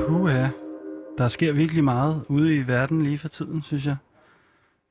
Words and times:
Puha. 0.00 0.48
Der 1.18 1.28
sker 1.28 1.52
virkelig 1.52 1.84
meget 1.84 2.24
ude 2.28 2.56
i 2.56 2.66
verden 2.66 3.02
lige 3.02 3.18
for 3.18 3.28
tiden, 3.28 3.62
synes 3.62 3.86
jeg. 3.86 3.96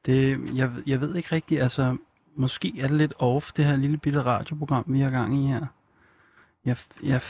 Det, 0.05 0.39
jeg, 0.57 0.71
jeg 0.85 1.01
ved 1.01 1.15
ikke 1.15 1.31
rigtigt, 1.31 1.61
altså 1.61 1.97
måske 2.35 2.73
er 2.79 2.87
det 2.87 2.97
lidt 2.97 3.13
off, 3.19 3.51
det 3.51 3.65
her 3.65 3.75
lille 3.75 3.97
bitte 3.97 4.21
radioprogram, 4.21 4.83
vi 4.87 4.99
har 4.99 5.09
gang 5.09 5.43
i 5.43 5.47
her. 5.47 5.65
Jeg, 6.65 6.77
jeg, 7.03 7.21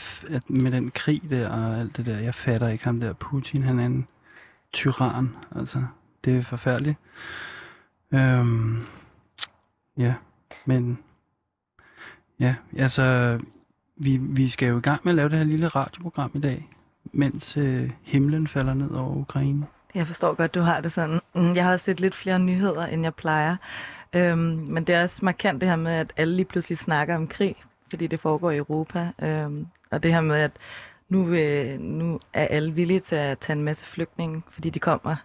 med 0.48 0.70
den 0.70 0.90
krig 0.90 1.22
der 1.30 1.48
og 1.48 1.80
alt 1.80 1.96
det 1.96 2.06
der, 2.06 2.18
jeg 2.18 2.34
fatter 2.34 2.68
ikke 2.68 2.84
ham 2.84 3.00
der 3.00 3.12
Putin, 3.12 3.62
han 3.62 3.78
er 3.78 3.86
en 3.86 4.06
tyran, 4.72 5.36
altså. 5.56 5.84
Det 6.24 6.36
er 6.36 6.42
forfærdeligt. 6.42 6.98
Øhm, 8.12 8.82
ja, 9.96 10.14
men 10.66 10.98
ja, 12.40 12.54
altså 12.78 13.38
vi, 13.96 14.16
vi 14.16 14.48
skal 14.48 14.68
jo 14.68 14.78
i 14.78 14.80
gang 14.80 15.00
med 15.04 15.12
at 15.12 15.16
lave 15.16 15.28
det 15.28 15.38
her 15.38 15.44
lille 15.44 15.68
radioprogram 15.68 16.30
i 16.34 16.40
dag, 16.40 16.68
mens 17.12 17.56
øh, 17.56 17.90
himlen 18.02 18.48
falder 18.48 18.74
ned 18.74 18.90
over 18.90 19.16
Ukraine. 19.16 19.66
Jeg 19.94 20.06
forstår 20.06 20.34
godt, 20.34 20.54
du 20.54 20.60
har 20.60 20.80
det 20.80 20.92
sådan. 20.92 21.20
Mm, 21.34 21.54
jeg 21.54 21.64
har 21.64 21.76
set 21.76 22.00
lidt 22.00 22.14
flere 22.14 22.38
nyheder, 22.38 22.86
end 22.86 23.02
jeg 23.02 23.14
plejer. 23.14 23.56
Øhm, 24.12 24.38
men 24.68 24.84
det 24.84 24.94
er 24.94 25.02
også 25.02 25.24
markant 25.24 25.60
det 25.60 25.68
her 25.68 25.76
med, 25.76 25.92
at 25.92 26.12
alle 26.16 26.36
lige 26.36 26.46
pludselig 26.46 26.78
snakker 26.78 27.16
om 27.16 27.26
krig, 27.26 27.56
fordi 27.90 28.06
det 28.06 28.20
foregår 28.20 28.50
i 28.50 28.56
Europa. 28.56 29.12
Øhm, 29.22 29.66
og 29.90 30.02
det 30.02 30.14
her 30.14 30.20
med, 30.20 30.36
at 30.36 30.50
nu, 31.08 31.28
øh, 31.28 31.80
nu 31.80 32.20
er 32.32 32.46
alle 32.46 32.72
villige 32.72 33.00
til 33.00 33.16
at 33.16 33.38
tage 33.38 33.56
en 33.56 33.64
masse 33.64 33.86
flygtninge, 33.86 34.42
fordi 34.50 34.70
de 34.70 34.78
kommer 34.78 35.16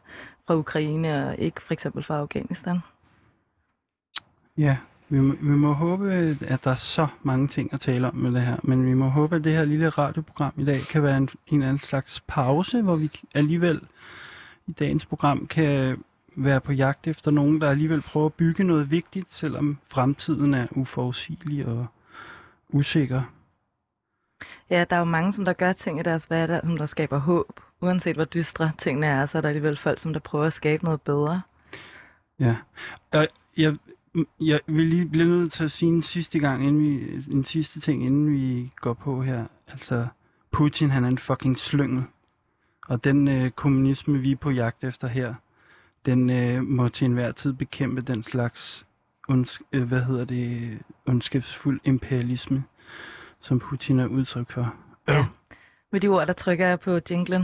fra 0.47 0.55
Ukraine 0.55 1.27
og 1.27 1.37
ikke 1.37 1.61
for 1.61 1.73
eksempel 1.73 2.03
fra 2.03 2.17
Afghanistan. 2.17 2.77
Ja, 4.57 4.77
vi 5.13 5.19
må, 5.19 5.33
vi 5.41 5.49
må 5.49 5.73
håbe, 5.73 6.37
at 6.47 6.63
der 6.63 6.71
er 6.71 6.75
så 6.75 7.07
mange 7.23 7.47
ting 7.47 7.73
at 7.73 7.81
tale 7.81 8.07
om 8.07 8.15
med 8.15 8.31
det 8.31 8.41
her, 8.41 8.57
men 8.63 8.85
vi 8.85 8.93
må 8.93 9.07
håbe, 9.07 9.35
at 9.35 9.43
det 9.43 9.53
her 9.53 9.63
lille 9.63 9.89
radioprogram 9.89 10.53
i 10.57 10.65
dag 10.65 10.79
kan 10.91 11.03
være 11.03 11.17
en, 11.17 11.29
en 11.47 11.61
anden 11.61 11.79
slags 11.79 12.19
pause, 12.27 12.81
hvor 12.81 12.95
vi 12.95 13.11
alligevel 13.33 13.81
i 14.67 14.71
dagens 14.71 15.05
program 15.05 15.47
kan 15.47 16.03
være 16.35 16.61
på 16.61 16.71
jagt 16.71 17.07
efter 17.07 17.31
nogen, 17.31 17.61
der 17.61 17.69
alligevel 17.69 18.01
prøver 18.01 18.25
at 18.25 18.33
bygge 18.33 18.63
noget 18.63 18.91
vigtigt, 18.91 19.33
selvom 19.33 19.77
fremtiden 19.89 20.53
er 20.53 20.67
uforudsigelig 20.71 21.65
og 21.65 21.85
usikker. 22.69 23.21
Ja, 24.69 24.85
der 24.89 24.95
er 24.95 24.99
jo 24.99 25.05
mange, 25.05 25.33
som 25.33 25.45
der 25.45 25.53
gør 25.53 25.71
ting 25.71 25.99
i 25.99 26.03
deres 26.03 26.25
hverdag, 26.25 26.61
som 26.63 26.77
der 26.77 26.85
skaber 26.85 27.17
håb. 27.17 27.59
Uanset 27.81 28.15
hvor 28.15 28.25
dystre 28.25 28.71
tingene 28.77 29.07
er, 29.07 29.25
så 29.25 29.37
er 29.37 29.41
der 29.41 29.49
alligevel 29.49 29.77
folk, 29.77 29.99
som 29.99 30.13
der 30.13 30.19
prøver 30.19 30.45
at 30.45 30.53
skabe 30.53 30.83
noget 30.83 31.01
bedre. 31.01 31.41
Ja, 32.39 32.55
og 33.11 33.27
jeg, 33.57 33.77
Mm, 34.13 34.27
jeg 34.39 34.59
vil 34.67 34.87
lige 34.87 35.09
blive 35.09 35.25
nødt 35.25 35.51
til 35.51 35.63
at 35.63 35.71
sige 35.71 35.89
en 35.89 36.01
sidste 36.01 36.39
gang, 36.39 36.67
inden 36.67 36.81
vi, 36.81 37.23
en 37.31 37.43
sidste 37.43 37.79
ting, 37.79 38.05
inden 38.05 38.33
vi 38.33 38.71
går 38.75 38.93
på 38.93 39.21
her. 39.21 39.45
Altså, 39.67 40.07
Putin, 40.51 40.89
han 40.89 41.03
er 41.03 41.07
en 41.07 41.17
fucking 41.17 41.59
slyngel. 41.59 42.03
Og 42.87 43.03
den 43.03 43.27
øh, 43.27 43.51
kommunisme, 43.51 44.19
vi 44.19 44.31
er 44.31 44.35
på 44.35 44.49
jagt 44.49 44.83
efter 44.83 45.07
her, 45.07 45.33
den 46.05 46.29
øh, 46.29 46.63
må 46.63 46.89
til 46.89 47.05
enhver 47.05 47.31
tid 47.31 47.53
bekæmpe 47.53 48.01
den 48.01 48.23
slags 48.23 48.85
ondsk, 49.27 49.61
øh, 49.71 49.83
hvad 49.83 50.01
hedder 50.01 50.25
det, 50.25 50.79
ondskabsfuld 51.05 51.79
imperialisme, 51.83 52.63
som 53.41 53.59
Putin 53.59 53.99
er 53.99 54.07
udtryk 54.07 54.51
for. 54.51 54.75
Ja. 55.07 55.25
Med 55.91 55.99
de 55.99 56.07
ord, 56.07 56.27
der 56.27 56.33
trykker 56.33 56.67
jeg 56.67 56.79
på 56.79 56.99
jinglen. 57.11 57.43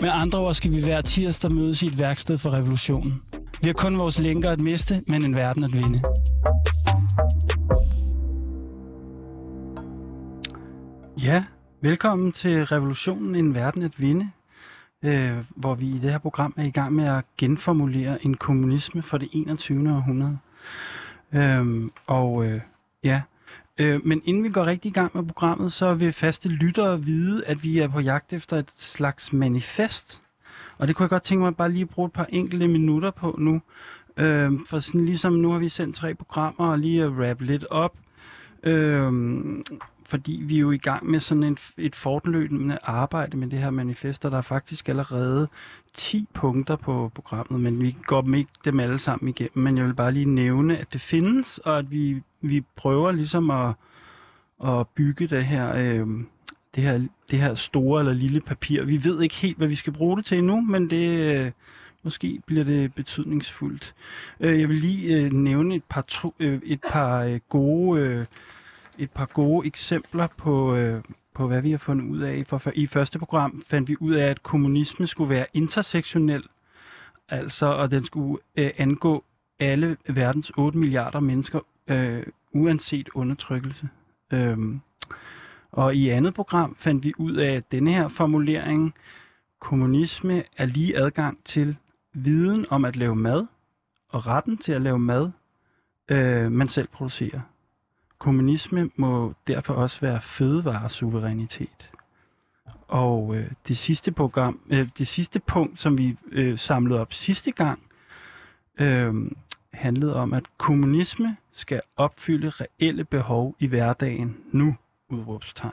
Med 0.00 0.10
andre 0.12 0.38
ord 0.38 0.54
skal 0.54 0.72
vi 0.72 0.80
hver 0.84 1.00
tirsdag 1.00 1.52
mødes 1.52 1.82
i 1.82 1.86
et 1.86 1.98
værksted 1.98 2.38
for 2.38 2.50
revolutionen. 2.50 3.12
Vi 3.62 3.68
har 3.68 3.72
kun 3.72 3.98
vores 3.98 4.22
lænker 4.22 4.50
at 4.50 4.60
miste, 4.60 4.94
men 5.06 5.24
en 5.24 5.36
verden 5.36 5.64
at 5.64 5.72
vinde. 5.72 6.00
Ja, 11.22 11.44
velkommen 11.80 12.32
til 12.32 12.66
Revolutionen 12.66 13.34
En 13.34 13.54
Verden 13.54 13.82
at 13.82 14.00
Vinde, 14.00 14.30
øh, 15.02 15.36
hvor 15.56 15.74
vi 15.74 15.86
i 15.86 15.98
det 15.98 16.10
her 16.10 16.18
program 16.18 16.54
er 16.56 16.64
i 16.64 16.70
gang 16.70 16.92
med 16.92 17.04
at 17.04 17.24
genformulere 17.38 18.24
en 18.24 18.34
kommunisme 18.36 19.02
for 19.02 19.18
det 19.18 19.28
21. 19.32 19.94
århundrede. 19.94 20.38
Øh, 21.32 21.90
og 22.06 22.44
øh, 22.44 22.60
ja, 23.04 23.22
øh, 23.78 24.06
men 24.06 24.22
inden 24.24 24.44
vi 24.44 24.48
går 24.48 24.66
rigtig 24.66 24.88
i 24.88 24.92
gang 24.92 25.10
med 25.14 25.24
programmet, 25.24 25.72
så 25.72 25.94
vil 25.94 26.12
faste 26.12 26.48
lyttere 26.48 27.02
vide, 27.02 27.46
at 27.46 27.62
vi 27.62 27.78
er 27.78 27.88
på 27.88 28.00
jagt 28.00 28.32
efter 28.32 28.56
et 28.56 28.72
slags 28.76 29.32
manifest. 29.32 30.22
Og 30.78 30.88
det 30.88 30.96
kunne 30.96 31.04
jeg 31.04 31.10
godt 31.10 31.22
tænke 31.22 31.42
mig 31.42 31.56
bare 31.56 31.72
lige 31.72 31.82
at 31.82 31.88
bruge 31.88 32.06
et 32.06 32.12
par 32.12 32.26
enkelte 32.28 32.68
minutter 32.68 33.10
på 33.10 33.36
nu. 33.38 33.60
Øh, 34.16 34.52
for 34.66 34.78
sådan 34.78 35.04
ligesom 35.04 35.32
nu 35.32 35.50
har 35.50 35.58
vi 35.58 35.68
sendt 35.68 35.96
tre 35.96 36.14
programmer 36.14 36.70
og 36.70 36.78
lige 36.78 37.02
at 37.02 37.10
wrap 37.10 37.40
lidt 37.40 37.64
op. 37.64 37.96
Øh, 38.62 39.12
fordi 40.08 40.42
vi 40.44 40.56
er 40.56 40.60
jo 40.60 40.70
i 40.70 40.78
gang 40.78 41.10
med 41.10 41.20
sådan 41.20 41.42
en, 41.42 41.58
et 41.76 41.94
fortløbende 41.94 42.78
arbejde 42.82 43.36
med 43.36 43.48
det 43.48 43.58
her 43.58 43.70
manifest, 43.70 44.24
og 44.24 44.30
der 44.30 44.38
er 44.38 44.42
faktisk 44.42 44.88
allerede 44.88 45.48
10 45.92 46.28
punkter 46.34 46.76
på 46.76 47.10
programmet, 47.14 47.60
men 47.60 47.82
vi 47.82 47.96
går 48.06 48.20
dem 48.20 48.34
ikke 48.34 48.50
dem 48.64 48.80
alle 48.80 48.98
sammen 48.98 49.28
igennem, 49.28 49.64
men 49.64 49.78
jeg 49.78 49.84
vil 49.84 49.94
bare 49.94 50.12
lige 50.12 50.24
nævne, 50.24 50.78
at 50.78 50.92
det 50.92 51.00
findes, 51.00 51.58
og 51.58 51.78
at 51.78 51.90
vi, 51.90 52.22
vi 52.40 52.64
prøver 52.76 53.12
ligesom 53.12 53.50
at, 53.50 53.74
at 54.64 54.88
bygge 54.88 55.26
det 55.26 55.44
her, 55.44 55.74
øh, 55.76 56.06
det 56.74 56.82
her, 56.82 57.06
det 57.30 57.38
her 57.38 57.54
store 57.54 58.00
eller 58.00 58.12
lille 58.12 58.40
papir. 58.40 58.84
Vi 58.84 59.04
ved 59.04 59.22
ikke 59.22 59.34
helt, 59.34 59.58
hvad 59.58 59.68
vi 59.68 59.74
skal 59.74 59.92
bruge 59.92 60.16
det 60.16 60.24
til 60.24 60.38
endnu, 60.38 60.60
men 60.60 60.90
det, 60.90 61.08
øh, 61.08 61.50
måske 62.02 62.40
bliver 62.46 62.64
det 62.64 62.94
betydningsfuldt. 62.94 63.94
Øh, 64.40 64.60
jeg 64.60 64.68
vil 64.68 64.76
lige 64.76 65.16
øh, 65.16 65.32
nævne 65.32 65.74
et 65.74 65.84
par, 65.88 66.02
to, 66.02 66.34
øh, 66.40 66.60
et 66.64 66.80
par 66.88 67.22
øh, 67.22 67.40
gode... 67.48 68.00
Øh, 68.00 68.26
et 68.98 69.10
par 69.10 69.26
gode 69.26 69.66
eksempler 69.66 70.26
på, 70.26 70.74
øh, 70.74 71.02
på 71.34 71.46
hvad 71.46 71.62
vi 71.62 71.70
har 71.70 71.78
fundet 71.78 72.04
ud 72.04 72.20
af. 72.20 72.46
For, 72.46 72.58
for, 72.58 72.72
I 72.74 72.86
første 72.86 73.18
program 73.18 73.62
fandt 73.66 73.88
vi 73.88 73.96
ud 74.00 74.14
af, 74.14 74.26
at 74.26 74.42
kommunismen 74.42 75.06
skulle 75.06 75.30
være 75.30 75.46
intersektionel, 75.54 76.44
altså, 77.28 77.66
og 77.66 77.90
den 77.90 78.04
skulle 78.04 78.38
øh, 78.56 78.70
angå 78.78 79.24
alle 79.58 79.96
verdens 80.08 80.52
8 80.56 80.78
milliarder 80.78 81.20
mennesker, 81.20 81.60
øh, 81.88 82.26
uanset 82.52 83.08
undertrykkelse. 83.14 83.88
Øhm, 84.32 84.80
og 85.72 85.94
i 85.94 86.08
andet 86.08 86.34
program 86.34 86.76
fandt 86.78 87.04
vi 87.04 87.12
ud 87.18 87.36
af, 87.36 87.54
at 87.54 87.72
denne 87.72 87.92
her 87.92 88.08
formulering, 88.08 88.94
kommunisme 89.58 90.42
er 90.56 90.66
lige 90.66 90.98
adgang 90.98 91.38
til 91.44 91.76
viden 92.12 92.66
om 92.70 92.84
at 92.84 92.96
lave 92.96 93.16
mad, 93.16 93.46
og 94.08 94.26
retten 94.26 94.56
til 94.56 94.72
at 94.72 94.82
lave 94.82 94.98
mad, 94.98 95.30
øh, 96.08 96.52
man 96.52 96.68
selv 96.68 96.88
producerer. 96.88 97.40
Kommunisme 98.18 98.90
må 98.96 99.34
derfor 99.46 99.74
også 99.74 100.00
være 100.00 100.20
fødevaresuverænitet. 100.22 101.90
Og 102.88 103.36
øh, 103.36 103.50
det, 103.68 103.78
sidste 103.78 104.12
program, 104.12 104.60
øh, 104.70 104.88
det 104.98 105.06
sidste 105.06 105.40
punkt, 105.40 105.78
som 105.78 105.98
vi 105.98 106.16
øh, 106.32 106.58
samlede 106.58 107.00
op 107.00 107.12
sidste 107.12 107.52
gang, 107.52 107.82
øh, 108.78 109.14
handlede 109.72 110.16
om, 110.16 110.32
at 110.32 110.44
kommunisme 110.56 111.36
skal 111.52 111.80
opfylde 111.96 112.50
reelle 112.50 113.04
behov 113.04 113.56
i 113.58 113.66
hverdagen 113.66 114.36
nu, 114.52 114.76
udråbstegn. 115.08 115.72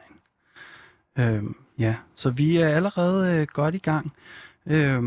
Øh, 1.18 1.44
ja, 1.80 1.96
så 2.16 2.30
vi 2.30 2.58
er 2.58 2.70
allerede 2.70 3.32
øh, 3.32 3.48
godt 3.54 3.76
i 3.76 3.78
gang 3.78 4.14
øh, 4.66 5.04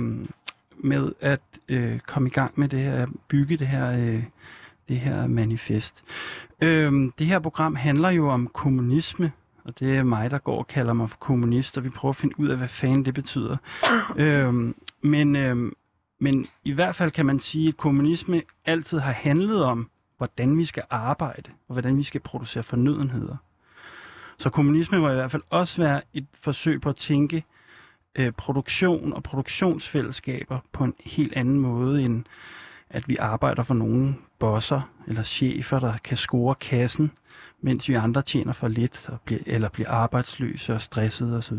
med 0.77 1.13
at 1.21 1.41
øh, 1.69 1.99
komme 2.01 2.29
i 2.29 2.33
gang 2.33 2.53
med 2.57 2.69
det 2.69 2.81
her, 2.81 3.07
bygge 3.29 3.57
det 3.57 3.67
her, 3.67 3.91
øh, 3.91 4.25
det 4.89 5.01
her 5.01 5.27
manifest. 5.27 6.05
Øhm, 6.61 7.13
det 7.19 7.27
her 7.27 7.39
program 7.39 7.75
handler 7.75 8.11
jo 8.11 8.29
om 8.29 8.47
kommunisme, 8.47 9.33
og 9.65 9.81
det 9.81 9.97
er 9.97 10.03
mig, 10.03 10.31
der 10.31 10.39
går 10.39 10.59
og 10.59 10.67
kalder 10.67 10.93
mig 10.93 11.11
for 11.11 11.17
kommunist, 11.17 11.79
og 11.79 11.85
vi 11.85 11.89
prøver 11.89 12.13
at 12.13 12.17
finde 12.17 12.41
ud 12.41 12.49
af, 12.49 12.57
hvad 12.57 12.69
fanden 12.69 13.05
det 13.05 13.15
betyder. 13.15 13.57
øhm, 14.17 14.75
men, 15.03 15.37
øhm, 15.37 15.73
men 16.21 16.47
i 16.65 16.73
hvert 16.73 16.97
fald 16.97 17.11
kan 17.11 17.27
man 17.27 17.39
sige, 17.39 17.69
at 17.69 17.77
kommunisme 17.77 18.43
altid 18.65 18.99
har 18.99 19.13
handlet 19.13 19.65
om, 19.65 19.91
hvordan 20.17 20.59
vi 20.59 20.65
skal 20.65 20.83
arbejde, 20.91 21.51
og 21.69 21.73
hvordan 21.73 21.97
vi 21.97 22.03
skal 22.03 22.21
producere 22.21 22.63
fornødenheder. 22.63 23.37
Så 24.39 24.51
kommunisme 24.51 24.99
må 24.99 25.11
i 25.11 25.15
hvert 25.15 25.31
fald 25.31 25.43
også 25.51 25.83
være 25.83 26.01
et 26.15 26.27
forsøg 26.41 26.81
på 26.81 26.89
at 26.89 26.97
tænke 26.97 27.45
øh, 28.15 28.33
produktion 28.33 29.13
og 29.13 29.23
produktionsfællesskaber 29.23 30.59
på 30.73 30.85
en 30.85 30.95
helt 31.05 31.33
anden 31.33 31.59
måde, 31.59 32.03
end 32.03 32.25
at 32.91 33.09
vi 33.09 33.17
arbejder 33.17 33.63
for 33.63 33.75
nogle 33.75 34.15
bosser 34.39 34.81
eller 35.07 35.23
chefer, 35.23 35.79
der 35.79 35.95
kan 36.05 36.17
score 36.17 36.55
kassen, 36.55 37.11
mens 37.61 37.89
vi 37.89 37.95
andre 37.95 38.23
tjener 38.23 38.53
for 38.53 38.69
lidt, 38.69 39.09
og 39.09 39.21
bliver, 39.21 39.41
eller 39.47 39.69
bliver 39.69 39.91
arbejdsløse 39.91 40.75
og 40.75 40.81
stressede 40.81 41.37
osv. 41.37 41.59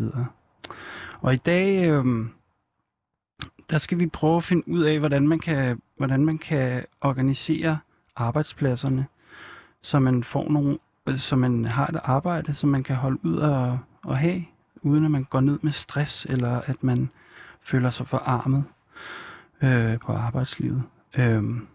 Og 1.22 1.34
i 1.34 1.38
dag, 1.38 1.90
øh, 1.90 2.26
der 3.70 3.78
skal 3.78 4.00
vi 4.00 4.08
prøve 4.08 4.38
at 4.38 4.44
finde 4.44 4.68
ud 4.68 4.82
af, 4.82 5.00
hvordan 5.00 5.28
man 5.28 5.40
kan, 5.40 5.82
hvordan 5.98 6.26
man 6.26 6.38
kan 6.38 6.86
organisere 7.02 7.80
arbejdspladserne, 8.16 9.06
så 9.82 10.00
man 10.00 10.24
får 10.24 10.50
nogle, 10.50 10.78
så 11.18 11.36
man 11.36 11.66
har 11.66 11.88
et 11.88 12.00
arbejde, 12.04 12.54
som 12.54 12.70
man 12.70 12.84
kan 12.84 12.96
holde 12.96 13.26
ud 13.26 13.38
og, 13.38 13.80
og 14.04 14.18
have, 14.18 14.46
uden 14.82 15.06
at 15.06 15.12
man 15.12 15.24
går 15.24 15.40
ned 15.40 15.60
med 15.62 15.72
stress, 15.72 16.26
eller 16.30 16.62
at 16.62 16.84
man 16.84 17.10
føler 17.62 17.90
sig 17.90 18.08
forarmet 18.08 18.64
øh, 19.62 20.00
på 20.00 20.14
arbejdslivet. 20.14 20.84
Øhm, 21.18 21.68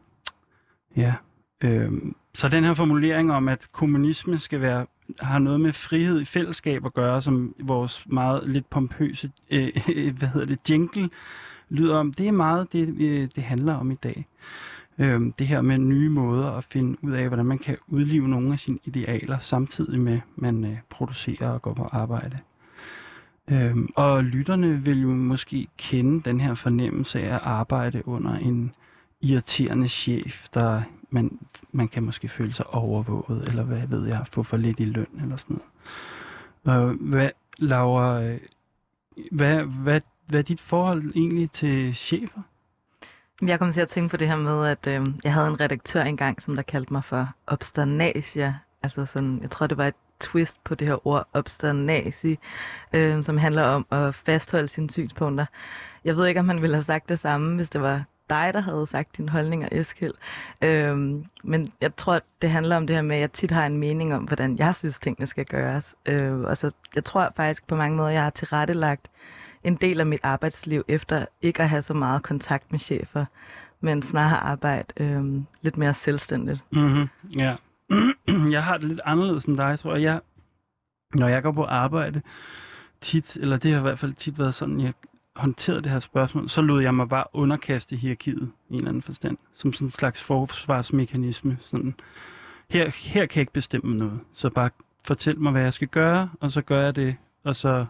ja, 0.97 1.15
Øhm, 1.65 2.15
så 2.35 2.49
den 2.49 2.65
her 2.65 2.75
formulering 2.75 3.33
om, 3.33 3.49
at 3.49 3.69
kommunisme 3.73 4.39
skal 4.39 4.61
være 4.61 4.87
har 5.21 5.39
noget 5.39 5.61
med 5.61 5.73
frihed 5.73 6.21
i 6.21 6.25
fællesskab 6.25 6.87
at 6.87 6.95
gøre, 6.95 7.23
som 7.23 7.55
vores 7.59 8.07
meget 8.07 8.49
lidt 8.49 8.71
pompøse, 8.71 9.31
øh, 9.51 9.73
hvad 10.19 10.29
hedder 10.29 10.47
det, 10.47 10.71
jingle 10.71 11.11
lyder 11.69 11.97
om, 11.97 12.13
det 12.13 12.29
er 12.29 12.33
meget 12.33 12.73
det, 12.73 13.01
øh, 13.01 13.29
det 13.37 13.45
handler 13.45 13.75
om 13.75 13.91
i 13.91 13.95
dag. 13.95 14.27
Øh, 14.99 15.21
det 15.39 15.49
her 15.49 15.61
med 15.61 15.79
nye 15.79 16.09
måder 16.09 16.51
at 16.51 16.65
finde 16.65 17.05
ud 17.05 17.13
af, 17.13 17.29
hvordan 17.29 17.47
man 17.47 17.59
kan 17.59 17.77
udlive 17.87 18.29
nogle 18.29 18.53
af 18.53 18.59
sine 18.59 18.79
idealer, 18.85 19.39
samtidig 19.39 20.01
med, 20.01 20.15
at 20.15 20.23
man 20.37 20.65
øh, 20.65 20.77
producerer 20.91 21.49
og 21.49 21.63
går 21.63 21.75
på 21.75 21.89
arbejde. 21.93 22.39
Øh, 23.51 23.77
og 23.97 24.25
lytterne 24.25 24.85
vil 24.85 25.03
jo 25.03 25.09
måske 25.09 25.67
kende 25.79 26.23
den 26.31 26.41
her 26.41 26.55
fornemmelse 26.55 27.21
af 27.21 27.35
at 27.35 27.41
arbejde 27.45 28.09
under 28.09 28.35
en 28.35 28.73
irriterende 29.25 29.89
chef, 29.89 30.49
der 30.55 30.83
man, 31.11 31.39
man 31.73 31.89
kan 31.89 32.03
måske 32.03 32.29
føle 32.29 32.55
sig 32.55 32.67
overvåget, 32.67 33.49
eller 33.49 33.63
hvad 33.63 33.87
ved 33.87 34.07
jeg, 34.07 34.27
få 34.27 34.43
for 34.43 34.57
lidt 34.57 34.81
i 34.81 34.85
løn, 34.85 35.21
eller 35.23 35.37
sådan 35.37 35.61
noget. 36.65 36.91
Øh, 36.91 37.09
hvad, 37.09 37.31
Laura, 37.59 38.23
øh, 38.23 38.41
hvad, 39.33 39.63
hvad, 39.63 40.01
hvad 40.27 40.39
er 40.39 40.43
dit 40.43 40.61
forhold 40.61 41.13
egentlig 41.15 41.51
til 41.51 41.95
chefer? 41.95 42.41
Jeg 43.43 43.59
kom 43.59 43.73
til 43.73 43.81
at 43.81 43.89
tænke 43.89 44.11
på 44.11 44.17
det 44.17 44.29
her 44.29 44.37
med, 44.37 44.67
at 44.67 44.87
øh, 44.87 45.07
jeg 45.25 45.33
havde 45.33 45.47
en 45.47 45.61
redaktør 45.61 46.03
engang, 46.03 46.43
som 46.43 46.57
der 46.57 46.63
kaldte 46.63 46.93
mig 46.93 47.05
for 47.05 47.29
obsternasia. 47.47 48.59
Altså 48.83 49.07
sådan, 49.07 49.39
jeg 49.43 49.51
tror, 49.51 49.67
det 49.67 49.79
var 49.79 49.87
et 49.87 49.95
twist 50.21 50.65
på 50.65 50.75
det 50.75 50.89
her 50.89 51.07
ord 51.07 51.29
obsternasi, 51.33 52.39
øh, 52.93 53.23
som 53.23 53.39
handler 53.39 53.63
om 53.63 53.87
at 53.91 54.15
fastholde 54.15 54.69
sine 54.69 54.91
synspunkter. 54.91 55.47
Jeg 56.05 56.17
ved 56.17 56.27
ikke, 56.27 56.41
om 56.41 56.49
han 56.49 56.63
ville 56.63 56.77
have 56.77 56.85
sagt 56.85 57.09
det 57.09 57.19
samme, 57.19 57.57
hvis 57.57 57.71
det 57.71 57.81
var 57.81 58.05
dig, 58.31 58.51
der 58.55 58.61
havde 58.61 58.87
sagt 58.87 59.17
dine 59.17 59.29
holdninger, 59.29 59.69
Eskild. 59.73 60.15
Øhm, 60.63 61.25
men 61.45 61.67
jeg 61.81 61.97
tror, 61.97 62.21
det 62.43 62.51
handler 62.51 62.77
om 62.77 62.87
det 62.87 62.97
her 62.97 63.03
med, 63.03 63.17
at 63.17 63.21
jeg 63.21 63.33
tit 63.33 63.51
har 63.51 63.67
en 63.67 63.79
mening 63.79 64.15
om, 64.15 64.25
hvordan 64.25 64.59
jeg 64.59 64.75
synes, 64.75 65.01
tingene 65.01 65.27
skal 65.27 65.45
gøres. 65.45 65.95
Øh, 66.07 66.41
og 66.41 66.57
så, 66.57 66.75
jeg 66.95 67.05
tror 67.05 67.33
faktisk 67.37 67.67
på 67.67 67.77
mange 67.77 67.97
måder, 67.97 68.11
jeg 68.11 68.23
har 68.23 68.31
tilrettelagt 68.31 69.11
en 69.65 69.75
del 69.75 70.01
af 70.01 70.07
mit 70.07 70.21
arbejdsliv 70.23 70.85
efter 70.89 71.27
ikke 71.43 71.63
at 71.63 71.69
have 71.69 71.83
så 71.83 71.95
meget 71.95 72.23
kontakt 72.23 72.73
med 72.73 72.79
chefer, 72.79 73.25
men 73.81 74.03
snarere 74.03 74.39
arbejde 74.39 74.87
øh, 74.97 75.43
lidt 75.63 75.77
mere 75.77 75.95
selvstændigt. 75.95 76.65
Mm-hmm. 76.73 77.09
Ja. 77.37 77.57
jeg 78.55 78.65
har 78.65 78.77
det 78.77 78.89
lidt 78.89 79.01
anderledes 79.05 79.45
end 79.45 79.57
dig, 79.57 79.79
tror 79.79 79.95
jeg. 79.95 80.03
jeg. 80.03 80.21
Når 81.15 81.29
jeg 81.29 81.43
går 81.43 81.53
på 81.53 81.65
arbejde 81.65 82.23
tit, 83.01 83.37
eller 83.37 83.57
det 83.57 83.73
har 83.73 83.79
i 83.79 83.83
hvert 83.83 83.99
fald 83.99 84.13
tit 84.13 84.39
været 84.39 84.55
sådan, 84.55 84.81
jeg 84.81 84.93
håndterede 85.37 85.83
det 85.83 85.91
her 85.91 85.99
spørgsmål, 85.99 86.49
så 86.49 86.61
lod 86.61 86.83
jeg 86.83 86.95
mig 86.95 87.09
bare 87.09 87.25
underkaste 87.33 87.97
hierarkiet 87.97 88.53
i 88.69 88.73
en 88.73 88.79
eller 88.79 88.89
anden 88.89 89.03
forstand, 89.03 89.37
som 89.55 89.73
sådan 89.73 89.87
en 89.87 89.91
slags 89.91 90.23
forsvarsmekanisme. 90.23 91.59
Sådan, 91.61 91.95
her, 92.71 92.91
her 92.95 93.27
kan 93.27 93.37
jeg 93.37 93.43
ikke 93.43 93.53
bestemme 93.53 93.97
noget, 93.97 94.21
så 94.35 94.51
bare 94.51 94.71
fortæl 95.05 95.39
mig, 95.41 95.53
hvad 95.53 95.63
jeg 95.63 95.73
skal 95.73 95.89
gøre, 95.89 96.31
og 96.41 96.51
så 96.51 96.63
gør 96.63 96.85
jeg 96.85 96.97
det, 96.97 97.17
og 97.45 97.57
så 97.57 97.87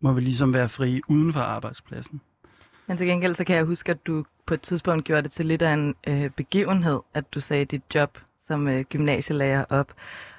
må 0.00 0.12
vi 0.12 0.20
ligesom 0.20 0.54
være 0.54 0.68
frie 0.68 1.00
uden 1.08 1.32
for 1.32 1.40
arbejdspladsen. 1.40 2.20
Men 2.86 2.96
til 2.96 3.06
gengæld 3.06 3.34
så 3.34 3.44
kan 3.44 3.56
jeg 3.56 3.64
huske, 3.64 3.90
at 3.90 4.06
du 4.06 4.24
på 4.46 4.54
et 4.54 4.60
tidspunkt 4.60 5.04
gjorde 5.04 5.22
det 5.22 5.30
til 5.30 5.46
lidt 5.46 5.62
af 5.62 5.72
en 5.72 5.94
øh, 6.06 6.30
begivenhed, 6.30 7.00
at 7.14 7.34
du 7.34 7.40
sagde 7.40 7.64
dit 7.64 7.82
job 7.94 8.18
som 8.46 8.68
øh, 8.68 8.84
gymnasielærer 8.84 9.64
op. 9.70 9.92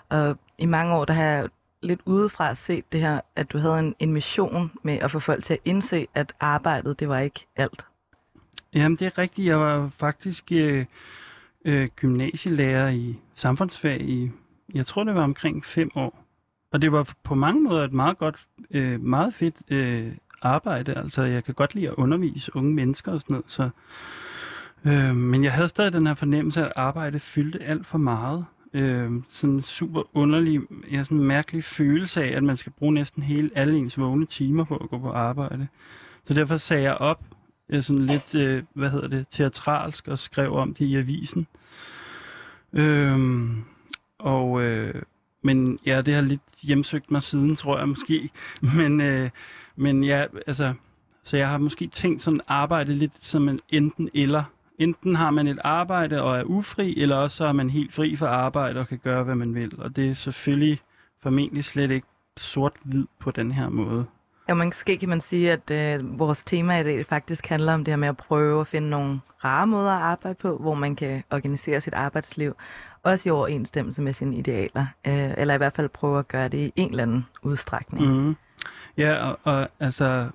Og 0.09 0.38
i 0.57 0.65
mange 0.65 0.95
år, 0.95 1.06
der 1.06 1.13
har 1.13 1.23
jeg 1.23 1.50
lidt 1.81 2.02
udefra 2.06 2.56
set 2.56 2.92
det 2.92 3.02
her, 3.02 3.22
at 3.36 3.52
du 3.52 3.58
havde 3.58 3.80
en, 3.80 3.96
en 4.00 4.14
mission 4.14 4.72
med 4.84 4.98
at 4.98 5.12
få 5.12 5.20
folk 5.20 5.44
til 5.44 5.54
at 5.54 5.60
indse, 5.66 6.08
at 6.16 6.34
arbejdet, 6.40 7.00
det 7.00 7.10
var 7.10 7.20
ikke 7.20 7.46
alt. 7.56 7.86
Jamen, 8.74 8.96
det 8.96 9.06
er 9.06 9.18
rigtigt. 9.18 9.48
Jeg 9.48 9.60
var 9.60 9.90
faktisk 9.90 10.52
øh, 10.52 10.86
øh, 11.66 11.90
gymnasielærer 11.96 12.90
i 12.90 13.20
samfundsfag 13.36 14.02
i, 14.02 14.31
jeg 14.74 14.86
tror, 14.86 15.04
det 15.04 15.16
var 15.16 15.24
omkring 15.24 15.66
fem 15.66 15.92
år. 15.96 16.26
Og 16.72 16.81
det 16.81 16.92
var 16.92 17.14
på 17.24 17.36
mange 17.36 17.64
måder 17.64 17.84
et 17.84 17.94
meget 17.94 18.18
godt, 18.18 18.48
øh, 18.72 19.02
meget 19.02 19.34
fedt 19.34 19.56
øh, 19.70 20.12
arbejde. 20.42 20.98
Altså, 20.98 21.24
jeg 21.24 21.44
kan 21.44 21.54
godt 21.54 21.76
lide 21.76 21.88
at 21.88 21.94
undervise 21.94 22.56
unge 22.56 22.74
mennesker 22.74 23.12
og 23.12 23.22
sådan 23.22 23.34
noget. 23.34 23.46
Så, 23.48 23.70
øh, 24.86 25.16
men 25.16 25.44
jeg 25.44 25.54
havde 25.54 25.70
stadig 25.70 25.94
den 25.94 26.08
her 26.08 26.14
fornemmelse, 26.14 26.66
at 26.66 26.74
arbejde 26.76 27.20
fyldte 27.20 27.60
alt 27.64 27.86
for 27.86 27.98
meget 27.98 28.46
øh, 28.74 29.12
sådan 29.30 29.62
super 29.62 30.18
underlig, 30.18 30.62
ja, 30.92 31.04
sådan 31.04 31.18
en 31.18 31.24
mærkelig 31.24 31.63
følelse 31.63 32.24
af, 32.24 32.38
at 32.38 32.44
man 32.44 32.57
skal 32.57 32.71
bruge 32.71 32.94
næsten 32.94 33.24
hele 33.24 33.50
alle 33.56 33.77
ens 33.77 34.00
vågne 34.00 34.25
timer 34.25 34.63
på 34.63 34.77
at 34.77 34.89
gå 34.89 34.98
på 34.98 35.12
arbejde. 35.12 35.68
Så 36.26 36.33
derfor 36.33 36.57
sagde 36.57 36.83
jeg 36.83 36.95
op, 36.95 37.23
jeg 37.69 37.83
sådan 37.83 38.06
lidt, 38.06 38.35
øh, 38.35 38.64
hvad 38.73 38.90
hedder 38.90 39.07
det, 39.07 39.28
teatralsk 39.30 40.07
og 40.07 40.19
skrev 40.19 40.54
om 40.54 40.73
det 40.73 40.85
i 40.85 40.95
avisen. 40.95 41.47
Øh, 42.73 43.19
og, 44.19 44.61
øh, 44.61 45.02
men 45.42 45.80
ja, 45.85 46.02
det 46.02 46.14
har 46.14 46.21
lidt 46.21 46.42
hjemsøgt 46.61 47.11
mig 47.11 47.23
siden, 47.23 47.56
tror 47.56 47.78
jeg 47.78 47.90
måske. 47.90 48.30
Men, 48.76 49.02
øh, 49.02 49.30
men 49.76 50.04
ja, 50.04 50.26
altså, 50.47 50.73
så 51.23 51.38
jeg 51.38 51.49
har 51.49 51.57
måske 51.57 51.88
tænkt 51.88 52.21
sådan 52.21 52.42
arbejde 52.47 52.94
lidt 52.94 53.11
som 53.19 53.49
en 53.49 53.59
enten 53.69 54.09
eller 54.14 54.44
enten 54.80 55.16
har 55.16 55.31
man 55.31 55.48
et 55.48 55.59
arbejde 55.64 56.21
og 56.21 56.40
er 56.40 56.44
ufri, 56.44 57.02
eller 57.02 57.16
også 57.16 57.38
så 57.38 57.45
er 57.45 57.52
man 57.52 57.69
helt 57.69 57.94
fri 57.94 58.16
for 58.16 58.28
arbejde 58.28 58.80
og 58.80 58.88
kan 58.88 59.00
gøre, 59.04 59.24
hvad 59.24 59.36
man 59.36 59.56
vil. 59.56 59.71
Og 59.78 59.95
det 59.95 60.09
er 60.09 60.14
selvfølgelig 60.14 60.80
formentlig 61.24 61.64
slet 61.64 61.92
ikke 61.92 62.07
sort-hvid 62.38 63.06
på 63.19 63.31
den 63.31 63.52
her 63.52 63.69
måde. 63.69 64.06
Ja, 64.48 64.54
måske 64.54 64.98
kan 64.98 65.09
man 65.09 65.21
sige, 65.21 65.52
at 65.52 65.71
øh, 65.71 66.19
vores 66.19 66.44
tema 66.44 66.80
i 66.80 66.83
dag 66.83 67.06
faktisk 67.06 67.48
handler 67.48 67.74
om 67.74 67.83
det 67.83 67.92
her 67.92 67.98
med 67.98 68.07
at 68.07 68.18
prøve 68.18 68.62
at 68.62 68.68
finde 68.68 68.90
nogle 68.90 69.19
rare 69.44 69.68
måder 69.68 69.92
at 69.92 70.02
arbejde 70.02 70.36
på, 70.36 70.57
hvor 70.57 70.74
man 70.74 70.95
kan 70.95 71.24
organisere 71.31 71.81
sit 71.81 71.94
arbejdsliv, 71.94 72.56
også 73.04 73.30
i 73.30 73.31
overensstemmelse 73.31 74.02
med 74.02 74.14
sine 74.14 74.36
idealer, 74.36 74.86
øh, 75.07 75.26
eller 75.38 75.54
i 75.54 75.57
hvert 75.57 75.74
fald 75.76 75.90
prøve 75.90 76.19
at 76.19 76.28
gøre 76.28 76.48
det 76.48 76.57
i 76.57 76.74
en 76.76 76.90
eller 76.90 77.04
anden 77.04 77.26
udstrækning. 77.42 78.07
Mm. 78.07 78.36
Ja, 78.98 79.14
og, 79.14 79.40
og 79.44 79.69
altså, 79.80 80.30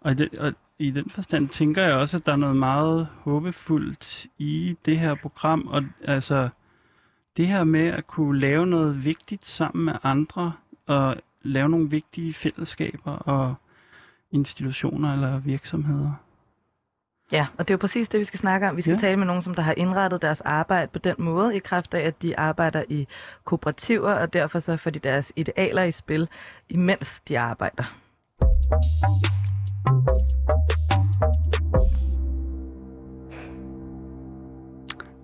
og, 0.00 0.18
det, 0.18 0.38
og 0.38 0.52
i 0.78 0.90
den 0.90 1.10
forstand 1.10 1.48
tænker 1.48 1.82
jeg 1.82 1.94
også, 1.94 2.16
at 2.16 2.26
der 2.26 2.32
er 2.32 2.36
noget 2.36 2.56
meget 2.56 3.08
håbefuldt 3.20 4.26
i 4.38 4.76
det 4.84 4.98
her 4.98 5.14
program, 5.14 5.66
og 5.66 5.84
altså 6.04 6.48
det 7.36 7.46
her 7.46 7.64
med 7.64 7.86
at 7.86 8.06
kunne 8.06 8.40
lave 8.40 8.66
noget 8.66 9.04
vigtigt 9.04 9.46
sammen 9.46 9.84
med 9.84 9.94
andre, 10.02 10.52
og 10.86 11.16
lave 11.42 11.68
nogle 11.68 11.90
vigtige 11.90 12.34
fællesskaber 12.34 13.12
og 13.12 13.54
institutioner 14.30 15.12
eller 15.12 15.38
virksomheder. 15.38 16.12
Ja, 17.32 17.46
og 17.58 17.68
det 17.68 17.74
er 17.74 17.76
jo 17.76 17.78
præcis 17.78 18.08
det, 18.08 18.20
vi 18.20 18.24
skal 18.24 18.38
snakke 18.38 18.68
om. 18.68 18.76
Vi 18.76 18.82
skal 18.82 18.92
ja. 18.92 18.98
tale 18.98 19.16
med 19.16 19.26
nogen, 19.26 19.42
som 19.42 19.54
der 19.54 19.62
har 19.62 19.74
indrettet 19.76 20.22
deres 20.22 20.40
arbejde 20.40 20.90
på 20.92 20.98
den 20.98 21.14
måde, 21.18 21.56
i 21.56 21.58
kraft 21.58 21.94
af, 21.94 22.00
at 22.00 22.22
de 22.22 22.38
arbejder 22.38 22.84
i 22.88 23.06
kooperativer, 23.44 24.12
og 24.12 24.32
derfor 24.32 24.58
så 24.58 24.76
får 24.76 24.90
de 24.90 24.98
deres 24.98 25.32
idealer 25.36 25.82
i 25.82 25.92
spil, 25.92 26.28
imens 26.68 27.20
de 27.20 27.38
arbejder. 27.38 27.84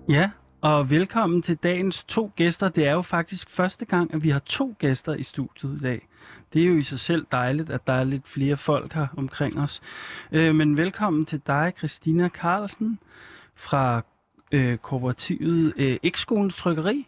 Ja, 0.09 0.31
Og 0.61 0.91
velkommen 0.91 1.43
til 1.43 1.57
dagens 1.57 2.05
to 2.05 2.33
gæster. 2.37 2.69
Det 2.69 2.87
er 2.87 2.93
jo 2.93 3.03
faktisk 3.03 3.51
første 3.51 3.85
gang, 3.85 4.15
at 4.15 4.23
vi 4.23 4.31
har 4.31 4.39
to 4.39 4.75
gæster 4.79 5.15
i 5.15 5.23
studiet 5.23 5.77
i 5.77 5.83
dag. 5.83 6.09
Det 6.53 6.63
er 6.63 6.67
jo 6.67 6.77
i 6.77 6.83
sig 6.83 7.01
selv 7.01 7.27
dejligt, 7.33 7.71
at 7.71 7.87
der 7.87 7.93
er 7.93 8.05
lidt 8.05 8.29
flere 8.29 8.57
folk 8.57 8.93
her 8.93 9.07
omkring 9.17 9.61
os. 9.61 9.83
Øh, 10.33 10.55
men 10.55 10.77
velkommen 10.77 11.27
til 11.27 11.41
dig, 11.47 11.73
Christina 11.79 12.29
Carlsen 12.29 12.99
fra 13.55 14.03
øh, 14.53 14.79
kooperativet 14.79 15.73
øh, 15.77 15.99
X-skolens 16.11 16.57
Trykkeri. 16.57 17.07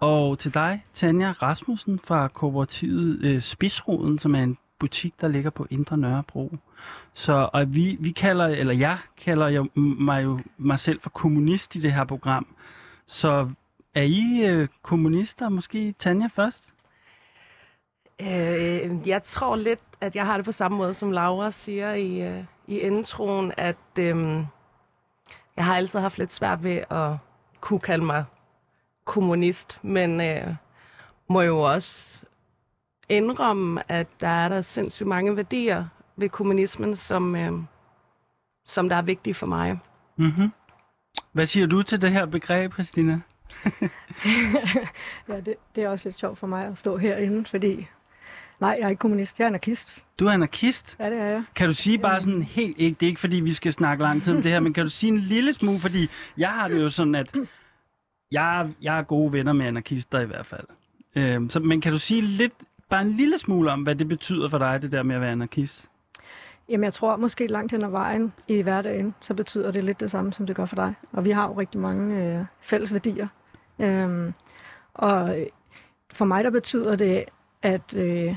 Og 0.00 0.38
til 0.38 0.54
dig, 0.54 0.84
Tanja 0.94 1.32
Rasmussen 1.32 1.98
fra 2.04 2.28
kooperativet 2.28 3.24
øh, 3.24 3.40
Spidsroden, 3.42 4.18
som 4.18 4.34
er 4.34 4.42
en 4.42 4.58
butik, 4.78 5.20
der 5.20 5.28
ligger 5.28 5.50
på 5.50 5.66
Indre 5.70 5.96
Nørrebro. 5.96 6.56
Så 7.12 7.50
og 7.52 7.74
vi, 7.74 7.96
vi 8.00 8.10
kalder, 8.10 8.46
eller 8.46 8.74
jeg 8.74 8.98
kalder 9.16 9.48
jo, 9.48 9.68
mig 9.74 10.24
jo 10.24 10.40
mig 10.56 10.78
selv 10.78 11.00
for 11.00 11.10
kommunist 11.10 11.76
i 11.76 11.80
det 11.80 11.92
her 11.92 12.04
program. 12.04 12.46
Så 13.06 13.50
er 13.94 14.02
I 14.02 14.46
øh, 14.46 14.68
kommunister? 14.82 15.48
Måske 15.48 15.94
Tanja 15.98 16.26
først? 16.26 16.74
Øh, 18.20 19.08
jeg 19.08 19.22
tror 19.22 19.56
lidt, 19.56 19.80
at 20.00 20.16
jeg 20.16 20.26
har 20.26 20.36
det 20.36 20.44
på 20.44 20.52
samme 20.52 20.78
måde, 20.78 20.94
som 20.94 21.12
Laura 21.12 21.50
siger 21.50 21.92
i, 21.92 22.20
øh, 22.20 22.44
i 22.66 22.78
introen, 22.78 23.52
at 23.56 23.76
øh, 23.98 24.44
jeg 25.56 25.64
har 25.64 25.76
altid 25.76 25.98
haft 25.98 26.18
lidt 26.18 26.32
svært 26.32 26.64
ved 26.64 26.82
at 26.90 27.16
kunne 27.60 27.80
kalde 27.80 28.04
mig 28.04 28.24
kommunist, 29.04 29.78
men 29.82 30.20
øh, 30.20 30.54
må 31.28 31.40
jo 31.42 31.60
også 31.60 32.24
indrømme, 33.08 33.92
at 33.92 34.06
der 34.20 34.28
er 34.28 34.48
der 34.48 34.60
sindssygt 34.60 35.06
mange 35.06 35.36
værdier 35.36 35.84
ved 36.16 36.28
kommunismen, 36.28 36.96
som, 36.96 37.36
øh, 37.36 37.52
som 38.64 38.88
der 38.88 38.96
er 38.96 39.02
vigtige 39.02 39.34
for 39.34 39.46
mig. 39.46 39.78
Mm-hmm. 40.16 40.50
Hvad 41.32 41.46
siger 41.46 41.66
du 41.66 41.82
til 41.82 42.02
det 42.02 42.10
her 42.10 42.26
begreb, 42.26 42.72
Christina? 42.72 43.20
ja, 45.28 45.40
det, 45.40 45.54
det 45.74 45.84
er 45.84 45.88
også 45.88 46.08
lidt 46.08 46.18
sjovt 46.18 46.38
for 46.38 46.46
mig 46.46 46.66
at 46.66 46.78
stå 46.78 46.96
herinde, 46.96 47.44
fordi 47.50 47.88
nej, 48.60 48.76
jeg 48.78 48.84
er 48.84 48.88
ikke 48.88 49.00
kommunist, 49.00 49.38
jeg 49.38 49.44
er 49.44 49.48
anarkist. 49.48 50.04
Du 50.18 50.26
er 50.26 50.30
anarkist? 50.30 50.96
Ja, 50.98 51.10
det 51.10 51.18
er 51.18 51.24
jeg. 51.24 51.44
Kan 51.54 51.66
du 51.66 51.74
sige 51.74 51.98
bare 51.98 52.20
sådan 52.20 52.42
helt, 52.42 52.78
ikke, 52.78 52.96
det 53.00 53.06
er 53.06 53.08
ikke 53.08 53.20
fordi, 53.20 53.36
vi 53.36 53.52
skal 53.52 53.72
snakke 53.72 54.02
lang 54.02 54.24
tid 54.24 54.36
om 54.36 54.42
det 54.42 54.52
her, 54.52 54.60
men 54.60 54.72
kan 54.72 54.84
du 54.84 54.90
sige 54.90 55.12
en 55.12 55.18
lille 55.18 55.52
smule, 55.52 55.80
fordi 55.80 56.08
jeg 56.36 56.50
har 56.50 56.68
det 56.68 56.80
jo 56.80 56.88
sådan, 56.88 57.14
at 57.14 57.36
jeg, 58.32 58.70
jeg 58.82 58.98
er 58.98 59.02
gode 59.02 59.32
venner 59.32 59.52
med 59.52 59.66
anarkister 59.66 60.20
i 60.20 60.24
hvert 60.24 60.46
fald. 60.46 60.66
Øhm, 61.16 61.50
så, 61.50 61.60
men 61.60 61.80
kan 61.80 61.92
du 61.92 61.98
sige 61.98 62.20
lidt, 62.20 62.52
bare 62.88 63.02
en 63.02 63.12
lille 63.12 63.38
smule 63.38 63.72
om, 63.72 63.82
hvad 63.82 63.94
det 63.94 64.08
betyder 64.08 64.48
for 64.48 64.58
dig, 64.58 64.82
det 64.82 64.92
der 64.92 65.02
med 65.02 65.14
at 65.14 65.20
være 65.20 65.32
anarkist? 65.32 65.88
Jamen, 66.68 66.84
jeg 66.84 66.92
tror 66.92 67.16
måske 67.16 67.46
langt 67.46 67.72
hen 67.72 67.84
ad 67.84 67.90
vejen 67.90 68.32
i 68.48 68.60
hverdagen, 68.60 69.14
så 69.20 69.34
betyder 69.34 69.70
det 69.70 69.84
lidt 69.84 70.00
det 70.00 70.10
samme, 70.10 70.32
som 70.32 70.46
det 70.46 70.56
gør 70.56 70.64
for 70.64 70.76
dig. 70.76 70.94
Og 71.12 71.24
vi 71.24 71.30
har 71.30 71.48
jo 71.48 71.52
rigtig 71.52 71.80
mange 71.80 72.24
øh, 72.24 72.44
fælles 72.60 72.92
værdier. 72.92 73.28
Øhm, 73.78 74.34
og 74.94 75.36
for 76.12 76.24
mig, 76.24 76.44
der 76.44 76.50
betyder 76.50 76.96
det, 76.96 77.24
at, 77.62 77.96
øh, 77.96 78.36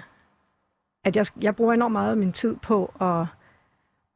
at 1.04 1.16
jeg, 1.16 1.26
jeg 1.42 1.56
bruger 1.56 1.74
enormt 1.74 1.92
meget 1.92 2.12
af 2.12 2.18
min 2.18 2.32
tid 2.32 2.56
på 2.56 2.94
at, 3.02 3.26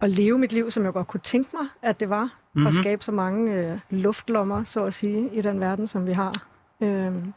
at 0.02 0.10
leve 0.10 0.38
mit 0.38 0.54
liv, 0.54 0.72
som 0.72 0.86
jeg 0.86 0.94
godt 0.94 1.08
kunne 1.08 1.22
tænke 1.22 1.50
mig, 1.54 1.68
at 1.82 2.00
det 2.00 2.10
var. 2.10 2.24
Mm-hmm. 2.24 2.66
Og 2.66 2.74
skabe 2.74 3.04
så 3.04 3.12
mange 3.12 3.54
øh, 3.54 3.80
luftlommer, 3.90 4.64
så 4.64 4.86
at 4.86 4.94
sige, 4.94 5.30
i 5.34 5.42
den 5.42 5.60
verden, 5.60 5.88
som 5.88 6.08
vi 6.08 6.14
har. 6.14 6.48
Øhm, 6.82 7.34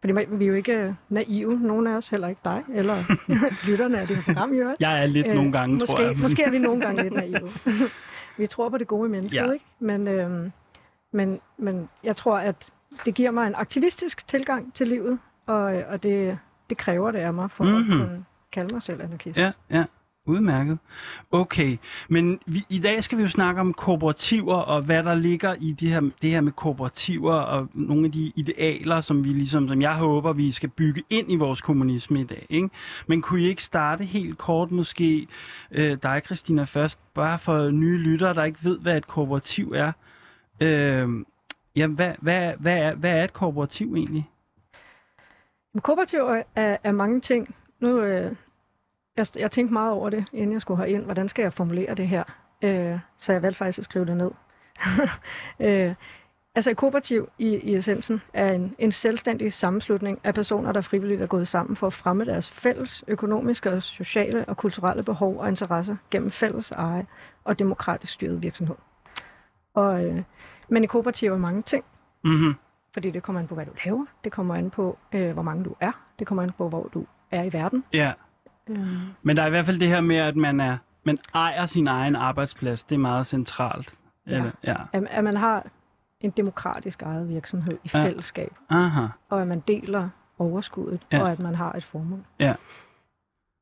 fordi 0.00 0.12
vi 0.30 0.44
er 0.44 0.48
jo 0.48 0.54
ikke 0.54 0.96
naive, 1.08 1.60
nogen 1.60 1.86
af 1.86 1.92
os, 1.92 2.08
heller 2.08 2.28
ikke 2.28 2.40
dig, 2.44 2.64
eller 2.74 2.96
lytterne 3.68 4.00
af 4.00 4.06
det 4.06 4.16
her 4.16 4.22
program, 4.22 4.52
jo. 4.52 4.74
Jeg 4.80 5.02
er 5.02 5.06
lidt 5.06 5.26
øh, 5.26 5.34
nogle 5.34 5.52
gange, 5.52 5.74
måske, 5.74 5.86
tror 5.86 6.00
jeg. 6.00 6.16
måske 6.22 6.42
er 6.42 6.50
vi 6.50 6.58
nogle 6.58 6.80
gange 6.80 7.02
lidt 7.02 7.14
naive. 7.14 7.50
vi 8.38 8.46
tror 8.46 8.68
på 8.68 8.78
det 8.78 8.86
gode 8.86 9.08
i 9.08 9.10
mennesket, 9.10 9.38
ja. 9.38 9.50
ikke? 9.52 9.64
Men, 9.78 10.08
øh, 10.08 10.50
men, 11.12 11.40
men 11.58 11.88
jeg 12.04 12.16
tror, 12.16 12.38
at 12.38 12.72
det 13.04 13.14
giver 13.14 13.30
mig 13.30 13.46
en 13.46 13.54
aktivistisk 13.54 14.28
tilgang 14.28 14.74
til 14.74 14.88
livet, 14.88 15.18
og, 15.46 15.62
og 15.62 16.02
det, 16.02 16.38
det 16.70 16.78
kræver 16.78 17.10
det 17.10 17.18
af 17.18 17.34
mig 17.34 17.50
for 17.50 17.64
mm-hmm. 17.64 17.78
at 17.78 17.86
mhm. 17.86 17.98
kunne 17.98 18.24
kalde 18.52 18.74
mig 18.74 18.82
selv 18.82 19.02
anarkist. 19.02 19.38
Ja, 19.38 19.52
ja. 19.70 19.84
Udmærket. 20.30 20.78
Okay, 21.30 21.78
men 22.08 22.40
vi, 22.46 22.64
i 22.68 22.78
dag 22.78 23.04
skal 23.04 23.18
vi 23.18 23.22
jo 23.22 23.28
snakke 23.28 23.60
om 23.60 23.74
kooperativer 23.74 24.54
og 24.54 24.82
hvad 24.82 25.02
der 25.02 25.14
ligger 25.14 25.54
i 25.60 25.72
det 25.72 25.88
her, 25.88 26.00
det 26.22 26.30
her 26.30 26.40
med 26.40 26.52
kooperativer 26.52 27.34
og 27.34 27.68
nogle 27.74 28.06
af 28.06 28.12
de 28.12 28.32
idealer, 28.36 29.00
som 29.00 29.24
vi 29.24 29.28
ligesom, 29.28 29.68
som 29.68 29.82
jeg 29.82 29.94
håber, 29.94 30.32
vi 30.32 30.52
skal 30.52 30.68
bygge 30.68 31.02
ind 31.10 31.32
i 31.32 31.36
vores 31.36 31.60
kommunisme 31.60 32.20
i 32.20 32.24
dag. 32.24 32.46
Ikke? 32.50 32.68
Men 33.06 33.22
kunne 33.22 33.40
I 33.40 33.48
ikke 33.48 33.62
starte 33.62 34.04
helt 34.04 34.38
kort 34.38 34.70
måske, 34.70 35.26
øh, 35.70 35.98
dig 36.02 36.22
Christina 36.24 36.64
først, 36.64 36.98
bare 37.14 37.38
for 37.38 37.70
nye 37.70 37.98
lyttere, 37.98 38.34
der 38.34 38.44
ikke 38.44 38.58
ved, 38.62 38.78
hvad 38.78 38.96
et 38.96 39.06
kooperativ 39.06 39.72
er. 39.76 39.92
Øh, 40.60 41.08
ja, 41.76 41.86
hvad, 41.86 42.14
hvad, 42.18 42.52
hvad, 42.58 42.78
er, 42.78 42.94
hvad 42.94 43.18
er 43.18 43.24
et 43.24 43.32
kooperativ 43.32 43.94
egentlig? 43.94 44.30
Kooperativ 45.82 46.18
er, 46.56 46.76
er 46.84 46.92
mange 46.92 47.20
ting. 47.20 47.54
Nu, 47.80 48.00
øh, 48.00 48.32
jeg, 49.16 49.26
jeg 49.36 49.50
tænkte 49.50 49.72
meget 49.72 49.92
over 49.92 50.10
det, 50.10 50.24
inden 50.32 50.52
jeg 50.52 50.60
skulle 50.60 50.90
ind. 50.90 51.04
Hvordan 51.04 51.28
skal 51.28 51.42
jeg 51.42 51.52
formulere 51.52 51.94
det 51.94 52.08
her? 52.08 52.24
Øh, 52.62 52.98
så 53.18 53.32
jeg 53.32 53.42
valgte 53.42 53.58
faktisk 53.58 53.78
at 53.78 53.84
skrive 53.84 54.06
det 54.06 54.16
ned. 54.16 54.30
øh, 55.66 55.94
altså 56.54 56.70
et 56.70 56.76
kooperativ 56.76 57.28
i, 57.38 57.48
i 57.48 57.74
essensen 57.76 58.22
er 58.32 58.52
en, 58.52 58.74
en 58.78 58.92
selvstændig 58.92 59.52
sammenslutning 59.52 60.20
af 60.24 60.34
personer, 60.34 60.72
der 60.72 60.80
frivilligt 60.80 61.22
er 61.22 61.26
gået 61.26 61.48
sammen 61.48 61.76
for 61.76 61.86
at 61.86 61.92
fremme 61.92 62.24
deres 62.24 62.50
fælles 62.50 63.04
økonomiske, 63.08 63.80
sociale 63.80 64.44
og 64.44 64.56
kulturelle 64.56 65.02
behov 65.02 65.38
og 65.38 65.48
interesser 65.48 65.96
gennem 66.10 66.30
fælles 66.30 66.70
eje 66.70 67.06
og 67.44 67.58
demokratisk 67.58 68.12
styret 68.12 68.42
virksomhed. 68.42 68.76
Og, 69.74 70.04
øh, 70.04 70.22
men 70.68 70.84
et 70.84 70.90
kooperativ 70.90 71.32
er 71.32 71.38
mange 71.38 71.62
ting. 71.62 71.84
Mm-hmm. 72.24 72.54
Fordi 72.92 73.10
det 73.10 73.22
kommer 73.22 73.40
an 73.40 73.46
på, 73.48 73.54
hvad 73.54 73.66
du 73.66 73.72
laver. 73.84 74.06
Det 74.24 74.32
kommer 74.32 74.54
an 74.54 74.70
på, 74.70 74.98
øh, 75.12 75.32
hvor 75.32 75.42
mange 75.42 75.64
du 75.64 75.74
er. 75.80 75.92
Det 76.18 76.26
kommer 76.26 76.42
an 76.42 76.50
på, 76.50 76.68
hvor 76.68 76.90
du 76.94 77.06
er 77.30 77.42
i 77.42 77.52
verden. 77.52 77.84
Ja. 77.92 78.12
Mm. 78.76 78.98
Men 79.22 79.36
der 79.36 79.42
er 79.42 79.46
i 79.46 79.50
hvert 79.50 79.66
fald 79.66 79.80
det 79.80 79.88
her 79.88 80.00
med, 80.00 80.16
at 80.16 80.36
man, 80.36 80.60
er, 80.60 80.76
man 81.04 81.18
ejer 81.34 81.66
sin 81.66 81.86
egen 81.86 82.16
arbejdsplads. 82.16 82.82
Det 82.84 82.94
er 82.94 82.98
meget 82.98 83.26
centralt. 83.26 83.94
Ja. 84.26 84.36
Eller, 84.36 84.50
ja. 84.64 84.76
At, 84.92 85.06
at 85.10 85.24
man 85.24 85.36
har 85.36 85.66
en 86.20 86.30
demokratisk 86.30 87.02
ejet 87.02 87.28
virksomhed 87.28 87.78
i 87.84 87.90
ja. 87.94 88.04
fællesskab. 88.04 88.54
Aha. 88.70 89.06
Og 89.28 89.40
at 89.40 89.48
man 89.48 89.60
deler 89.60 90.08
overskuddet, 90.38 91.06
ja. 91.12 91.22
og 91.22 91.32
at 91.32 91.38
man 91.38 91.54
har 91.54 91.72
et 91.72 91.84
formål. 91.84 92.24
Ja. 92.38 92.54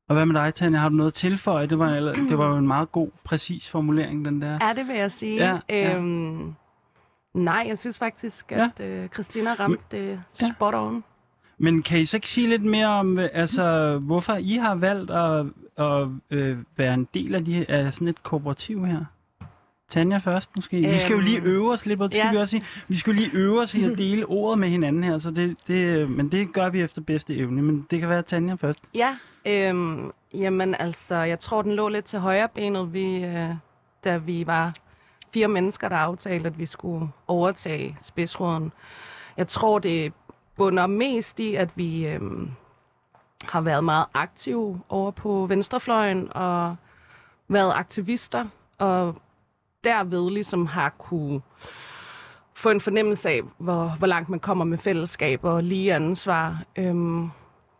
Og 0.09 0.15
hvad 0.15 0.25
med 0.25 0.35
dig, 0.35 0.53
Tanja? 0.55 0.79
Har 0.79 0.89
du 0.89 0.95
noget 0.95 1.11
at 1.11 1.13
tilføje? 1.13 1.67
Det 1.67 1.79
var, 1.79 1.89
det 2.29 2.37
var 2.37 2.47
jo 2.47 2.57
en 2.57 2.67
meget 2.67 2.91
god, 2.91 3.09
præcis 3.23 3.69
formulering, 3.69 4.25
den 4.25 4.41
der. 4.41 4.57
Ja, 4.61 4.73
det 4.73 4.87
vil 4.87 4.95
jeg 4.95 5.11
sige. 5.11 5.35
Ja, 5.35 5.59
ja. 5.69 5.95
Øhm, 5.95 6.55
nej, 7.33 7.63
jeg 7.67 7.77
synes 7.77 7.99
faktisk, 7.99 8.51
at 8.51 8.71
ja. 8.79 8.85
øh, 8.85 9.09
Christina 9.09 9.53
ramte 9.53 9.83
det 9.91 10.21
spot 10.29 10.73
on. 10.75 11.03
Men 11.61 11.81
kan 11.81 11.99
I 11.99 12.05
så 12.05 12.17
ikke 12.17 12.29
sige 12.29 12.47
lidt 12.47 12.63
mere 12.63 12.87
om, 12.87 13.17
altså, 13.17 13.97
hvorfor 13.97 14.33
I 14.33 14.53
har 14.53 14.75
valgt 14.75 15.11
at, 15.11 15.45
at 15.77 16.07
øh, 16.29 16.57
være 16.77 16.93
en 16.93 17.07
del 17.13 17.35
af, 17.35 17.45
de, 17.45 17.65
af 17.69 17.93
sådan 17.93 18.07
et 18.07 18.23
kooperativ 18.23 18.85
her? 18.85 19.05
Tanja 19.89 20.17
først 20.17 20.49
måske. 20.55 20.77
Øhm, 20.77 20.91
vi 20.91 20.97
skal 20.97 21.13
jo 21.13 21.19
lige 21.19 21.37
øhm, 21.37 21.47
øve 21.47 21.71
os 21.71 21.85
lidt 21.85 21.99
på 21.99 22.07
det, 22.07 22.15
ja. 22.15 22.31
vi 22.31 22.37
også 22.37 22.51
sige. 22.51 22.63
Vi 22.87 22.95
skal 22.95 23.11
jo 23.11 23.17
lige 23.17 23.29
øve 23.33 23.61
os 23.61 23.75
i 23.75 23.83
at 23.83 23.97
dele 24.03 24.25
ordet 24.25 24.59
med 24.59 24.69
hinanden 24.69 25.03
her, 25.03 25.17
så 25.17 25.31
det, 25.31 25.57
det, 25.67 26.09
men 26.09 26.31
det 26.31 26.53
gør 26.53 26.69
vi 26.69 26.81
efter 26.81 27.01
bedste 27.01 27.35
evne. 27.35 27.61
Men 27.61 27.87
det 27.91 27.99
kan 27.99 28.09
være 28.09 28.21
Tanja 28.21 28.53
først. 28.53 28.79
Ja, 28.93 29.15
øhm, 29.45 30.11
jamen 30.33 30.75
altså, 30.75 31.15
jeg 31.15 31.39
tror, 31.39 31.61
den 31.61 31.71
lå 31.75 31.89
lidt 31.89 32.05
til 32.05 32.19
højre 32.19 32.49
benet, 32.49 32.93
vi, 32.93 33.23
øh, 33.23 33.49
da 34.03 34.17
vi 34.17 34.47
var 34.47 34.73
fire 35.33 35.47
mennesker, 35.47 35.89
der 35.89 35.95
aftalte, 35.95 36.47
at 36.47 36.59
vi 36.59 36.65
skulle 36.65 37.07
overtage 37.27 37.97
spidsråden. 38.01 38.71
Jeg 39.37 39.47
tror, 39.47 39.79
det 39.79 40.13
bunder 40.59 40.87
mest 40.87 41.39
i, 41.39 41.55
at 41.55 41.77
vi 41.77 42.07
øhm, 42.07 42.51
har 43.43 43.61
været 43.61 43.83
meget 43.83 44.05
aktive 44.13 44.81
over 44.89 45.11
på 45.11 45.45
venstrefløjen 45.45 46.33
og 46.33 46.75
været 47.47 47.73
aktivister, 47.73 48.45
og 48.77 49.15
derved 49.83 50.31
ligesom 50.31 50.65
har 50.65 50.89
kunne 50.89 51.41
få 52.53 52.69
en 52.69 52.81
fornemmelse 52.81 53.29
af, 53.29 53.41
hvor, 53.57 53.95
hvor 53.97 54.07
langt 54.07 54.29
man 54.29 54.39
kommer 54.39 54.65
med 54.65 54.77
fællesskab 54.77 55.43
og 55.43 55.63
lige 55.63 55.93
ansvar. 55.93 56.63
Øhm, 56.75 57.29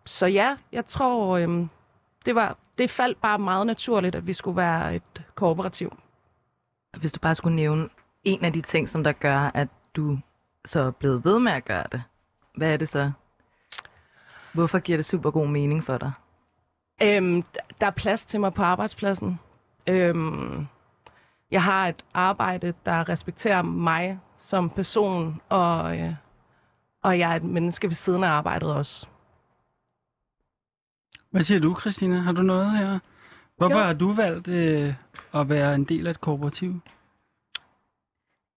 så 0.06 0.26
ja, 0.26 0.58
jeg 0.72 0.86
tror, 0.86 1.38
øhm, 1.38 1.70
det, 2.26 2.36
var, 2.36 2.58
det 2.78 2.90
faldt 2.90 3.22
bare 3.22 3.40
meget 3.40 3.68
naturligt, 3.68 4.16
at 4.16 4.28
vi 4.28 4.34
skulle 4.34 4.58
være 4.58 4.96
et 4.96 5.24
kooperativ. 5.36 5.98
Hvis 6.98 7.12
du 7.12 7.20
bare 7.20 7.36
skulle 7.36 7.56
nævne 7.56 7.90
en 8.24 8.46
af 8.46 8.54
de 8.54 8.62
ting, 8.62 8.90
som 8.90 9.04
der 9.04 9.12
gør, 9.12 9.52
at 9.54 9.68
du 9.96 10.18
så 10.66 10.82
er 10.82 10.92
blevet 10.92 11.26
ved 11.26 11.40
med 11.40 11.52
at 11.52 11.66
gøre 11.66 11.86
det, 11.92 12.04
hvad 12.60 12.74
er 12.74 12.78
det 12.78 12.90
så? 12.90 13.12
Hvorfor 14.54 14.80
giver 14.80 14.98
det 14.98 15.06
super 15.06 15.32
god 15.32 15.48
mening 15.48 15.84
for 15.84 15.98
dig? 15.98 16.12
Øhm, 17.04 17.44
der 17.82 17.88
er 17.88 17.92
plads 17.92 18.26
til 18.26 18.40
mig 18.40 18.54
på 18.54 18.64
arbejdspladsen. 18.64 19.40
Øhm, 19.88 20.68
jeg 21.52 21.64
har 21.64 21.88
et 21.88 22.06
arbejde, 22.14 22.74
der 22.86 23.10
respekterer 23.10 23.62
mig 23.62 24.20
som 24.36 24.70
person, 24.70 25.42
og, 25.50 26.00
øh, 26.00 26.14
og 27.02 27.20
jeg 27.20 27.32
er 27.32 27.36
et 27.36 27.44
menneske 27.44 27.88
ved 27.88 27.96
siden 27.96 28.24
af 28.24 28.30
arbejdet 28.30 28.76
også. 28.76 29.08
Hvad 31.32 31.44
siger 31.44 31.60
du, 31.60 31.80
Christina? 31.80 32.20
Har 32.20 32.32
du 32.32 32.42
noget 32.42 32.78
her? 32.78 33.00
Hvorfor 33.58 33.80
jo. 33.80 33.86
har 33.86 33.94
du 33.94 34.14
valgt 34.14 34.48
øh, 34.48 34.94
at 35.34 35.50
være 35.50 35.76
en 35.76 35.84
del 35.84 36.08
af 36.08 36.12
et 36.12 36.22
kooperativ? 36.22 36.80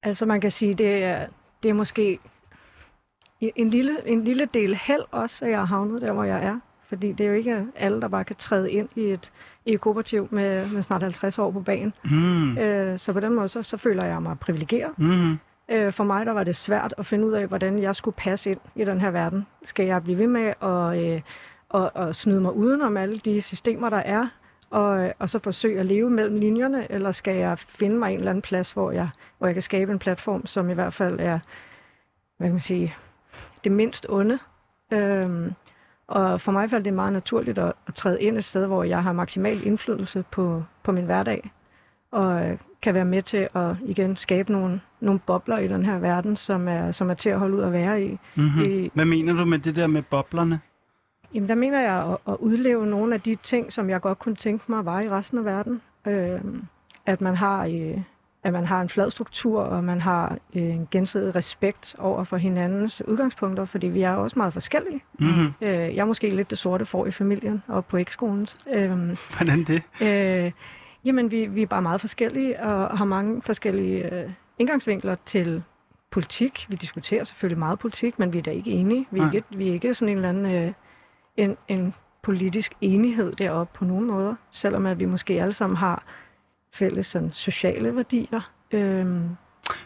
Altså 0.03 0.27
man 0.27 0.41
kan 0.41 0.51
sige, 0.51 0.75
det 0.75 1.05
er, 1.05 1.27
det 1.63 1.69
er 1.69 1.75
måske 1.75 2.19
en 3.57 3.71
lille, 3.71 4.09
en 4.09 4.25
lille 4.25 4.49
del 4.55 4.75
held 4.75 5.03
også, 5.11 5.45
at 5.45 5.51
jeg 5.51 5.59
har 5.59 5.67
havnet 5.67 6.03
der, 6.03 6.13
hvor 6.13 6.25
jeg 6.25 6.45
er. 6.45 6.59
Fordi 6.89 7.13
det 7.13 7.25
er 7.25 7.29
jo 7.29 7.35
ikke 7.35 7.67
alle, 7.77 8.01
der 8.01 8.09
bare 8.09 8.25
kan 8.25 8.37
træde 8.37 8.73
ind 8.73 8.89
i 8.97 9.01
et, 9.01 9.33
i 9.67 9.73
et 9.73 9.81
kooperativ 9.81 10.29
med, 10.31 10.71
med 10.71 10.83
snart 10.83 11.03
50 11.03 11.39
år 11.39 11.51
på 11.51 11.61
banen. 11.61 11.93
Mm. 12.05 12.59
Øh, 12.59 12.99
så 12.99 13.13
på 13.13 13.21
den 13.21 13.35
måde, 13.35 13.49
så, 13.49 13.63
så 13.63 13.77
føler 13.77 14.05
jeg 14.05 14.23
mig 14.23 14.39
privilegeret. 14.39 14.99
Mm. 14.99 15.39
Øh, 15.69 15.93
for 15.93 16.05
mig 16.05 16.27
der 16.27 16.33
var 16.33 16.45
det 16.45 16.57
svært 16.57 16.95
at 16.99 17.07
finde 17.07 17.27
ud 17.27 17.33
af, 17.33 17.47
hvordan 17.47 17.79
jeg 17.79 17.97
skulle 17.97 18.15
passe 18.15 18.51
ind 18.51 18.61
i 18.75 18.85
den 18.85 19.01
her 19.01 19.11
verden. 19.11 19.47
Skal 19.65 19.87
jeg 19.87 20.03
blive 20.03 20.19
ved 20.19 20.27
med 20.27 20.53
at, 20.63 21.05
øh, 21.05 21.21
at, 21.75 22.09
at 22.09 22.17
snyde 22.17 22.41
mig 22.41 22.53
udenom 22.53 22.97
alle 22.97 23.19
de 23.19 23.43
systemer, 23.43 23.91
der 23.91 23.97
er, 23.97 24.27
og, 24.71 25.13
og 25.19 25.29
så 25.29 25.39
forsøge 25.39 25.81
at 25.81 25.87
leve 25.87 26.11
mellem 26.11 26.37
linjerne, 26.37 26.93
eller 26.93 27.13
skal 27.13 27.37
jeg 27.37 27.59
finde 27.59 27.97
mig 27.97 28.13
en 28.13 28.19
eller 28.19 28.31
anden 28.31 28.43
plads, 28.43 28.73
hvor 28.73 28.91
jeg, 28.91 29.09
hvor 29.39 29.47
jeg 29.47 29.55
kan 29.55 29.63
skabe 29.63 29.93
en 29.93 29.99
platform, 29.99 30.47
som 30.47 30.71
i 30.71 30.75
hvert 30.75 30.95
fald 30.95 31.21
er, 31.21 31.39
hvad 32.37 32.49
kan 32.49 32.53
man 32.53 32.61
sige, 32.61 32.95
det 33.65 33.73
mindst 33.73 34.07
onde. 34.09 34.39
Øhm, 34.93 35.53
og 36.07 36.41
for 36.41 36.53
mig 36.53 36.71
faldt 36.71 36.85
det 36.85 36.95
meget 36.95 37.13
naturligt 37.13 37.59
at, 37.59 37.73
at 37.87 37.95
træde 37.95 38.23
ind 38.23 38.37
et 38.39 38.45
sted, 38.45 38.67
hvor 38.67 38.85
jeg 38.85 39.03
har 39.03 39.13
maksimal 39.13 39.67
indflydelse 39.67 40.25
på, 40.31 40.65
på 40.83 40.93
min 40.93 41.05
hverdag, 41.05 41.51
og 42.11 42.47
øh, 42.47 42.59
kan 42.83 42.95
være 42.95 43.05
med 43.05 43.23
til 43.23 43.49
at 43.55 43.77
igen 43.85 44.17
skabe 44.17 44.53
nogle, 44.53 44.81
nogle 45.01 45.21
bobler 45.27 45.59
i 45.59 45.69
den 45.69 45.85
her 45.87 45.99
verden, 45.99 46.37
som 46.37 46.69
er, 46.69 46.93
som 46.93 47.11
er 47.11 47.15
til 47.15 47.29
at 47.31 47.39
holde 47.39 47.57
ud 47.57 47.63
at 47.63 47.73
være 47.73 48.05
i. 48.05 48.19
Mm-hmm. 48.35 48.63
I- 48.63 48.91
Hvad 48.95 49.05
mener 49.05 49.33
du 49.33 49.45
med 49.45 49.59
det 49.59 49.77
der 49.77 49.87
med 49.87 50.03
boblerne? 50.03 50.61
Jamen, 51.35 51.49
der 51.49 51.55
mener 51.55 51.81
jeg 51.81 52.11
at, 52.13 52.33
at 52.33 52.37
udleve 52.39 52.87
nogle 52.87 53.15
af 53.15 53.21
de 53.21 53.35
ting, 53.35 53.73
som 53.73 53.91
jeg 53.91 54.01
godt 54.01 54.19
kunne 54.19 54.35
tænke 54.35 54.65
mig 54.69 54.85
var 54.85 55.01
i 55.01 55.11
resten 55.11 55.39
af 55.39 55.45
verden. 55.45 55.83
Øh, 56.07 56.41
at 57.07 57.21
man 57.21 57.37
har 57.37 57.65
øh, 57.67 58.01
at 58.45 58.53
man 58.53 58.67
har 58.67 58.81
en 58.81 58.89
flad 58.89 59.11
struktur, 59.11 59.63
og 59.63 59.85
man 59.85 60.01
har 60.01 60.39
øh, 60.55 60.63
en 60.63 60.89
gensidig 60.91 61.35
respekt 61.35 61.95
over 61.99 62.25
for 62.25 62.37
hinandens 62.37 63.03
udgangspunkter, 63.07 63.65
fordi 63.65 63.87
vi 63.87 64.03
er 64.03 64.13
også 64.13 64.39
meget 64.39 64.53
forskellige. 64.53 65.03
Mm-hmm. 65.19 65.53
Øh, 65.61 65.71
jeg 65.71 65.97
er 65.97 66.05
måske 66.05 66.31
lidt 66.31 66.51
det 66.51 66.59
sorte 66.59 66.87
for 66.87 67.07
i 67.07 67.11
familien 67.11 67.63
og 67.69 67.85
på 67.85 67.97
ekskolen. 67.97 68.47
Øh, 68.73 69.17
Hvordan 69.37 69.65
det? 69.65 69.83
øh, 70.03 70.53
jamen, 71.05 71.31
vi, 71.31 71.47
vi 71.47 71.63
er 71.63 71.67
bare 71.67 71.83
meget 71.83 72.01
forskellige 72.01 72.63
og 72.63 72.99
har 72.99 73.05
mange 73.05 73.43
forskellige 73.43 74.15
øh, 74.15 74.31
indgangsvinkler 74.59 75.17
til 75.25 75.63
politik. 76.11 76.67
Vi 76.69 76.77
diskuterer 76.77 77.25
selvfølgelig 77.25 77.59
meget 77.59 77.79
politik, 77.79 78.19
men 78.19 78.33
vi 78.33 78.39
er 78.39 78.43
da 78.43 78.51
ikke 78.51 78.71
enige. 78.71 79.07
Vi 79.11 79.21
er 79.21 79.25
Nej. 79.25 79.35
ikke, 79.35 79.47
vi 79.51 79.69
er 79.69 79.73
ikke 79.73 79.95
sådan 79.95 80.09
en 80.09 80.17
eller 80.17 80.29
anden 80.29 80.47
øh, 80.55 80.73
en, 81.37 81.57
en 81.69 81.95
politisk 82.23 82.73
enighed 82.81 83.33
deroppe 83.33 83.79
på 83.79 83.85
nogen 83.85 84.07
måder, 84.07 84.35
selvom 84.51 84.87
at 84.87 84.99
vi 84.99 85.05
måske 85.05 85.43
alle 85.43 85.53
sammen 85.53 85.77
har 85.77 86.03
fælles 86.73 87.07
sådan, 87.07 87.31
sociale 87.33 87.97
værdier. 87.97 88.51
Øhm, 88.71 89.29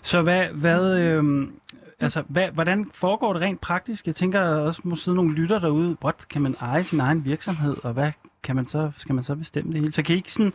Så 0.03 0.23
hvad, 0.23 0.47
hvad, 0.49 0.99
øhm, 0.99 1.61
altså, 2.01 2.23
hvad, 2.29 2.49
hvordan 2.51 2.91
foregår 2.95 3.33
det 3.33 3.43
rent 3.43 3.61
praktisk? 3.61 4.07
Jeg 4.07 4.15
tænker 4.15 4.41
også 4.41 4.81
må 4.85 4.97
sidde 4.97 5.17
nogle 5.17 5.35
lytter 5.35 5.59
derude. 5.59 5.97
What, 6.05 6.29
kan 6.29 6.43
man 6.43 6.57
eje 6.61 6.85
sin 6.85 7.01
egen 7.01 7.25
virksomhed, 7.25 7.77
og 7.83 7.93
hvad 7.93 8.13
kan 8.43 8.57
man 8.57 8.67
så, 8.67 8.91
skal 8.97 9.15
man 9.15 9.25
så 9.25 9.35
bestemme 9.35 9.73
det 9.73 9.81
hele? 9.81 9.93
Så 9.93 10.03
kan 10.03 10.15
I 10.15 10.19
ikke 10.19 10.33
sådan 10.33 10.53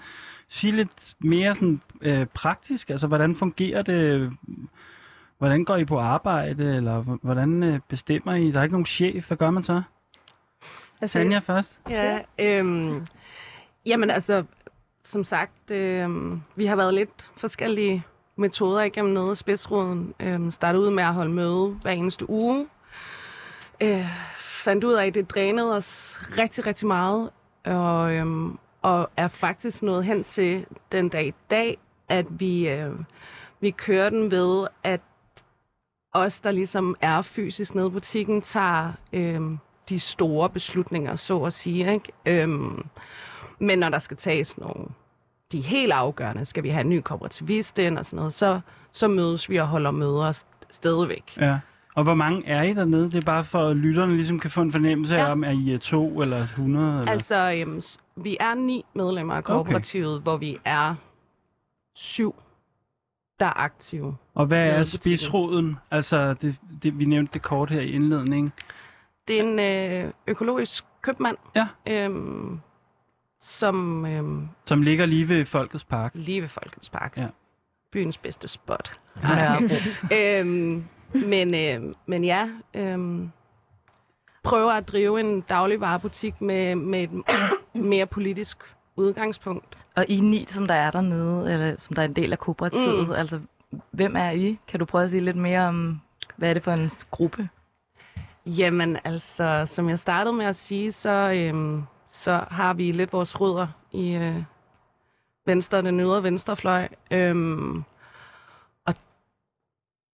sige 0.49 0.71
lidt 0.75 1.13
mere 1.19 1.55
sådan, 1.55 1.81
øh, 2.01 2.25
praktisk? 2.25 2.89
Altså, 2.89 3.07
hvordan 3.07 3.35
fungerer 3.35 3.81
det? 3.81 4.31
Hvordan 5.37 5.65
går 5.65 5.77
I 5.77 5.85
på 5.85 5.99
arbejde, 5.99 6.75
eller 6.75 7.01
hvordan 7.21 7.63
øh, 7.63 7.79
bestemmer 7.87 8.33
I? 8.33 8.51
Der 8.51 8.59
er 8.59 8.63
ikke 8.63 8.73
nogen 8.73 8.85
chef. 8.85 9.27
Hvad 9.27 9.37
gør 9.37 9.49
man 9.51 9.63
så? 9.63 9.81
Altså, 11.01 11.13
Sanja 11.13 11.39
først. 11.39 11.79
Ja, 11.89 12.19
øhm, 12.39 13.05
jamen 13.85 14.09
altså, 14.09 14.43
som 15.03 15.23
sagt, 15.23 15.71
øh, 15.71 16.09
vi 16.55 16.65
har 16.65 16.75
været 16.75 16.93
lidt 16.93 17.31
forskellige 17.37 18.03
metoder 18.35 18.81
igennem 18.81 19.13
nede 19.13 19.31
i 19.31 19.35
spidsruden. 19.35 20.13
Øh, 20.19 20.51
startede 20.51 20.83
ud 20.83 20.89
med 20.89 21.03
at 21.03 21.13
holde 21.13 21.31
møde 21.31 21.79
hver 21.81 21.91
eneste 21.91 22.29
uge. 22.29 22.67
Øh, 23.81 24.05
fandt 24.39 24.83
ud 24.83 24.93
af, 24.93 25.05
at 25.05 25.15
det 25.15 25.29
drænede 25.29 25.75
os 25.75 26.19
rigtig, 26.37 26.65
rigtig 26.65 26.87
meget. 26.87 27.29
Og, 27.65 28.13
øh, 28.13 28.25
og 28.81 29.09
er 29.17 29.27
faktisk 29.27 29.83
nået 29.83 30.05
hen 30.05 30.23
til 30.23 30.65
den 30.91 31.09
dag 31.09 31.27
i 31.27 31.33
dag, 31.49 31.77
at 32.09 32.25
vi, 32.29 32.69
øh, 32.69 32.91
vi 33.59 33.71
kører 33.71 34.09
den 34.09 34.31
ved, 34.31 34.67
at 34.83 35.01
os, 36.13 36.39
der 36.39 36.51
ligesom 36.51 36.95
er 37.01 37.21
fysisk 37.21 37.75
nede 37.75 37.87
i 37.87 37.89
butikken, 37.89 38.41
tager 38.41 38.91
øh, 39.13 39.41
de 39.89 39.99
store 39.99 40.49
beslutninger, 40.49 41.15
så 41.15 41.43
at 41.43 41.53
sige. 41.53 41.93
Ikke? 41.93 42.11
Øh, 42.25 42.49
men 43.59 43.79
når 43.79 43.89
der 43.89 43.99
skal 43.99 44.17
tages 44.17 44.57
nogle, 44.57 44.85
de 45.51 45.59
er 45.59 45.63
helt 45.63 45.91
afgørende, 45.91 46.45
skal 46.45 46.63
vi 46.63 46.69
have 46.69 46.81
en 46.81 46.89
ny 46.89 47.01
kooperativist 47.01 47.79
ind 47.79 47.97
og 47.97 48.05
sådan 48.05 48.17
noget, 48.17 48.33
så, 48.33 48.59
så 48.91 49.07
mødes 49.07 49.49
vi 49.49 49.57
og 49.57 49.67
holder 49.67 49.91
møder 49.91 50.31
st- 50.33 50.61
stadigvæk. 50.71 51.37
Ja. 51.37 51.59
Og 51.95 52.03
hvor 52.03 52.13
mange 52.13 52.47
er 52.47 52.61
I 52.63 52.73
dernede? 52.73 53.11
Det 53.11 53.15
er 53.23 53.25
bare 53.25 53.43
for, 53.43 53.67
at 53.67 53.75
lytterne 53.75 54.15
ligesom 54.15 54.39
kan 54.39 54.51
få 54.51 54.61
en 54.61 54.71
fornemmelse 54.71 55.15
Ja. 55.15 55.25
af, 55.27 55.31
om 55.31 55.43
er 55.43 55.49
I 55.51 55.73
er 55.73 55.77
to 55.77 56.21
eller 56.21 56.37
100? 56.41 56.99
Eller? 56.99 57.11
Altså, 57.11 57.53
øhm, 57.65 57.81
vi 58.15 58.37
er 58.39 58.53
ni 58.53 58.85
medlemmer 58.93 59.33
af 59.33 59.43
kooperativet, 59.43 60.15
okay. 60.15 60.23
hvor 60.23 60.37
vi 60.37 60.57
er 60.65 60.95
syv, 61.95 62.35
der 63.39 63.45
er 63.45 63.59
aktive. 63.59 64.15
Og 64.33 64.45
hvad 64.45 64.67
er 64.69 64.83
spidsroden? 64.83 65.77
Altså, 65.91 66.33
det, 66.33 66.55
det, 66.83 66.99
vi 66.99 67.05
nævnte 67.05 67.33
det 67.33 67.41
kort 67.41 67.69
her 67.69 67.81
i 67.81 67.91
indledningen. 67.91 68.51
Det 69.27 69.39
er 69.39 69.43
en 69.43 69.59
øh, 70.07 70.11
økologisk 70.27 70.83
købmand, 71.01 71.37
Ja. 71.55 71.67
øhm, 71.87 72.59
som 73.41 74.05
øhm, 74.05 74.47
Som 74.65 74.81
ligger 74.81 75.05
lige 75.05 75.29
ved 75.29 75.45
Folkets 75.45 75.83
Park. 75.83 76.11
lige 76.15 76.41
ved 76.41 76.49
Folkets 76.49 76.89
Park. 76.89 77.17
Ja. 77.17 77.27
Byens 77.91 78.17
bedste 78.17 78.47
spot. 78.47 78.99
Nørrebro. 79.23 79.75
øhm, 80.15 80.83
men, 81.13 81.55
øh, 81.55 81.95
men 82.05 82.23
ja, 82.23 82.49
øhm, 82.73 83.31
prøver 84.43 84.71
at 84.71 84.87
drive 84.87 85.19
en 85.19 85.41
dagligvarebutik 85.41 86.41
med, 86.41 86.75
med 86.75 87.03
et 87.03 87.11
mere 87.73 88.05
politisk 88.05 88.57
udgangspunkt. 88.95 89.77
Og 89.95 90.05
I 90.09 90.19
ni, 90.19 90.45
som 90.49 90.67
der 90.67 90.73
er 90.75 90.91
dernede, 90.91 91.53
eller 91.53 91.75
som 91.79 91.95
der 91.95 92.01
er 92.01 92.05
en 92.05 92.15
del 92.15 92.31
af 92.31 92.39
kooperativet, 92.39 93.07
mm. 93.07 93.13
altså 93.13 93.39
hvem 93.91 94.15
er 94.15 94.31
I? 94.31 94.59
Kan 94.67 94.79
du 94.79 94.85
prøve 94.85 95.03
at 95.03 95.09
sige 95.09 95.21
lidt 95.21 95.35
mere 95.35 95.59
om, 95.67 96.01
hvad 96.35 96.49
er 96.49 96.53
det 96.53 96.63
for 96.63 96.71
en 96.71 96.91
gruppe? 97.11 97.49
Jamen 98.45 98.97
altså, 99.03 99.63
som 99.65 99.89
jeg 99.89 99.99
startede 99.99 100.35
med 100.35 100.45
at 100.45 100.55
sige, 100.55 100.91
så, 100.91 101.31
øhm, 101.35 101.83
så 102.21 102.45
har 102.51 102.73
vi 102.73 102.91
lidt 102.91 103.13
vores 103.13 103.41
rødder 103.41 103.67
i 103.91 104.13
øh, 104.13 104.43
venstre, 105.45 105.81
den 105.81 105.99
ydre 105.99 106.23
venstrefløj. 106.23 106.87
Øhm, 107.11 107.83
og 108.85 108.95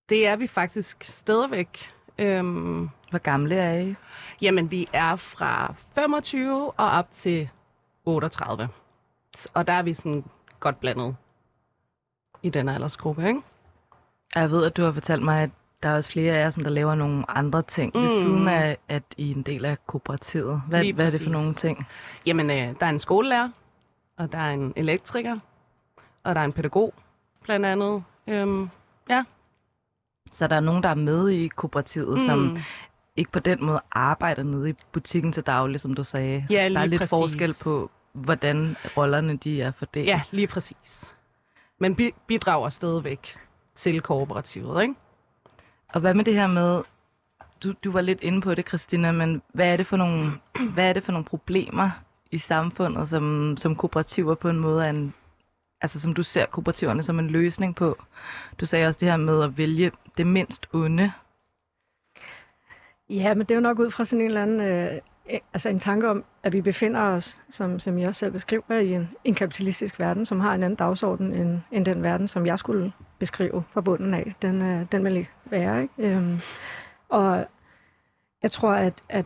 det 0.10 0.28
er 0.28 0.36
vi 0.36 0.48
faktisk 0.48 1.04
stadigvæk. 1.04 1.92
Øhm, 2.18 2.90
Hvor 3.10 3.20
gamle 3.20 3.56
er 3.56 3.80
I? 3.80 3.96
Jamen, 4.42 4.72
vi 4.72 4.90
er 4.94 5.16
fra 5.16 5.74
25 5.96 6.72
og 6.72 6.90
op 6.92 7.12
til 7.12 7.50
38. 8.06 8.70
Og 9.54 9.68
der 9.68 9.74
er 9.74 9.84
vi 9.84 9.94
sådan 9.94 10.24
godt 10.60 10.80
blandet 10.80 11.16
i 12.44 12.50
den 12.50 12.70
aldersgruppe, 12.70 13.28
ikke? 13.28 13.42
Jeg 14.36 14.52
ved, 14.52 14.66
at 14.66 14.78
du 14.78 14.84
har 14.84 14.92
fortalt 14.92 15.24
mig, 15.24 15.44
at 15.44 15.50
der 15.84 15.90
er 15.90 15.94
også 15.96 16.10
flere 16.12 16.34
af 16.34 16.40
jer, 16.44 16.50
som 16.50 16.64
der 16.64 16.70
laver 16.70 16.96
nogle 16.96 17.32
andre 17.32 17.62
ting 17.62 17.92
mm. 17.96 18.02
ved 18.02 18.10
siden 18.10 18.48
af, 18.48 18.78
at 18.90 19.04
I 19.18 19.32
er 19.32 19.36
en 19.36 19.42
del 19.42 19.66
af 19.66 19.78
kooperativet. 19.88 20.62
Hvad, 20.68 20.82
Lige 20.82 20.94
hvad 20.94 21.06
er 21.06 21.10
det 21.10 21.22
for 21.22 21.30
nogle 21.30 21.54
ting? 21.54 21.88
Jamen, 22.26 22.50
øh, 22.50 22.76
der 22.80 22.86
er 22.86 22.90
en 22.90 23.00
skolelærer, 23.00 23.50
og 24.18 24.32
der 24.32 24.38
er 24.38 24.52
en 24.52 24.74
elektriker, 24.76 25.40
og 26.24 26.36
der 26.36 26.42
er 26.42 26.46
en 26.46 26.54
pædagog, 26.54 26.94
blandt 27.44 27.66
andet. 27.66 28.04
Øhm, 28.28 28.70
Så 30.32 30.48
der 30.48 30.56
er 30.56 30.60
nogen, 30.60 30.84
der 30.84 30.90
er 30.90 30.96
med 30.96 31.30
i 31.30 31.48
kooperativet, 31.48 32.14
mm. 32.14 32.26
som 32.26 32.58
ikke 33.16 33.32
på 33.32 33.40
den 33.40 33.66
måde 33.66 33.82
arbejder 33.92 34.44
nede 34.44 34.70
i 34.70 34.74
butikken 34.92 35.32
til 35.32 35.44
daglig, 35.44 35.80
som 35.80 35.94
du 35.94 36.04
sagde. 36.04 36.44
Så 36.48 36.54
Ja, 36.54 36.70
der 36.70 36.80
er 36.80 36.86
lidt 36.86 37.00
præcis. 37.00 37.10
forskel 37.10 37.56
på, 37.64 37.92
hvordan 38.14 38.76
rollerne 38.98 39.38
de 39.38 39.62
er 39.62 39.72
fordelt. 39.72 40.08
ja, 40.08 40.22
lige 40.32 40.48
præcis. 40.48 41.14
Men 41.80 41.96
bi- 41.96 42.12
bidrager 42.28 42.70
stadigvæk 42.70 43.36
til 43.76 44.02
kooperativet, 44.02 44.82
ikke? 44.82 44.94
Og 45.94 46.02
hvad 46.02 46.14
med 46.14 46.26
det 46.26 46.34
her 46.34 46.48
med, 46.48 46.84
du, 47.64 47.74
du 47.84 47.92
var 47.92 48.02
lidt 48.02 48.22
inde 48.22 48.42
på 48.42 48.56
det, 48.56 48.68
Christina, 48.68 49.12
men 49.12 49.42
hvad 49.54 49.74
er 49.74 49.78
det 49.78 49.86
for 49.86 49.98
nogle, 49.98 50.32
hvad 50.74 50.90
er 50.90 50.94
det 50.94 51.04
for 51.04 51.12
nogle 51.12 51.26
problemer 51.26 51.90
i 52.32 52.38
samfundet, 52.38 53.10
som, 53.10 53.56
som 53.58 53.76
kooperativer 53.76 54.36
på 54.36 54.50
en 54.50 54.60
måde 54.60 54.86
er 54.86 54.90
en, 54.90 55.14
altså 55.82 56.00
som 56.00 56.14
du 56.14 56.24
ser 56.24 56.46
kooperativerne 56.46 57.04
som 57.04 57.20
en 57.20 57.28
løsning 57.28 57.76
på? 57.76 57.98
Du 58.60 58.66
sagde 58.66 58.88
også 58.88 59.00
det 59.00 59.10
her 59.10 59.18
med 59.18 59.44
at 59.44 59.58
vælge 59.58 59.92
det 60.18 60.28
mindst 60.28 60.68
onde. 60.74 61.12
Ja, 63.10 63.34
men 63.34 63.40
det 63.40 63.52
er 63.52 63.56
jo 63.56 63.62
nok 63.62 63.80
ud 63.80 63.92
fra 63.92 64.06
sådan 64.06 64.22
en 64.22 64.28
eller 64.28 64.42
anden, 64.42 64.62
øh, 64.62 65.02
altså 65.54 65.70
en 65.70 65.80
tanke 65.80 66.10
om, 66.10 66.24
at 66.44 66.54
vi 66.54 66.62
befinder 66.62 67.02
os, 67.02 67.38
som, 67.50 67.80
som 67.80 68.00
jeg 68.00 68.08
også 68.08 68.20
selv 68.20 68.32
beskriver, 68.32 68.80
i 68.80 68.94
en, 68.94 69.10
en 69.24 69.36
kapitalistisk 69.36 70.00
verden, 70.00 70.26
som 70.26 70.40
har 70.40 70.54
en 70.54 70.64
anden 70.64 70.78
dagsorden 70.78 71.34
end, 71.34 71.60
end 71.72 71.86
den 71.86 72.04
verden, 72.04 72.28
som 72.28 72.46
jeg 72.46 72.60
skulle 72.60 72.94
beskrive 73.20 73.64
fra 73.70 73.82
bunden 73.82 74.14
af. 74.14 74.36
Den, 74.42 74.62
øh, 74.62 74.86
den 74.92 75.04
vil 75.04 75.18
ikke 75.18 75.32
være, 75.46 75.82
ikke? 75.82 75.94
Øhm, 75.98 76.40
og 77.10 77.46
jeg 78.44 78.52
tror, 78.52 78.72
at, 78.72 79.04
at, 79.10 79.26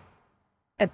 at 0.80 0.90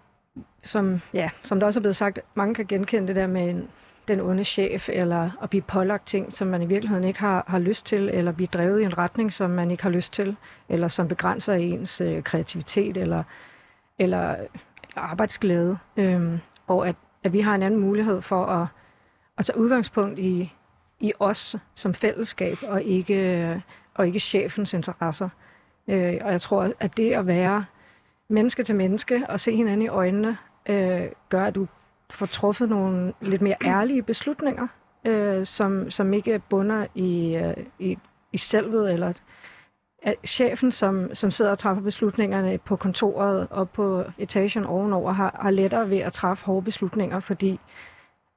som, 0.63 1.01
ja, 1.13 1.29
som 1.43 1.59
der 1.59 1.67
også 1.67 1.79
er 1.79 1.81
blevet 1.81 1.95
sagt, 1.95 2.19
mange 2.35 2.55
kan 2.55 2.65
genkende 2.65 3.07
det 3.07 3.15
der 3.15 3.27
med 3.27 3.49
en 3.49 3.69
den 4.07 4.19
onde 4.19 4.43
chef, 4.43 4.89
eller 4.89 5.29
at 5.41 5.49
blive 5.49 5.61
pålagt 5.61 6.07
ting, 6.07 6.33
som 6.33 6.47
man 6.47 6.61
i 6.61 6.65
virkeligheden 6.65 7.03
ikke 7.03 7.19
har, 7.19 7.43
har 7.47 7.59
lyst 7.59 7.85
til, 7.85 8.09
eller 8.13 8.31
blive 8.31 8.47
drevet 8.47 8.81
i 8.81 8.83
en 8.83 8.97
retning, 8.97 9.33
som 9.33 9.49
man 9.49 9.71
ikke 9.71 9.83
har 9.83 9.89
lyst 9.89 10.13
til, 10.13 10.35
eller 10.69 10.87
som 10.87 11.07
begrænser 11.07 11.53
ens 11.53 12.01
øh, 12.01 12.23
kreativitet, 12.23 12.97
eller, 12.97 13.23
eller 13.99 14.35
arbejdsglæde. 14.95 15.77
Øhm, 15.97 16.39
og 16.67 16.87
at, 16.87 16.95
at 17.23 17.33
vi 17.33 17.39
har 17.39 17.55
en 17.55 17.63
anden 17.63 17.79
mulighed 17.79 18.21
for 18.21 18.45
at, 18.45 18.67
at 19.37 19.45
tage 19.45 19.57
udgangspunkt 19.57 20.19
i, 20.19 20.53
i 20.99 21.13
os 21.19 21.55
som 21.75 21.93
fællesskab, 21.93 22.57
og 22.67 22.83
ikke, 22.83 23.63
og 23.93 24.07
ikke 24.07 24.19
chefens 24.19 24.73
interesser. 24.73 25.29
Øh, 25.87 26.17
og 26.21 26.31
jeg 26.31 26.41
tror, 26.41 26.71
at 26.79 26.97
det 26.97 27.13
at 27.13 27.27
være 27.27 27.65
menneske 28.29 28.63
til 28.63 28.75
menneske 28.75 29.25
og 29.29 29.39
se 29.39 29.55
hinanden 29.55 29.81
i 29.81 29.87
øjnene, 29.87 30.37
øh, 30.69 31.05
gør, 31.29 31.45
at 31.45 31.55
du 31.55 31.67
får 32.09 32.25
truffet 32.25 32.69
nogle 32.69 33.13
lidt 33.21 33.41
mere 33.41 33.55
ærlige 33.65 34.03
beslutninger, 34.03 34.67
øh, 35.05 35.45
som, 35.45 35.91
som 35.91 36.13
ikke 36.13 36.41
bunder 36.49 36.85
i, 36.95 37.35
øh, 37.35 37.53
i, 37.79 37.97
i 38.33 38.37
selvet, 38.37 38.93
eller 38.93 39.13
at 40.01 40.15
chefen, 40.25 40.71
som, 40.71 41.15
som 41.15 41.31
sidder 41.31 41.51
og 41.51 41.59
træffer 41.59 41.83
beslutningerne 41.83 42.57
på 42.57 42.75
kontoret 42.75 43.47
og 43.49 43.69
på 43.69 44.03
etagen 44.17 44.65
ovenover, 44.65 45.11
har, 45.11 45.39
har 45.41 45.49
lettere 45.49 45.89
ved 45.89 45.97
at 45.97 46.13
træffe 46.13 46.45
hårde 46.45 46.65
beslutninger, 46.65 47.19
fordi 47.19 47.59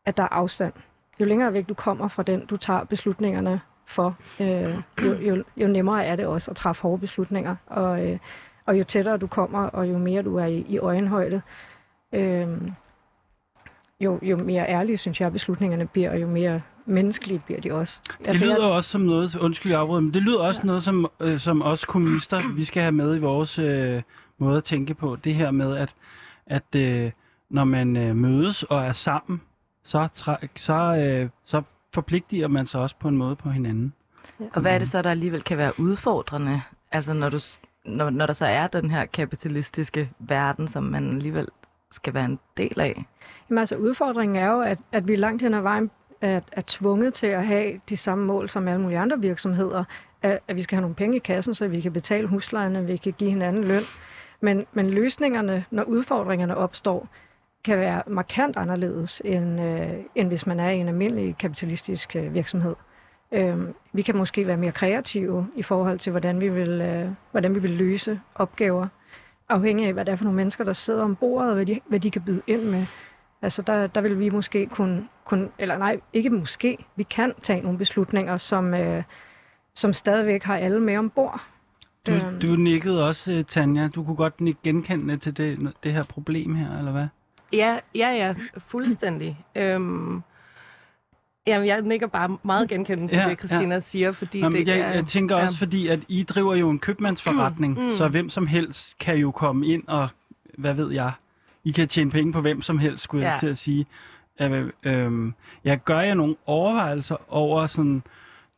at 0.06 0.16
der 0.16 0.22
er 0.22 0.28
afstand. 0.28 0.72
Jo 1.20 1.24
længere 1.24 1.52
væk 1.52 1.68
du 1.68 1.74
kommer 1.74 2.08
fra 2.08 2.22
den, 2.22 2.46
du 2.46 2.56
tager 2.56 2.84
beslutningerne 2.84 3.60
for, 3.86 4.16
øh, 4.40 4.74
jo, 5.04 5.12
jo, 5.14 5.44
jo 5.56 5.68
nemmere 5.68 6.04
er 6.04 6.16
det 6.16 6.26
også 6.26 6.50
at 6.50 6.56
træffe 6.56 6.82
hårde 6.82 7.00
beslutninger. 7.00 7.56
Og, 7.66 8.06
øh, 8.06 8.18
og 8.66 8.78
jo 8.78 8.84
tættere 8.84 9.16
du 9.16 9.26
kommer, 9.26 9.58
og 9.58 9.88
jo 9.88 9.98
mere 9.98 10.22
du 10.22 10.36
er 10.36 10.44
i, 10.44 10.64
i 10.68 10.78
øjenhøjde, 10.78 11.42
øh, 12.12 12.48
jo, 14.00 14.18
jo 14.22 14.36
mere 14.36 14.68
ærlige, 14.68 14.98
synes 14.98 15.20
jeg, 15.20 15.32
beslutningerne 15.32 15.86
bliver, 15.86 16.10
og 16.10 16.20
jo 16.20 16.26
mere 16.26 16.62
menneskelige 16.86 17.42
bliver 17.46 17.60
de 17.60 17.72
også. 17.72 18.00
Det 18.18 18.28
altså, 18.28 18.44
lyder 18.44 18.66
jeg... 18.66 18.72
også 18.72 18.90
som 18.90 19.00
noget, 19.00 19.36
undskyld 19.36 19.72
jeg 19.72 19.80
afbryder, 19.80 20.00
men 20.00 20.14
det 20.14 20.22
lyder 20.22 20.38
også 20.38 20.60
ja. 20.64 20.66
noget, 20.66 20.82
som, 20.82 21.10
øh, 21.20 21.38
som 21.38 21.62
os 21.62 21.84
kommunister, 21.84 22.40
vi 22.56 22.64
skal 22.64 22.82
have 22.82 22.92
med 22.92 23.16
i 23.16 23.18
vores 23.18 23.58
øh, 23.58 24.02
måde 24.38 24.56
at 24.56 24.64
tænke 24.64 24.94
på. 24.94 25.16
Det 25.24 25.34
her 25.34 25.50
med, 25.50 25.76
at, 25.76 25.94
at 26.46 26.74
øh, 26.76 27.10
når 27.50 27.64
man 27.64 27.96
øh, 27.96 28.16
mødes 28.16 28.62
og 28.62 28.84
er 28.84 28.92
sammen, 28.92 29.40
så, 29.82 30.08
så, 30.56 30.96
øh, 30.96 31.28
så 31.44 31.62
forpligtiger 31.94 32.48
man 32.48 32.66
sig 32.66 32.80
også 32.80 32.96
på 32.96 33.08
en 33.08 33.16
måde 33.16 33.36
på 33.36 33.50
hinanden. 33.50 33.92
Ja. 34.40 34.44
Og 34.52 34.60
hvad 34.60 34.74
er 34.74 34.78
det 34.78 34.88
så, 34.88 35.02
der 35.02 35.10
alligevel 35.10 35.42
kan 35.42 35.58
være 35.58 35.72
udfordrende? 35.78 36.62
Altså 36.92 37.12
når, 37.12 37.28
du, 37.28 37.38
når, 37.84 38.10
når 38.10 38.26
der 38.26 38.32
så 38.32 38.46
er 38.46 38.66
den 38.66 38.90
her 38.90 39.06
kapitalistiske 39.06 40.10
verden, 40.18 40.68
som 40.68 40.82
man 40.82 41.10
alligevel 41.10 41.48
skal 41.90 42.14
være 42.14 42.24
en 42.24 42.38
del 42.56 42.80
af? 42.80 43.04
Jamen 43.50 43.58
altså 43.58 43.76
udfordringen 43.76 44.36
er 44.36 44.50
jo, 44.50 44.60
at, 44.60 44.78
at 44.92 45.08
vi 45.08 45.16
langt 45.16 45.42
hen 45.42 45.54
ad 45.54 45.60
vejen 45.60 45.90
er, 46.20 46.40
er 46.52 46.62
tvunget 46.66 47.14
til 47.14 47.26
at 47.26 47.46
have 47.46 47.80
de 47.88 47.96
samme 47.96 48.26
mål 48.26 48.50
som 48.50 48.68
alle 48.68 48.80
mulige 48.80 48.98
andre 48.98 49.20
virksomheder. 49.20 49.84
At, 50.22 50.38
at 50.48 50.56
vi 50.56 50.62
skal 50.62 50.76
have 50.76 50.82
nogle 50.82 50.94
penge 50.94 51.16
i 51.16 51.20
kassen, 51.20 51.54
så 51.54 51.68
vi 51.68 51.80
kan 51.80 51.92
betale 51.92 52.26
huslejerne, 52.26 52.86
vi 52.86 52.96
kan 52.96 53.12
give 53.12 53.30
hinanden 53.30 53.64
løn. 53.64 53.82
Men, 54.40 54.66
men 54.72 54.90
løsningerne, 54.90 55.64
når 55.70 55.82
udfordringerne 55.82 56.56
opstår, 56.56 57.08
kan 57.64 57.78
være 57.78 58.02
markant 58.06 58.56
anderledes, 58.56 59.22
end, 59.24 59.60
øh, 59.60 59.92
end 60.14 60.28
hvis 60.28 60.46
man 60.46 60.60
er 60.60 60.70
i 60.70 60.76
en 60.76 60.88
almindelig 60.88 61.36
kapitalistisk 61.38 62.16
øh, 62.16 62.34
virksomhed. 62.34 62.74
Øh, 63.32 63.58
vi 63.92 64.02
kan 64.02 64.16
måske 64.16 64.46
være 64.46 64.56
mere 64.56 64.72
kreative 64.72 65.46
i 65.56 65.62
forhold 65.62 65.98
til, 65.98 66.10
hvordan 66.10 66.40
vi 66.40 66.48
vil, 66.48 66.80
øh, 66.80 67.08
hvordan 67.30 67.54
vi 67.54 67.60
vil 67.60 67.70
løse 67.70 68.20
opgaver, 68.34 68.86
afhængig 69.48 69.86
af, 69.86 69.92
hvad 69.92 70.04
det 70.04 70.12
er 70.12 70.16
for 70.16 70.24
nogle 70.24 70.36
mennesker, 70.36 70.64
der 70.64 70.72
sidder 70.72 71.02
om 71.02 71.16
bordet, 71.16 71.48
og 71.48 71.54
hvad 71.54 71.66
de, 71.66 71.80
hvad 71.88 72.00
de 72.00 72.10
kan 72.10 72.22
byde 72.22 72.42
ind 72.46 72.62
med. 72.62 72.86
Altså 73.42 73.62
der, 73.62 73.86
der 73.86 74.00
vil 74.00 74.18
vi 74.18 74.30
måske 74.30 74.66
kunne, 74.66 75.08
kunne, 75.24 75.48
eller 75.58 75.78
nej, 75.78 76.00
ikke 76.12 76.30
måske, 76.30 76.78
vi 76.96 77.02
kan 77.02 77.32
tage 77.42 77.62
nogle 77.62 77.78
beslutninger, 77.78 78.36
som, 78.36 78.74
øh, 78.74 79.02
som 79.74 79.92
stadigvæk 79.92 80.42
har 80.42 80.56
alle 80.56 80.80
med 80.80 80.96
ombord. 80.96 81.42
Du, 82.06 82.12
øhm. 82.12 82.40
du 82.40 82.46
nikkede 82.46 83.06
også, 83.06 83.32
øh, 83.32 83.44
Tanja. 83.44 83.88
Du 83.88 84.04
kunne 84.04 84.16
godt 84.16 84.36
genkende 84.62 85.16
til 85.16 85.36
det, 85.36 85.72
det 85.82 85.92
her 85.92 86.02
problem 86.02 86.54
her, 86.54 86.78
eller 86.78 86.92
hvad? 86.92 87.06
Ja, 87.52 87.78
ja, 87.94 88.10
ja, 88.10 88.34
fuldstændig. 88.58 89.44
øhm, 89.54 90.22
Jamen, 91.46 91.68
jeg 91.68 91.82
nikker 91.82 92.06
bare 92.06 92.38
meget 92.42 92.68
genkendende 92.68 93.12
til 93.12 93.18
ja, 93.18 93.28
det, 93.28 93.38
Christina 93.38 93.74
ja. 93.74 93.78
siger, 93.78 94.12
fordi 94.12 94.38
Jamen, 94.38 94.52
det 94.52 94.68
jeg, 94.68 94.78
er... 94.78 94.92
Jeg 94.92 95.06
tænker 95.06 95.38
ja. 95.38 95.44
også, 95.44 95.58
fordi 95.58 95.88
at 95.88 96.00
I 96.08 96.22
driver 96.22 96.54
jo 96.54 96.70
en 96.70 96.78
købmandsforretning, 96.78 97.78
mm, 97.78 97.84
mm. 97.84 97.92
så 97.92 98.08
hvem 98.08 98.28
som 98.28 98.46
helst 98.46 98.98
kan 98.98 99.16
jo 99.16 99.30
komme 99.30 99.66
ind 99.66 99.82
og, 99.88 100.08
hvad 100.58 100.74
ved 100.74 100.92
jeg, 100.92 101.12
I 101.64 101.70
kan 101.70 101.88
tjene 101.88 102.10
penge 102.10 102.32
på 102.32 102.40
hvem 102.40 102.62
som 102.62 102.78
helst, 102.78 103.04
skulle 103.04 103.26
ja. 103.26 103.30
jeg 103.30 103.40
til 103.40 103.46
at 103.46 103.58
sige. 103.58 103.86
Øh, 104.40 104.70
øh, 104.82 105.32
jeg 105.64 105.84
gør 105.84 106.00
jer 106.00 106.14
nogle 106.14 106.36
overvejelser 106.46 107.16
over 107.28 107.66
sådan, 107.66 108.02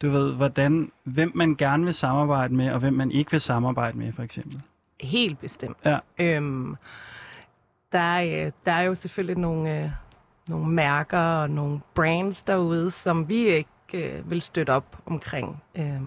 du 0.02 0.10
ved, 0.10 0.32
hvordan, 0.32 0.92
hvem 1.04 1.32
man 1.34 1.54
gerne 1.54 1.84
vil 1.84 1.94
samarbejde 1.94 2.54
med, 2.54 2.72
og 2.72 2.80
hvem 2.80 2.94
man 2.94 3.10
ikke 3.10 3.30
vil 3.30 3.40
samarbejde 3.40 3.98
med, 3.98 4.12
for 4.12 4.22
eksempel. 4.22 4.60
Helt 5.00 5.40
bestemt. 5.40 5.76
Ja. 5.84 5.98
Øhm, 6.18 6.76
der, 7.92 7.98
er, 7.98 8.46
øh, 8.46 8.52
der 8.66 8.72
er 8.72 8.82
jo 8.82 8.94
selvfølgelig 8.94 9.38
nogle, 9.38 9.82
øh, 9.82 9.90
nogle 10.48 10.66
mærker 10.66 11.18
og 11.18 11.50
nogle 11.50 11.80
brands 11.94 12.42
derude, 12.42 12.90
som 12.90 13.28
vi 13.28 13.46
ikke 13.46 13.68
øh, 13.94 14.30
vil 14.30 14.42
støtte 14.42 14.70
op 14.70 14.96
omkring. 15.06 15.62
Øh, 15.74 16.00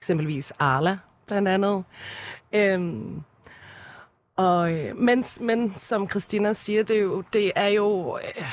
eksempelvis 0.00 0.52
Arla, 0.58 0.98
blandt 1.26 1.48
andet. 1.48 1.84
Øh, 2.52 2.94
og, 4.36 4.72
øh, 4.72 4.96
men, 4.96 5.24
men 5.40 5.74
som 5.76 6.10
Christina 6.10 6.52
siger, 6.52 6.82
det 6.82 6.96
er 6.96 7.00
jo, 7.00 7.24
det 7.32 7.52
er 7.56 7.68
jo 7.68 8.18
øh, 8.18 8.44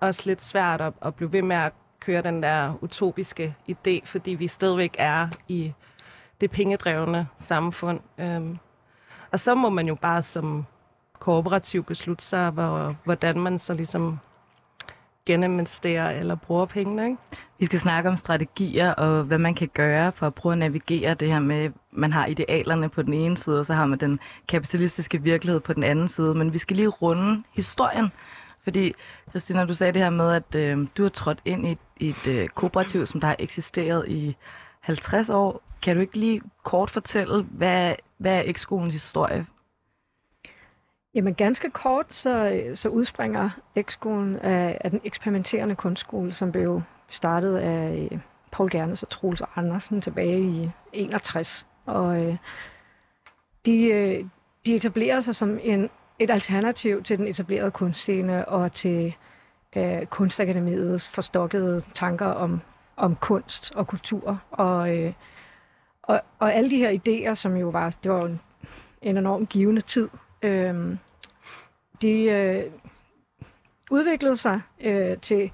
også 0.00 0.22
lidt 0.26 0.42
svært 0.42 0.80
at, 0.80 0.92
at 1.02 1.14
blive 1.14 1.32
ved 1.32 1.42
med 1.42 1.56
at 1.56 1.72
køre 2.00 2.22
den 2.22 2.42
der 2.42 2.74
utopiske 2.80 3.56
idé, 3.70 4.00
fordi 4.04 4.30
vi 4.30 4.46
stadigvæk 4.46 4.94
er 4.98 5.28
i 5.48 5.72
det 6.40 6.50
pengedrevne 6.50 7.28
samfund. 7.38 8.00
Øhm, 8.18 8.58
og 9.32 9.40
så 9.40 9.54
må 9.54 9.68
man 9.68 9.88
jo 9.88 9.94
bare 9.94 10.22
som 10.22 10.66
kooperativ 11.28 11.84
beslutte 11.84 12.24
sig, 12.24 12.50
hvor, 12.50 12.96
hvordan 13.04 13.40
man 13.40 13.58
så 13.58 13.74
ligesom 13.74 14.18
geninvesterer 15.26 16.10
eller 16.10 16.34
bruger 16.34 16.66
pengene. 16.66 17.04
Ikke? 17.04 17.16
Vi 17.58 17.66
skal 17.66 17.80
snakke 17.80 18.08
om 18.08 18.16
strategier 18.16 18.92
og 18.92 19.22
hvad 19.22 19.38
man 19.38 19.54
kan 19.54 19.68
gøre 19.74 20.12
for 20.12 20.26
at 20.26 20.34
prøve 20.34 20.52
at 20.52 20.58
navigere 20.58 21.14
det 21.14 21.28
her 21.28 21.40
med, 21.40 21.70
man 21.92 22.12
har 22.12 22.26
idealerne 22.26 22.88
på 22.88 23.02
den 23.02 23.12
ene 23.12 23.36
side, 23.36 23.60
og 23.60 23.66
så 23.66 23.74
har 23.74 23.86
man 23.86 23.98
den 23.98 24.20
kapitalistiske 24.48 25.22
virkelighed 25.22 25.60
på 25.60 25.72
den 25.72 25.82
anden 25.82 26.08
side. 26.08 26.34
Men 26.34 26.52
vi 26.52 26.58
skal 26.58 26.76
lige 26.76 26.88
runde 26.88 27.42
historien, 27.54 28.08
fordi 28.64 28.94
Christina, 29.30 29.64
du 29.64 29.74
sagde 29.74 29.92
det 29.92 30.02
her 30.02 30.10
med, 30.10 30.32
at 30.32 30.54
øh, 30.54 30.86
du 30.96 31.02
har 31.02 31.10
trådt 31.10 31.38
ind 31.44 31.66
i, 31.66 31.78
i 31.96 32.08
et 32.08 32.26
øh, 32.28 32.48
kooperativ, 32.48 33.06
som 33.06 33.20
der 33.20 33.28
har 33.28 33.36
eksisteret 33.38 34.08
i 34.08 34.36
50 34.80 35.28
år. 35.28 35.62
Kan 35.82 35.94
du 35.96 36.00
ikke 36.00 36.18
lige 36.18 36.40
kort 36.64 36.90
fortælle, 36.90 37.42
hvad, 37.42 37.94
hvad 38.18 38.36
er 38.36 38.42
ekskolens 38.44 38.94
historie? 38.94 39.46
Jamen 41.14 41.34
ganske 41.34 41.70
kort, 41.70 42.12
så, 42.12 42.62
så 42.74 42.88
udspringer 42.88 43.50
Ekskolen 43.74 44.36
af, 44.36 44.78
af 44.80 44.90
den 44.90 45.00
eksperimenterende 45.04 45.74
kunstskole, 45.74 46.32
som 46.32 46.52
blev 46.52 46.82
startet 47.08 47.56
af 47.56 48.08
øh, 48.12 48.18
Paul 48.52 48.70
Gernes 48.70 49.02
og 49.02 49.08
Troels 49.08 49.42
Andersen 49.56 50.00
tilbage 50.00 50.40
i 50.40 50.70
61. 50.92 51.66
Og 51.86 52.22
øh, 52.22 52.36
de, 53.66 53.84
øh, 53.84 54.24
de 54.66 54.74
etablerer 54.74 55.20
sig 55.20 55.34
som 55.34 55.58
en, 55.62 55.90
et 56.18 56.30
alternativ 56.30 57.02
til 57.02 57.18
den 57.18 57.28
etablerede 57.28 57.70
kunstscene 57.70 58.48
og 58.48 58.72
til 58.72 59.14
øh, 59.76 60.06
Kunstakademiets 60.06 61.08
forstokkede 61.08 61.82
tanker 61.94 62.26
om, 62.26 62.60
om 62.96 63.16
kunst 63.16 63.72
og 63.74 63.86
kultur. 63.86 64.40
Og, 64.50 64.96
øh, 64.96 65.12
og, 66.02 66.20
og 66.38 66.54
alle 66.54 66.70
de 66.70 66.76
her 66.76 66.90
idéer, 66.90 67.34
som 67.34 67.56
jo 67.56 67.68
var, 67.68 67.96
det 68.02 68.12
var 68.12 68.26
en, 68.26 68.40
en 69.02 69.16
enorm 69.16 69.46
givende 69.46 69.80
tid 69.80 70.08
øh, 70.42 70.96
de 72.02 72.22
øh, 72.22 72.64
udviklede 73.90 74.36
sig 74.36 74.60
øh, 74.80 75.16
til, 75.18 75.50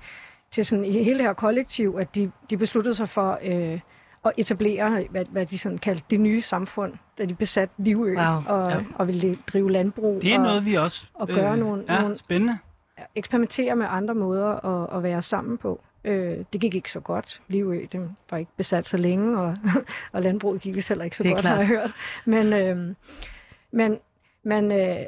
til 0.51 0.67
sådan 0.67 0.85
i 0.85 0.91
hele 0.91 1.19
det 1.19 1.27
her 1.27 1.33
kollektiv, 1.33 1.97
at 2.01 2.15
de, 2.15 2.31
de 2.51 2.57
besluttede 2.57 2.95
sig 2.95 3.09
for 3.09 3.39
øh, 3.43 3.81
at 4.25 4.33
etablere, 4.37 5.05
hvad, 5.11 5.25
hvad 5.25 5.47
de 5.47 5.59
sådan 5.59 5.79
kaldte 5.79 6.05
det 6.11 6.21
nye 6.21 6.43
samfund, 6.43 6.93
da 7.19 7.25
de 7.25 7.35
besat 7.35 7.69
Livø 7.77 8.17
wow. 8.17 8.43
og, 8.47 8.71
ja. 8.71 8.81
og 8.95 9.07
ville 9.07 9.39
drive 9.53 9.71
landbrug. 9.71 10.23
Det 10.23 10.33
er 10.33 10.39
og, 10.39 10.45
noget, 10.45 10.67
vi 10.67 10.75
også 10.75 11.07
og 11.15 11.29
gøre 11.29 11.53
øh, 11.53 11.59
nogle, 11.59 11.85
ja, 11.89 12.01
nogle, 12.01 12.19
spændende. 12.19 12.59
eksperimentere 13.15 13.77
med 13.77 13.87
andre 13.91 14.15
måder 14.15 14.67
at, 14.67 14.97
at 14.97 15.03
være 15.03 15.23
sammen 15.23 15.59
på. 15.59 15.81
Øh, 16.05 16.39
det 16.53 16.61
gik 16.61 16.75
ikke 16.75 16.91
så 16.91 17.01
godt. 17.01 17.43
Livø 17.49 17.87
det 17.93 18.11
var 18.31 18.39
ikke 18.39 18.51
besat 18.57 18.87
så 18.87 18.97
længe, 18.97 19.39
og, 19.39 19.57
og 20.13 20.23
landbruget 20.23 20.61
gik 20.61 20.75
vist 20.75 20.89
heller 20.89 21.05
ikke 21.05 21.17
så 21.17 21.25
godt, 21.25 21.39
klart. 21.39 21.55
har 21.55 21.59
jeg 21.59 21.67
hørt. 21.67 21.95
Men, 22.25 22.53
øh, 22.53 22.95
men 23.73 23.99
man, 24.45 24.73
øh, 24.73 25.07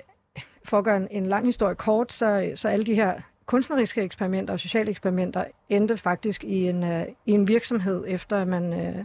for 0.64 0.79
at 0.79 0.85
gøre 0.85 1.12
en, 1.12 1.27
lang 1.27 1.46
historie 1.46 1.75
kort, 1.75 2.12
så, 2.12 2.53
så 2.55 2.68
alle 2.68 2.87
de 2.87 2.94
her 2.94 3.20
kunstneriske 3.46 4.03
eksperimenter 4.03 4.53
og 4.53 4.61
sociale 4.61 4.90
eksperimenter 4.90 5.44
endte 5.68 5.96
faktisk 5.96 6.44
i 6.44 6.68
en, 6.68 6.85
øh, 6.85 7.07
i 7.27 7.33
en 7.33 7.49
virksomhed, 7.49 8.05
efter 8.07 8.44
man, 8.44 8.72
øh, 8.72 9.05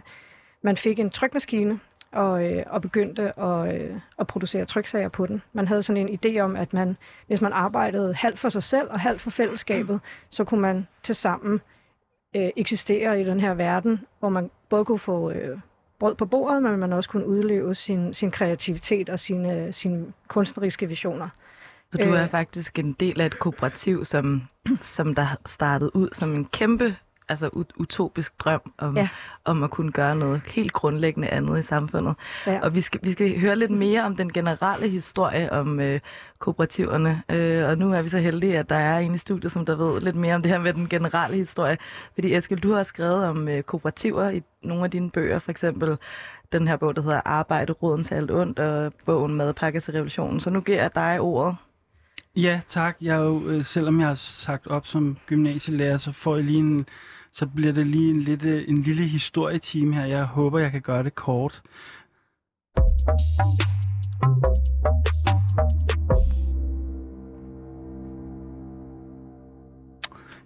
man 0.62 0.78
fik 0.78 1.00
en 1.00 1.10
trykmaskine 1.10 1.80
og, 2.12 2.44
øh, 2.44 2.64
og 2.68 2.82
begyndte 2.82 3.40
at, 3.40 3.76
øh, 3.76 4.00
at 4.20 4.28
producere 4.28 4.66
tryksager 4.66 5.10
på 5.10 5.26
den. 5.26 5.42
Man 5.54 5.68
havde 5.68 5.84
sådan 5.84 6.08
en 6.08 6.20
idé 6.26 6.40
om, 6.40 6.56
at 6.56 6.74
man, 6.74 6.98
hvis 7.28 7.42
man 7.42 7.54
arbejdede 7.54 8.14
halvt 8.14 8.40
for 8.40 8.50
sig 8.50 8.64
selv 8.64 8.92
og 8.92 9.00
halvt 9.00 9.22
for 9.22 9.30
fællesskabet, 9.30 10.00
så 10.30 10.44
kunne 10.44 10.62
man 10.62 10.88
til 11.04 11.16
sammen 11.16 11.62
øh, 12.36 12.50
eksistere 12.56 13.22
i 13.22 13.24
den 13.24 13.40
her 13.40 13.54
verden, 13.54 14.02
hvor 14.20 14.30
man 14.30 14.52
både 14.70 14.86
kunne 14.86 15.00
få 15.00 15.32
øh, 15.32 15.60
brød 16.02 16.16
på 16.16 16.26
bordet, 16.26 16.64
men 16.64 16.80
man 16.80 16.94
også 16.94 17.10
kunne 17.10 17.28
udleve 17.28 17.76
sin, 17.76 18.14
sin 18.14 18.32
kreativitet 18.32 19.10
og 19.10 19.20
sine, 19.20 19.74
sine 19.74 20.06
kunstneriske 20.28 20.88
visioner. 20.88 21.30
Så 21.92 21.98
du 22.04 22.14
er 22.14 22.28
faktisk 22.28 22.80
en 22.80 22.94
del 22.94 23.22
af 23.22 23.26
et 23.26 23.40
kooperativ, 23.40 24.06
som, 24.06 24.42
som 24.82 25.16
der 25.16 25.28
startede 25.46 25.96
ud 25.96 26.10
som 26.14 26.36
en 26.36 26.46
kæmpe 26.46 26.96
altså 27.32 27.66
utopisk 27.78 28.40
drøm 28.40 28.74
om, 28.78 28.98
ja. 28.98 29.10
om 29.46 29.64
at 29.64 29.70
kunne 29.70 29.92
gøre 29.92 30.16
noget 30.16 30.42
helt 30.48 30.72
grundlæggende 30.72 31.28
andet 31.28 31.60
i 31.60 31.62
samfundet. 31.62 32.16
Ja. 32.48 32.60
Og 32.62 32.76
vi 32.76 32.82
skal, 32.82 33.00
vi 33.04 33.12
skal 33.12 33.40
høre 33.40 33.56
lidt 33.56 33.72
mere 33.72 34.04
om 34.04 34.16
den 34.16 34.34
generelle 34.34 34.90
historie 34.90 35.54
om 35.54 35.80
øh, 35.80 36.00
kooperativerne. 36.40 37.24
Øh, 37.30 37.70
og 37.70 37.78
nu 37.78 37.94
er 37.94 38.02
vi 38.02 38.10
så 38.10 38.18
heldige, 38.18 38.60
at 38.60 38.70
der 38.70 38.76
er 38.76 39.00
en 39.00 39.16
i 39.16 39.18
studiet, 39.18 39.52
som 39.52 39.66
der 39.66 39.76
ved 39.76 40.02
lidt 40.02 40.16
mere 40.16 40.36
om 40.36 40.42
det 40.42 40.52
her 40.52 40.60
med 40.60 40.74
den 40.74 40.90
generelle 40.90 41.38
historie. 41.38 41.78
Fordi 42.14 42.36
Eskild, 42.36 42.60
du 42.60 42.74
har 42.74 42.84
skrevet 42.84 43.26
om 43.26 43.48
øh, 43.48 43.64
kooperativer 43.64 44.30
i 44.30 44.44
nogle 44.64 44.84
af 44.84 44.92
dine 44.92 45.10
bøger, 45.10 45.40
for 45.40 45.52
eksempel 45.52 45.98
den 46.52 46.68
her 46.68 46.76
bog, 46.76 46.96
der 46.96 47.02
hedder 47.02 47.22
Arbejde, 47.26 47.74
råden 47.74 48.04
til 48.04 48.16
alt 48.16 48.32
ondt, 48.32 48.60
og 48.60 48.94
bogen 49.06 49.36
Madpakke 49.36 49.80
til 49.80 49.92
revolutionen. 49.94 50.40
Så 50.40 50.50
nu 50.50 50.62
giver 50.62 50.82
jeg 50.82 50.96
dig 50.96 51.20
ordet. 51.20 51.56
Ja, 52.36 52.62
tak. 52.68 52.98
Jeg 53.02 53.16
er 53.16 53.22
jo, 53.22 53.50
øh, 53.50 53.66
selvom 53.66 54.00
jeg 54.00 54.08
har 54.08 54.16
sagt 54.16 54.68
op 54.68 54.88
som 54.88 55.18
gymnasielærer, 55.28 55.98
så 55.98 56.12
får 56.12 56.36
jeg 56.36 56.46
lige 56.46 56.60
en 56.60 56.86
så 57.34 57.48
bliver 57.56 57.74
det 57.74 57.88
lige 57.88 58.10
en, 58.10 58.22
lidt, 58.22 58.44
øh, 58.44 58.64
en 58.68 58.78
lille 58.78 59.04
historietime 59.04 59.96
her. 59.96 60.06
Jeg 60.06 60.24
håber, 60.24 60.60
jeg 60.60 60.72
kan 60.72 60.82
gøre 60.82 61.04
det 61.04 61.16
kort. 61.16 61.62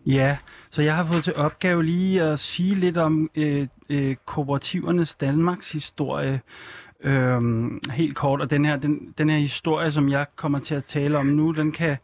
Ja, 0.06 0.38
så 0.69 0.82
jeg 0.82 0.95
har 0.95 1.04
fået 1.04 1.24
til 1.24 1.36
opgave 1.36 1.84
lige 1.84 2.24
at 2.24 2.39
sige 2.39 2.76
lidt 2.76 2.98
om 2.98 3.30
øh, 3.36 3.67
øh, 3.89 4.15
kooperativernes 4.26 5.15
Danmarks 5.15 5.71
historie. 5.71 6.41
øh, 7.00 7.41
helt 7.91 8.15
kort, 8.15 8.41
og 8.41 8.50
den 8.50 8.65
her, 8.65 8.76
den, 8.76 9.13
den 9.17 9.30
her 9.30 9.38
historie, 9.38 9.91
som 9.91 10.10
jeg 10.10 10.26
kommer 10.36 10.60
til 10.60 10.76
at 10.76 10.84
tale 10.84 11.17
om 11.17 11.26
nu, 11.26 11.52
den 11.52 11.71
kan 11.71 11.98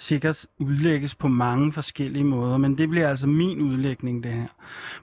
sikkert 0.00 0.46
udlægges 0.58 1.14
på 1.14 1.28
mange 1.28 1.72
forskellige 1.72 2.24
måder, 2.24 2.56
men 2.56 2.78
det 2.78 2.88
bliver 2.88 3.08
altså 3.08 3.26
min 3.26 3.60
udlægning, 3.60 4.22
det 4.24 4.32
her. 4.32 4.46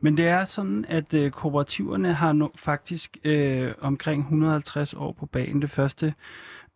Men 0.01 0.17
det 0.17 0.27
er 0.27 0.45
sådan, 0.45 0.85
at 0.87 1.13
øh, 1.13 1.31
kooperativerne 1.31 2.13
har 2.13 2.33
no, 2.33 2.47
faktisk 2.57 3.17
øh, 3.23 3.73
omkring 3.81 4.21
150 4.21 4.93
år 4.93 5.11
på 5.11 5.25
banen. 5.25 5.61
Det 5.61 5.69
første 5.69 6.13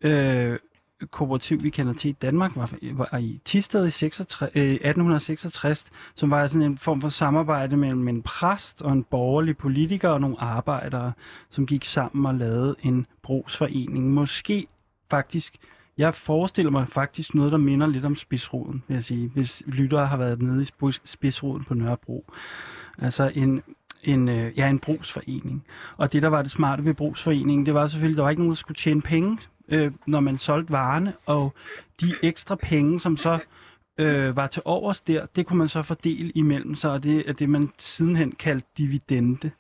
øh, 0.02 0.60
kooperativ, 1.12 1.64
vi 1.64 1.70
kender 1.70 1.94
til 1.94 2.10
i 2.10 2.18
Danmark, 2.22 2.52
var, 2.56 2.70
var 2.82 3.18
i 3.18 3.42
Tisted 3.46 3.88
i 3.88 3.90
66, 3.90 4.52
øh, 4.56 4.64
1866, 4.64 5.86
som 6.16 6.32
var 6.32 6.48
sådan 6.48 6.68
en 6.68 6.78
form 6.78 7.02
for 7.02 7.10
samarbejde 7.10 7.78
mellem 7.78 8.08
en 8.08 8.22
præst 8.22 8.82
og 8.82 8.94
en 8.94 9.04
borgerlig 9.04 9.58
politiker 9.58 10.10
og 10.10 10.22
nogle 10.22 10.42
arbejdere, 10.42 11.14
som 11.50 11.66
gik 11.66 11.86
sammen 11.86 12.26
og 12.26 12.36
lavede 12.36 12.76
en 12.84 13.06
brugsforening. 13.24 14.14
Måske 14.14 14.68
faktisk 15.10 15.58
jeg 15.98 16.16
forestiller 16.16 16.72
mig 16.72 16.88
faktisk 16.88 17.36
noget, 17.36 17.52
der 17.52 17.58
minder 17.58 17.88
lidt 17.88 18.06
om 18.06 18.16
spidsroden, 18.16 18.84
vil 18.88 18.96
jeg 18.96 19.04
sige, 19.04 19.32
hvis 19.34 19.64
lyttere 19.66 20.08
har 20.08 20.18
været 20.18 20.42
nede 20.42 20.62
i 20.62 20.92
spidsroden 21.06 21.64
på 21.64 21.74
Nørrebro. 21.74 22.26
Altså 22.98 23.32
en, 23.36 23.62
en, 24.04 24.30
øh, 24.30 24.58
ja, 24.58 24.70
en 24.70 24.80
brugsforening. 24.80 25.66
Og 25.98 26.14
det, 26.14 26.22
der 26.22 26.28
var 26.28 26.42
det 26.42 26.52
smarte 26.52 26.86
ved 26.86 26.94
brugsforeningen, 26.94 27.66
det 27.66 27.74
var 27.74 27.88
selvfølgelig, 27.88 28.16
at 28.16 28.18
der 28.18 28.24
var 28.24 28.30
ikke 28.30 28.42
nogen, 28.42 28.52
der 28.52 28.56
skulle 28.56 28.78
tjene 28.78 29.02
penge, 29.02 29.38
øh, 29.68 29.92
når 30.08 30.20
man 30.20 30.38
solgte 30.38 30.72
varerne, 30.72 31.14
og 31.26 31.54
de 32.02 32.14
ekstra 32.24 32.56
penge, 32.56 33.00
som 33.00 33.18
så 33.18 33.40
øh, 33.98 34.36
var 34.36 34.48
til 34.48 34.62
overs 34.66 35.02
der, 35.02 35.26
det 35.26 35.46
kunne 35.46 35.58
man 35.58 35.68
så 35.68 35.82
fordele 35.82 36.32
imellem 36.32 36.76
sig, 36.76 36.92
og 36.92 37.04
det 37.04 37.30
er 37.30 37.34
det, 37.34 37.50
man 37.50 37.70
sidenhen 37.78 38.32
kaldte 38.32 38.68
dividende. 38.78 39.52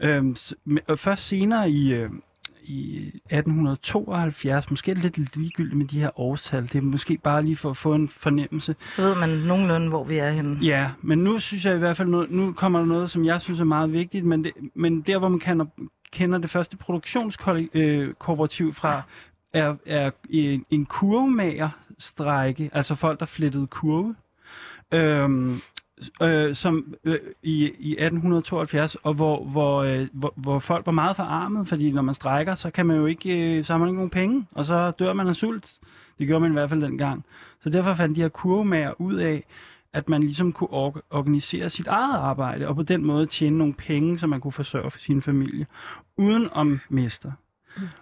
Øh, 0.00 0.24
først 0.96 1.26
senere 1.26 1.70
i, 1.70 1.92
øh, 1.92 2.10
i 2.70 3.06
1872. 3.06 4.70
Måske 4.70 4.94
lidt 4.94 5.36
ligegyldigt 5.36 5.76
med 5.76 5.86
de 5.86 6.00
her 6.00 6.20
årstal. 6.20 6.62
Det 6.62 6.74
er 6.74 6.82
måske 6.82 7.18
bare 7.22 7.42
lige 7.42 7.56
for 7.56 7.70
at 7.70 7.76
få 7.76 7.94
en 7.94 8.08
fornemmelse. 8.08 8.76
Så 8.96 9.02
ved 9.02 9.14
man 9.14 9.28
nogenlunde, 9.28 9.88
hvor 9.88 10.04
vi 10.04 10.16
er 10.16 10.30
henne. 10.30 10.58
Ja, 10.62 10.90
men 11.02 11.18
nu 11.18 11.38
synes 11.38 11.64
jeg 11.64 11.74
i 11.74 11.78
hvert 11.78 11.96
fald, 11.96 12.08
noget, 12.08 12.30
nu 12.30 12.52
kommer 12.52 12.78
der 12.78 12.86
noget, 12.86 13.10
som 13.10 13.24
jeg 13.24 13.40
synes 13.40 13.60
er 13.60 13.64
meget 13.64 13.92
vigtigt, 13.92 14.24
men, 14.24 14.44
det, 14.44 14.52
men 14.74 15.00
der, 15.00 15.18
hvor 15.18 15.28
man 15.28 15.40
kender, 15.40 15.64
kender 16.12 16.38
det 16.38 16.50
første 16.50 16.76
produktionskooperativ 16.76 18.74
fra, 18.74 19.02
er, 19.52 19.74
er 19.86 20.10
en, 20.30 20.64
en 20.70 20.86
kurvemager-strække, 20.86 22.70
altså 22.72 22.94
folk, 22.94 23.20
der 23.20 23.26
flettede 23.26 23.66
kurve. 23.66 24.14
Øhm, 24.92 25.60
øh, 26.22 26.54
som 26.54 26.94
øh, 27.04 27.18
i, 27.42 27.62
i 27.78 27.92
1872, 27.92 28.94
og 28.94 29.14
hvor, 29.14 29.44
hvor, 29.44 29.82
øh, 29.82 30.08
hvor, 30.12 30.32
hvor 30.36 30.58
folk 30.58 30.86
var 30.86 30.92
meget 30.92 31.16
forarmet, 31.16 31.68
fordi 31.68 31.90
når 31.90 32.02
man 32.02 32.14
strækker, 32.14 32.54
så 32.54 32.70
kan 32.70 32.86
man 32.86 32.96
jo 32.96 33.06
ikke, 33.06 33.56
øh, 33.58 33.64
så 33.64 33.72
har 33.72 33.78
man 33.78 33.88
ikke 33.88 33.96
nogen 33.96 34.10
penge, 34.10 34.46
og 34.52 34.64
så 34.64 34.90
dør 34.90 35.12
man 35.12 35.28
af 35.28 35.36
sult. 35.36 35.72
Det 36.18 36.26
gjorde 36.26 36.40
man 36.40 36.50
i 36.50 36.54
hvert 36.54 36.70
fald 36.70 36.82
dengang. 36.82 37.24
Så 37.62 37.70
derfor 37.70 37.94
fandt 37.94 38.16
de 38.16 38.22
her 38.22 38.28
kurvemager 38.28 39.00
ud 39.00 39.14
af, 39.14 39.44
at 39.92 40.08
man 40.08 40.22
ligesom 40.22 40.52
kunne 40.52 40.70
or- 40.70 41.02
organisere 41.10 41.70
sit 41.70 41.86
eget 41.86 42.14
arbejde, 42.16 42.68
og 42.68 42.76
på 42.76 42.82
den 42.82 43.04
måde 43.04 43.26
tjene 43.26 43.58
nogle 43.58 43.74
penge, 43.74 44.18
så 44.18 44.26
man 44.26 44.40
kunne 44.40 44.52
forsørge 44.52 44.90
for 44.90 44.98
sin 44.98 45.22
familie, 45.22 45.66
uden 46.16 46.48
om 46.52 46.80
mester. 46.88 47.32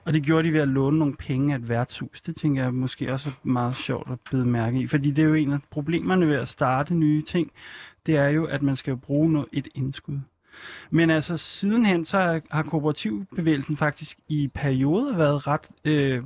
Og 0.04 0.12
det 0.12 0.22
gjorde 0.22 0.48
de 0.48 0.52
ved 0.52 0.60
at 0.60 0.68
låne 0.68 0.98
nogle 0.98 1.16
penge 1.16 1.54
af 1.54 1.58
et 1.58 1.68
værtshus. 1.68 2.20
Det 2.20 2.36
tænker 2.36 2.62
jeg 2.62 2.74
måske 2.74 3.12
også 3.12 3.28
er 3.28 3.32
meget 3.42 3.76
sjovt 3.76 4.10
at 4.10 4.18
bide 4.30 4.44
mærke 4.44 4.80
i, 4.80 4.86
fordi 4.86 5.10
det 5.10 5.22
er 5.24 5.28
jo 5.28 5.34
en 5.34 5.52
af 5.52 5.58
problemerne 5.70 6.28
ved 6.28 6.36
at 6.36 6.48
starte 6.48 6.94
nye 6.94 7.22
ting, 7.22 7.52
det 8.06 8.16
er 8.16 8.28
jo, 8.28 8.44
at 8.44 8.62
man 8.62 8.76
skal 8.76 8.96
bruge 8.96 9.32
noget, 9.32 9.48
et 9.52 9.68
indskud. 9.74 10.18
Men 10.90 11.10
altså 11.10 11.36
sidenhen, 11.36 12.04
så 12.04 12.40
har 12.50 12.62
kooperativbevægelsen 12.62 13.76
faktisk 13.76 14.18
i 14.28 14.48
perioder 14.54 15.16
været 15.16 15.46
ret... 15.46 15.68
Øh, 15.84 16.22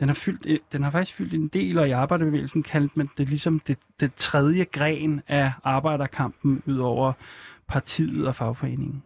den 0.00 0.08
har, 0.08 0.14
fyldt, 0.14 0.46
øh, 0.46 0.58
den 0.72 0.82
har 0.82 0.90
faktisk 0.90 1.16
fyldt 1.16 1.34
en 1.34 1.48
del, 1.48 1.78
og 1.78 1.88
i 1.88 1.90
arbejderbevægelsen 1.90 2.62
kaldte 2.62 2.98
man 2.98 3.08
det 3.18 3.28
ligesom 3.28 3.60
det, 3.60 3.78
det 4.00 4.14
tredje 4.14 4.64
gren 4.64 5.22
af 5.28 5.52
arbejderkampen 5.64 6.62
ud 6.66 6.78
over 6.78 7.12
partiet 7.68 8.26
og 8.26 8.36
fagforeningen. 8.36 9.02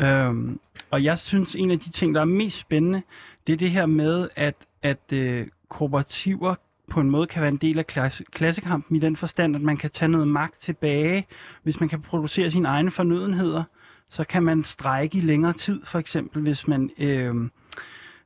Øhm, 0.00 0.60
og 0.90 1.04
jeg 1.04 1.18
synes, 1.18 1.54
en 1.54 1.70
af 1.70 1.78
de 1.78 1.90
ting, 1.90 2.14
der 2.14 2.20
er 2.20 2.24
mest 2.24 2.58
spændende, 2.58 3.02
det 3.46 3.52
er 3.52 3.56
det 3.56 3.70
her 3.70 3.86
med, 3.86 4.28
at, 4.36 4.54
at 4.82 5.12
øh, 5.12 5.46
kooperativer 5.68 6.54
på 6.90 7.00
en 7.00 7.10
måde 7.10 7.26
kan 7.26 7.42
være 7.42 7.50
en 7.50 7.56
del 7.56 7.78
af 7.78 7.86
klasse, 7.86 8.24
klassekampen 8.32 8.96
i 8.96 9.00
den 9.00 9.16
forstand, 9.16 9.56
at 9.56 9.62
man 9.62 9.76
kan 9.76 9.90
tage 9.90 10.08
noget 10.08 10.28
magt 10.28 10.60
tilbage. 10.60 11.26
Hvis 11.62 11.80
man 11.80 11.88
kan 11.88 12.02
producere 12.02 12.50
sine 12.50 12.68
egne 12.68 12.90
fornødenheder, 12.90 13.62
så 14.08 14.24
kan 14.24 14.42
man 14.42 14.64
strække 14.64 15.18
i 15.18 15.20
længere 15.20 15.52
tid, 15.52 15.84
for 15.84 15.98
eksempel 15.98 16.42
hvis 16.42 16.68
man... 16.68 16.90
Øh, 16.98 17.34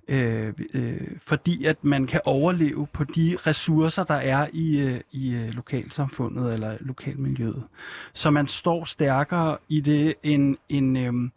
øh, 0.09 0.53
øh, 0.75 1.01
fordi 1.21 1.65
at 1.65 1.85
man 1.85 2.07
kan 2.07 2.21
overleve 2.25 2.87
på 2.93 3.05
de 3.05 3.37
ressourcer, 3.47 4.05
der 4.05 4.15
er 4.15 4.47
i, 4.53 4.79
øh, 4.79 5.01
i 5.13 5.31
øh, 5.31 5.49
lokalsamfundet 5.49 6.53
eller 6.55 6.77
lokalmiljøet. 6.81 7.65
Så 8.13 8.31
man 8.31 8.47
står 8.47 8.85
stærkere 8.85 9.57
i 9.69 9.81
det 9.81 10.15
end 10.23 10.57
en, 10.69 10.97
øh, 10.97 11.31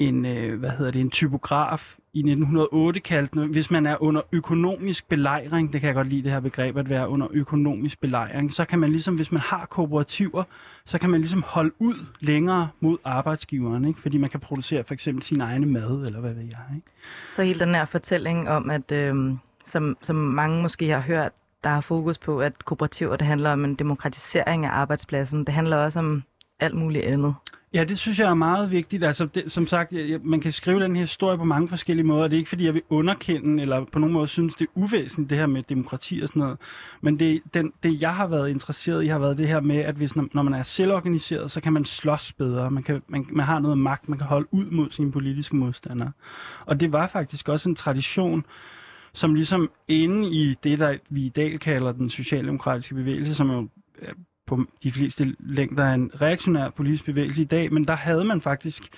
en, 0.00 0.26
øh, 0.26 0.58
hvad 0.58 0.70
hedder 0.70 0.92
det, 0.92 1.00
en 1.00 1.10
typograf 1.10 1.96
i 2.12 2.18
1908 2.18 3.00
kaldte 3.00 3.46
hvis 3.46 3.70
man 3.70 3.86
er 3.86 4.02
under 4.02 4.20
økonomisk 4.32 5.08
belejring, 5.08 5.72
det 5.72 5.80
kan 5.80 5.86
jeg 5.86 5.94
godt 5.94 6.08
lide 6.08 6.22
det 6.22 6.32
her 6.32 6.40
begreb, 6.40 6.76
at 6.76 6.90
være 6.90 7.08
under 7.08 7.26
økonomisk 7.30 8.00
belejring, 8.00 8.52
så 8.52 8.64
kan 8.64 8.78
man 8.78 8.90
ligesom, 8.90 9.14
hvis 9.14 9.32
man 9.32 9.40
har 9.40 9.66
kooperativer, 9.66 10.44
så 10.84 10.98
kan 10.98 11.10
man 11.10 11.20
ligesom 11.20 11.42
holde 11.46 11.72
ud 11.78 12.06
længere 12.20 12.68
mod 12.80 12.98
arbejdsgiveren, 13.04 13.84
ikke? 13.84 14.00
fordi 14.00 14.18
man 14.18 14.30
kan 14.30 14.40
producere 14.40 14.84
for 14.84 14.94
eksempel 14.94 15.22
sin 15.22 15.40
egne 15.40 15.66
mad, 15.66 16.04
eller 16.06 16.20
hvad 16.20 16.34
ved 16.34 16.42
jeg. 16.42 16.76
Ikke? 16.76 16.86
Så 17.36 17.42
hele 17.42 17.60
den 17.60 17.74
her 17.74 17.84
fortælling 17.84 18.48
om, 18.48 18.70
at 18.70 18.92
øh, 18.92 19.32
som, 19.64 19.96
som 20.02 20.16
mange 20.16 20.62
måske 20.62 20.88
har 20.88 21.00
hørt, 21.00 21.32
der 21.64 21.70
har 21.70 21.80
fokus 21.80 22.18
på, 22.18 22.40
at 22.40 22.64
kooperativer, 22.64 23.16
det 23.16 23.26
handler 23.26 23.52
om 23.52 23.64
en 23.64 23.74
demokratisering 23.74 24.66
af 24.66 24.70
arbejdspladsen, 24.70 25.44
det 25.44 25.54
handler 25.54 25.76
også 25.76 25.98
om 25.98 26.22
alt 26.60 26.74
muligt 26.74 27.04
andet. 27.04 27.34
Ja, 27.74 27.84
det 27.84 27.98
synes 27.98 28.20
jeg 28.20 28.30
er 28.30 28.34
meget 28.34 28.70
vigtigt. 28.70 29.04
Altså, 29.04 29.26
det, 29.26 29.52
som 29.52 29.66
sagt, 29.66 29.92
jeg, 29.92 30.20
man 30.22 30.40
kan 30.40 30.52
skrive 30.52 30.80
den 30.80 30.96
her 30.96 31.02
historie 31.02 31.38
på 31.38 31.44
mange 31.44 31.68
forskellige 31.68 32.06
måder. 32.06 32.28
Det 32.28 32.32
er 32.32 32.38
ikke, 32.38 32.48
fordi 32.48 32.64
jeg 32.64 32.74
vil 32.74 32.82
underkende, 32.88 33.62
eller 33.62 33.84
på 33.84 33.98
nogen 33.98 34.12
måde 34.12 34.26
synes, 34.26 34.54
det 34.54 34.64
er 34.64 34.70
uvæsentligt, 34.74 35.30
det 35.30 35.38
her 35.38 35.46
med 35.46 35.62
demokrati 35.62 36.20
og 36.20 36.28
sådan 36.28 36.40
noget. 36.40 36.58
Men 37.00 37.18
det, 37.18 37.42
den, 37.54 37.72
det 37.82 38.02
jeg 38.02 38.14
har 38.14 38.26
været 38.26 38.50
interesseret 38.50 39.04
i, 39.04 39.06
har 39.06 39.18
været 39.18 39.38
det 39.38 39.48
her 39.48 39.60
med, 39.60 39.76
at 39.76 39.94
hvis, 39.94 40.16
når, 40.16 40.28
når 40.32 40.42
man 40.42 40.54
er 40.54 40.62
selvorganiseret, 40.62 41.50
så 41.50 41.60
kan 41.60 41.72
man 41.72 41.84
slås 41.84 42.32
bedre. 42.32 42.70
Man, 42.70 42.82
kan, 42.82 43.02
man, 43.08 43.26
man 43.32 43.46
har 43.46 43.58
noget 43.58 43.78
magt, 43.78 44.08
man 44.08 44.18
kan 44.18 44.26
holde 44.26 44.48
ud 44.50 44.64
mod 44.64 44.90
sine 44.90 45.12
politiske 45.12 45.56
modstandere. 45.56 46.12
Og 46.66 46.80
det 46.80 46.92
var 46.92 47.06
faktisk 47.06 47.48
også 47.48 47.68
en 47.68 47.74
tradition, 47.74 48.44
som 49.12 49.34
ligesom 49.34 49.70
inde 49.88 50.30
i 50.30 50.54
det, 50.64 50.78
der 50.78 50.96
vi 51.10 51.26
i 51.26 51.28
dag 51.28 51.60
kalder 51.60 51.92
den 51.92 52.10
socialdemokratiske 52.10 52.94
bevægelse, 52.94 53.34
som 53.34 53.50
jo 53.50 53.68
på 54.50 54.64
de 54.82 54.92
fleste 54.92 55.34
længder 55.38 55.84
af 55.84 55.94
en 55.94 56.10
reaktionær 56.20 56.70
politisk 56.70 57.04
bevægelse 57.04 57.42
i 57.42 57.44
dag, 57.44 57.72
men 57.72 57.84
der 57.84 57.96
havde 57.96 58.24
man 58.24 58.40
faktisk 58.40 58.88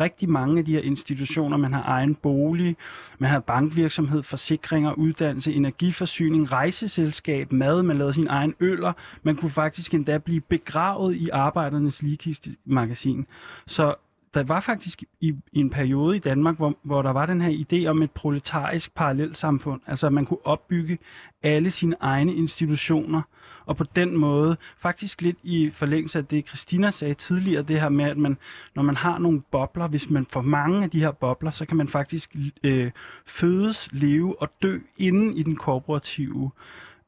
rigtig 0.00 0.28
mange 0.28 0.58
af 0.58 0.64
de 0.64 0.72
her 0.72 0.80
institutioner. 0.80 1.56
Man 1.56 1.72
har 1.72 1.82
egen 1.82 2.14
bolig, 2.14 2.76
man 3.18 3.30
har 3.30 3.40
bankvirksomhed, 3.40 4.22
forsikringer, 4.22 4.92
uddannelse, 4.92 5.52
energiforsyning, 5.52 6.52
rejseselskab, 6.52 7.52
mad, 7.52 7.82
man 7.82 7.98
lavede 7.98 8.14
sin 8.14 8.26
egen 8.26 8.54
øller. 8.60 8.92
Man 9.22 9.36
kunne 9.36 9.50
faktisk 9.50 9.94
endda 9.94 10.18
blive 10.18 10.40
begravet 10.40 11.16
i 11.16 11.28
Arbejdernes 11.28 12.02
Ligkiste-magasin. 12.02 13.26
Så 13.66 13.94
der 14.34 14.42
var 14.42 14.60
faktisk 14.60 15.02
i, 15.20 15.34
i 15.52 15.60
en 15.60 15.70
periode 15.70 16.16
i 16.16 16.18
Danmark, 16.18 16.56
hvor, 16.56 16.78
hvor 16.82 17.02
der 17.02 17.10
var 17.10 17.26
den 17.26 17.40
her 17.40 17.64
idé 17.64 17.86
om 17.86 18.02
et 18.02 18.10
proletarisk 18.10 18.94
parallelsamfund. 18.94 19.80
Altså 19.86 20.06
at 20.06 20.12
man 20.12 20.26
kunne 20.26 20.46
opbygge 20.46 20.98
alle 21.42 21.70
sine 21.70 21.96
egne 22.00 22.34
institutioner, 22.34 23.22
og 23.68 23.76
på 23.76 23.84
den 23.96 24.16
måde, 24.16 24.56
faktisk 24.78 25.22
lidt 25.22 25.36
i 25.42 25.70
forlængelse 25.70 26.18
af 26.18 26.26
det, 26.26 26.48
Christina 26.48 26.90
sagde 26.90 27.14
tidligere, 27.14 27.62
det 27.62 27.80
her 27.80 27.88
med, 27.88 28.04
at 28.04 28.16
man, 28.16 28.36
når 28.74 28.82
man 28.82 28.96
har 28.96 29.18
nogle 29.18 29.42
bobler, 29.50 29.88
hvis 29.88 30.10
man 30.10 30.26
får 30.30 30.42
mange 30.42 30.84
af 30.84 30.90
de 30.90 31.00
her 31.00 31.10
bobler, 31.10 31.50
så 31.50 31.66
kan 31.66 31.76
man 31.76 31.88
faktisk 31.88 32.36
øh, 32.62 32.90
fødes, 33.26 33.88
leve 33.92 34.42
og 34.42 34.50
dø 34.62 34.78
inden 34.96 35.36
i 35.36 35.42
den 35.42 35.56
korporative 35.56 36.50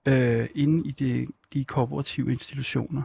øh, 0.07 0.49
inde 0.55 0.89
i 0.89 0.91
det, 0.91 1.29
de 1.53 1.65
korporative 1.65 2.33
institutioner. 2.33 3.03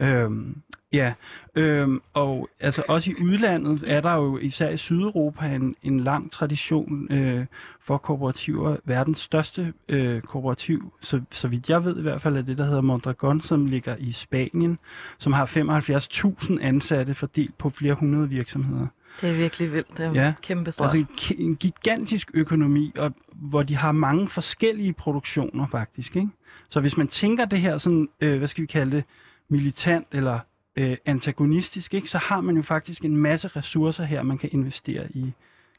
Øhm, 0.00 0.62
ja, 0.92 1.12
øhm, 1.54 2.02
og 2.14 2.48
altså 2.60 2.82
også 2.88 3.10
i 3.10 3.14
udlandet 3.22 3.84
er 3.86 4.00
der 4.00 4.14
jo 4.14 4.38
især 4.38 4.68
i 4.68 4.76
Sydeuropa 4.76 5.46
en, 5.46 5.76
en 5.82 6.00
lang 6.00 6.32
tradition 6.32 7.12
øh, 7.12 7.46
for 7.80 7.98
kooperativer. 7.98 8.76
Verdens 8.84 9.18
største 9.18 9.72
øh, 9.88 10.22
kooperativ, 10.22 10.92
så, 11.00 11.20
så 11.30 11.48
vidt 11.48 11.70
jeg 11.70 11.84
ved 11.84 11.98
i 11.98 12.02
hvert 12.02 12.22
fald, 12.22 12.36
er 12.36 12.42
det, 12.42 12.58
der 12.58 12.64
hedder 12.64 12.80
Mondragon, 12.80 13.40
som 13.40 13.66
ligger 13.66 13.96
i 13.98 14.12
Spanien, 14.12 14.78
som 15.18 15.32
har 15.32 15.46
75.000 15.46 16.62
ansatte 16.62 17.14
fordelt 17.14 17.58
på 17.58 17.70
flere 17.70 17.94
hundrede 17.94 18.28
virksomheder. 18.28 18.86
Det 19.20 19.30
er 19.30 19.34
virkelig 19.34 19.72
vildt. 19.72 19.98
Det 19.98 20.06
er 20.06 20.12
Ja, 20.12 20.32
kæmpe 20.42 20.72
stort. 20.72 20.84
Altså 20.94 20.98
en, 21.30 21.46
en 21.46 21.56
gigantisk 21.56 22.30
økonomi, 22.34 22.92
og 22.98 23.14
hvor 23.32 23.62
de 23.62 23.76
har 23.76 23.92
mange 23.92 24.28
forskellige 24.28 24.92
produktioner 24.92 25.66
faktisk. 25.66 26.16
Ikke? 26.16 26.28
Så 26.68 26.80
hvis 26.80 26.96
man 26.96 27.08
tænker 27.08 27.44
det 27.44 27.60
her 27.60 27.78
sådan, 27.78 28.08
øh, 28.20 28.38
hvad 28.38 28.48
skal 28.48 28.62
vi 28.62 28.66
kalde 28.66 28.96
det, 28.96 29.04
militant 29.48 30.06
eller 30.12 30.38
øh, 30.76 30.96
antagonistisk, 31.06 31.94
ikke? 31.94 32.10
så 32.10 32.18
har 32.18 32.40
man 32.40 32.56
jo 32.56 32.62
faktisk 32.62 33.04
en 33.04 33.16
masse 33.16 33.48
ressourcer 33.48 34.04
her, 34.04 34.22
man 34.22 34.38
kan 34.38 34.50
investere 34.52 35.06
i 35.10 35.32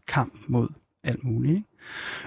kamp 0.08 0.34
mod 0.47 0.67
alt 1.03 1.23
muligt. 1.23 1.56
Ikke? 1.56 1.67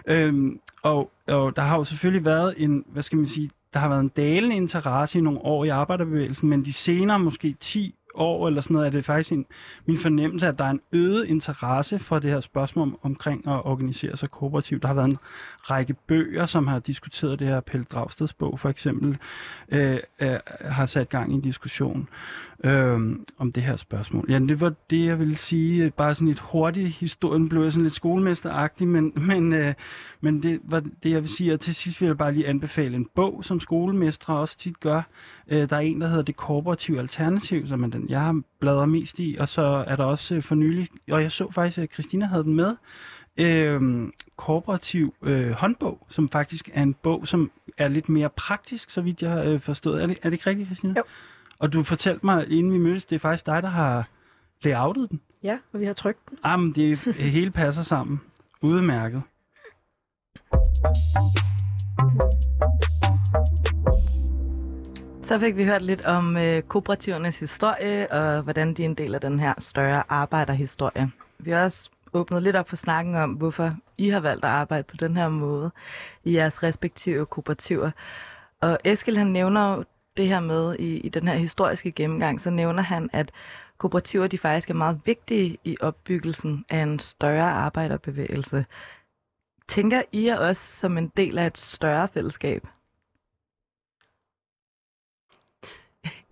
Øhm, 0.07 0.61
og, 0.83 1.11
og 1.27 1.57
der 1.57 1.63
har 1.63 1.77
jo 1.77 1.85
selvfølgelig 1.85 2.25
været 2.25 2.55
en, 2.57 2.85
hvad 2.89 3.03
skal 3.03 3.19
man 3.19 3.27
sige, 3.27 3.51
der 3.75 3.81
har 3.81 3.89
været 3.89 4.01
en 4.01 4.09
dalende 4.09 4.57
interesse 4.57 5.19
i 5.19 5.23
nogle 5.23 5.41
år 5.41 5.65
i 5.65 5.69
arbejderbevægelsen, 5.69 6.49
men 6.49 6.65
de 6.65 6.73
senere 6.73 7.19
måske 7.19 7.57
10 7.61 7.95
år 8.17 8.47
eller 8.47 8.61
sådan 8.61 8.75
noget, 8.75 8.87
er 8.87 8.91
det 8.91 9.05
faktisk 9.05 9.33
en, 9.33 9.47
min 9.87 9.99
fornemmelse, 9.99 10.47
at 10.49 10.59
der 10.59 10.65
er 10.65 10.71
en 10.71 10.81
øget 10.93 11.27
interesse 11.27 11.99
for 11.99 12.19
det 12.19 12.31
her 12.31 12.41
spørgsmål 12.41 12.83
om, 12.83 12.99
omkring 13.03 13.49
at 13.49 13.65
organisere 13.65 14.17
sig 14.17 14.31
kooperativt. 14.31 14.83
Der 14.83 14.89
har 14.89 14.95
været 14.95 15.09
en 15.09 15.19
række 15.63 15.95
bøger, 16.07 16.47
som 16.47 16.67
har 16.67 16.79
diskuteret 16.79 17.39
det 17.39 17.47
her. 17.47 17.61
Pelle 17.61 17.87
Dragsteds 17.91 18.33
bog 18.33 18.61
for 18.61 18.69
eksempel 18.69 19.19
øh, 19.69 19.99
øh, 20.21 20.39
har 20.61 20.87
sat 20.87 21.09
gang 21.09 21.33
i 21.33 21.35
en 21.35 21.41
diskussion 21.41 22.09
øh, 22.65 23.17
om 23.39 23.53
det 23.53 23.63
her 23.63 23.77
spørgsmål. 23.77 24.27
Ja, 24.29 24.39
det 24.39 24.61
var 24.61 24.73
det, 24.91 25.07
jeg 25.07 25.19
ville 25.19 25.37
sige. 25.37 25.91
Bare 25.91 26.15
sådan 26.15 26.29
et 26.29 26.41
hurtigt 26.41 26.89
historien 26.89 27.49
blev 27.49 27.63
jeg 27.63 27.73
sådan 27.73 27.83
lidt 27.83 27.95
skolemesteragtig, 27.95 28.89
men, 28.89 29.13
men, 29.29 29.53
øh, 29.53 29.75
men 30.21 30.43
det 30.43 30.61
var 30.65 30.81
det, 30.81 31.11
jeg 31.11 31.23
vil 31.23 31.31
sige. 31.31 31.55
Og 31.55 31.61
til 31.61 31.75
sidst 31.75 32.01
vil 32.01 32.07
jeg 32.07 32.19
bare 32.19 32.33
lige 32.33 32.49
anbefale 32.49 32.97
en 32.97 33.09
bog, 33.15 33.45
som 33.45 33.61
skolemestre 33.61 34.37
også 34.37 34.59
tit 34.59 34.81
gør. 34.81 35.03
Øh, 35.49 35.71
der 35.71 35.77
er 35.77 35.81
en, 35.81 36.01
der 36.01 36.09
hedder 36.09 36.23
Det 36.23 36.37
Kooperative 36.37 36.99
Alternativ, 36.99 37.67
som 37.67 37.85
er 37.85 37.89
den, 37.89 38.09
jeg 38.09 38.21
har 38.21 38.43
bladret 38.61 38.89
mest 38.89 39.19
i. 39.19 39.37
Og 39.41 39.49
så 39.49 39.85
er 39.87 39.97
der 39.97 40.05
også 40.05 40.35
øh, 40.35 40.43
for 40.43 40.55
nylig, 40.55 40.89
og 41.11 41.23
jeg 41.23 41.33
så 41.33 41.51
faktisk, 41.51 41.79
at 41.79 41.93
Christina 41.93 42.27
havde 42.27 42.45
den 42.45 42.55
med, 42.55 42.75
øh, 43.37 44.09
kooperativ 44.37 45.15
øh, 45.23 45.51
håndbog, 45.51 46.07
som 46.09 46.29
faktisk 46.29 46.71
er 46.75 46.83
en 46.83 46.95
bog, 46.95 47.29
som 47.29 47.51
er 47.79 47.89
lidt 47.89 48.09
mere 48.09 48.31
praktisk, 48.31 48.91
så 48.91 49.01
vidt 49.01 49.23
jeg 49.23 49.31
har 49.31 49.43
øh, 49.43 49.61
forstået. 49.61 50.03
Er 50.03 50.07
det, 50.07 50.19
er 50.23 50.31
det 50.31 50.33
ikke 50.33 50.51
rigtigt, 50.51 50.69
Christina? 50.69 50.95
Jo. 50.97 51.03
Og 51.59 51.73
du 51.73 51.83
fortalte 51.83 52.27
mig, 52.27 52.51
inden 52.51 52.73
vi 52.73 52.79
mødtes, 52.79 53.05
det 53.05 53.17
er 53.17 53.21
faktisk 53.21 53.47
dig, 53.47 53.63
der 53.63 53.69
har 53.69 54.09
layoutet 54.63 55.11
den. 55.11 55.21
Ja, 55.43 55.59
og 55.73 55.81
vi 55.81 55.85
har 55.85 55.93
trykt 55.93 56.31
den. 56.31 56.39
Jamen, 56.45 56.73
det 56.73 56.99
hele 57.17 57.51
passer 57.51 57.83
sammen. 57.83 58.21
Udmærket. 58.61 59.23
Så 65.23 65.39
fik 65.39 65.57
vi 65.57 65.65
hørt 65.65 65.83
lidt 65.83 66.05
om 66.05 66.37
øh, 66.37 66.63
kooperativernes 66.63 67.41
historie, 67.41 68.13
og 68.13 68.43
hvordan 68.43 68.75
de 68.75 68.83
er 68.83 68.87
en 68.87 68.95
del 68.95 69.15
af 69.15 69.21
den 69.21 69.41
her 69.41 69.55
større 69.59 70.03
arbejderhistorie. 70.09 71.11
Vi 71.39 71.51
har 71.51 71.63
også 71.65 71.91
åbnet 72.13 72.43
lidt 72.43 72.57
op 72.57 72.69
for 72.69 72.77
snakken 72.77 73.15
om, 73.15 73.31
hvorfor 73.33 73.77
I 73.99 74.09
har 74.09 74.21
valgt 74.21 74.45
at 74.45 74.51
arbejde 74.51 74.83
på 74.83 74.97
den 74.97 75.17
her 75.17 75.29
måde 75.29 75.71
i 76.25 76.37
jeres 76.37 76.63
respektive 76.63 77.27
kooperativer. 77.27 77.91
Og 78.61 78.79
Eskil 78.85 79.19
han 79.19 79.27
nævner 79.27 79.75
jo 79.75 79.85
det 80.17 80.29
her 80.29 80.41
med 80.41 80.77
i, 80.79 80.97
i 81.01 81.09
den 81.09 81.29
her 81.29 81.35
historiske 81.37 81.93
gennemgang, 81.93 82.41
så 82.41 82.51
nævner 82.51 82.83
han, 82.83 83.11
at 83.13 83.33
kooperativer 83.79 84.27
de 84.27 84.39
faktisk 84.39 84.71
er 84.71 84.75
meget 84.75 85.01
vigtige 85.05 85.59
i 85.65 85.77
opbyggelsen 85.81 86.65
af 86.71 86.79
en 86.79 86.99
større 86.99 87.51
arbejderbevægelse. 87.51 88.67
Tænker 89.69 90.03
I 90.13 90.27
jer 90.27 90.39
også 90.39 90.77
som 90.77 90.99
en 90.99 91.13
del 91.17 91.39
af 91.39 91.47
et 91.47 91.59
større 91.59 92.09
fællesskab? 92.09 92.67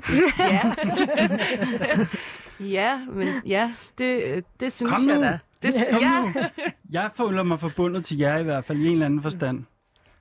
Ja. 0.38 0.74
ja, 2.60 3.04
men 3.06 3.28
ja, 3.46 3.74
det, 3.98 4.44
det 4.60 4.72
synes 4.72 4.92
Kom 4.92 5.08
jeg 5.08 5.16
nu. 5.16 5.22
da. 5.22 5.38
Det, 5.62 5.74
Kom 5.90 6.00
ja. 6.02 6.20
nu. 6.20 6.32
Jeg 6.90 7.10
føler 7.16 7.42
mig 7.42 7.60
forbundet 7.60 8.04
til 8.04 8.18
jer 8.18 8.38
i 8.38 8.42
hvert 8.42 8.64
fald 8.64 8.78
i 8.78 8.86
en 8.86 8.92
eller 8.92 9.06
anden 9.06 9.22
forstand. 9.22 9.64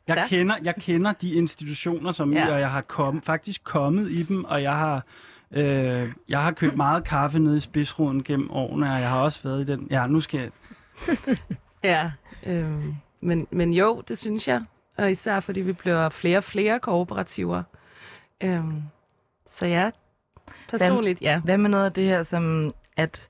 Jeg, 0.07 0.15
Ja. 0.17 0.27
kender, 0.27 0.55
jeg 0.63 0.75
kender 0.75 1.11
de 1.13 1.33
institutioner, 1.33 2.11
som 2.11 2.33
Ja. 2.33 2.47
I, 2.47 2.51
og 2.51 2.59
jeg 2.59 2.71
har 2.71 2.81
kom, 2.81 3.21
faktisk 3.21 3.63
kommet 3.63 4.11
i 4.11 4.23
dem, 4.23 4.43
og 4.43 4.63
jeg 4.63 4.75
har, 4.75 5.03
øh, 5.51 6.11
jeg 6.29 6.43
har 6.43 6.51
købt 6.51 6.75
meget 6.77 7.03
kaffe 7.03 7.39
nede 7.39 7.57
i 7.57 7.59
spidsruden 7.59 8.23
gennem 8.23 8.51
årene, 8.51 8.91
og 8.93 8.99
jeg 9.01 9.09
har 9.09 9.19
også 9.19 9.39
været 9.43 9.61
i 9.61 9.71
den. 9.71 9.87
Ja, 9.91 10.07
nu 10.07 10.19
skal 10.21 10.39
jeg... 10.39 10.51
Ja, 11.83 12.11
øhm, 12.45 12.95
men, 13.21 13.47
men 13.51 13.73
jo, 13.73 14.03
det 14.07 14.17
synes 14.17 14.47
jeg. 14.47 14.61
Og 14.97 15.11
især 15.11 15.39
fordi 15.39 15.61
vi 15.61 15.73
bliver 15.73 16.09
flere 16.09 16.37
og 16.37 16.43
flere 16.43 16.79
kooperativer. 16.79 17.63
Øhm, 18.43 18.81
så 19.49 19.65
ja, 19.65 19.89
personligt, 20.69 21.21
ja. 21.21 21.39
Hvad 21.39 21.57
med 21.57 21.69
noget 21.69 21.85
af 21.85 21.91
det 21.93 22.03
her, 22.05 22.23
som 22.23 22.73
at 22.97 23.27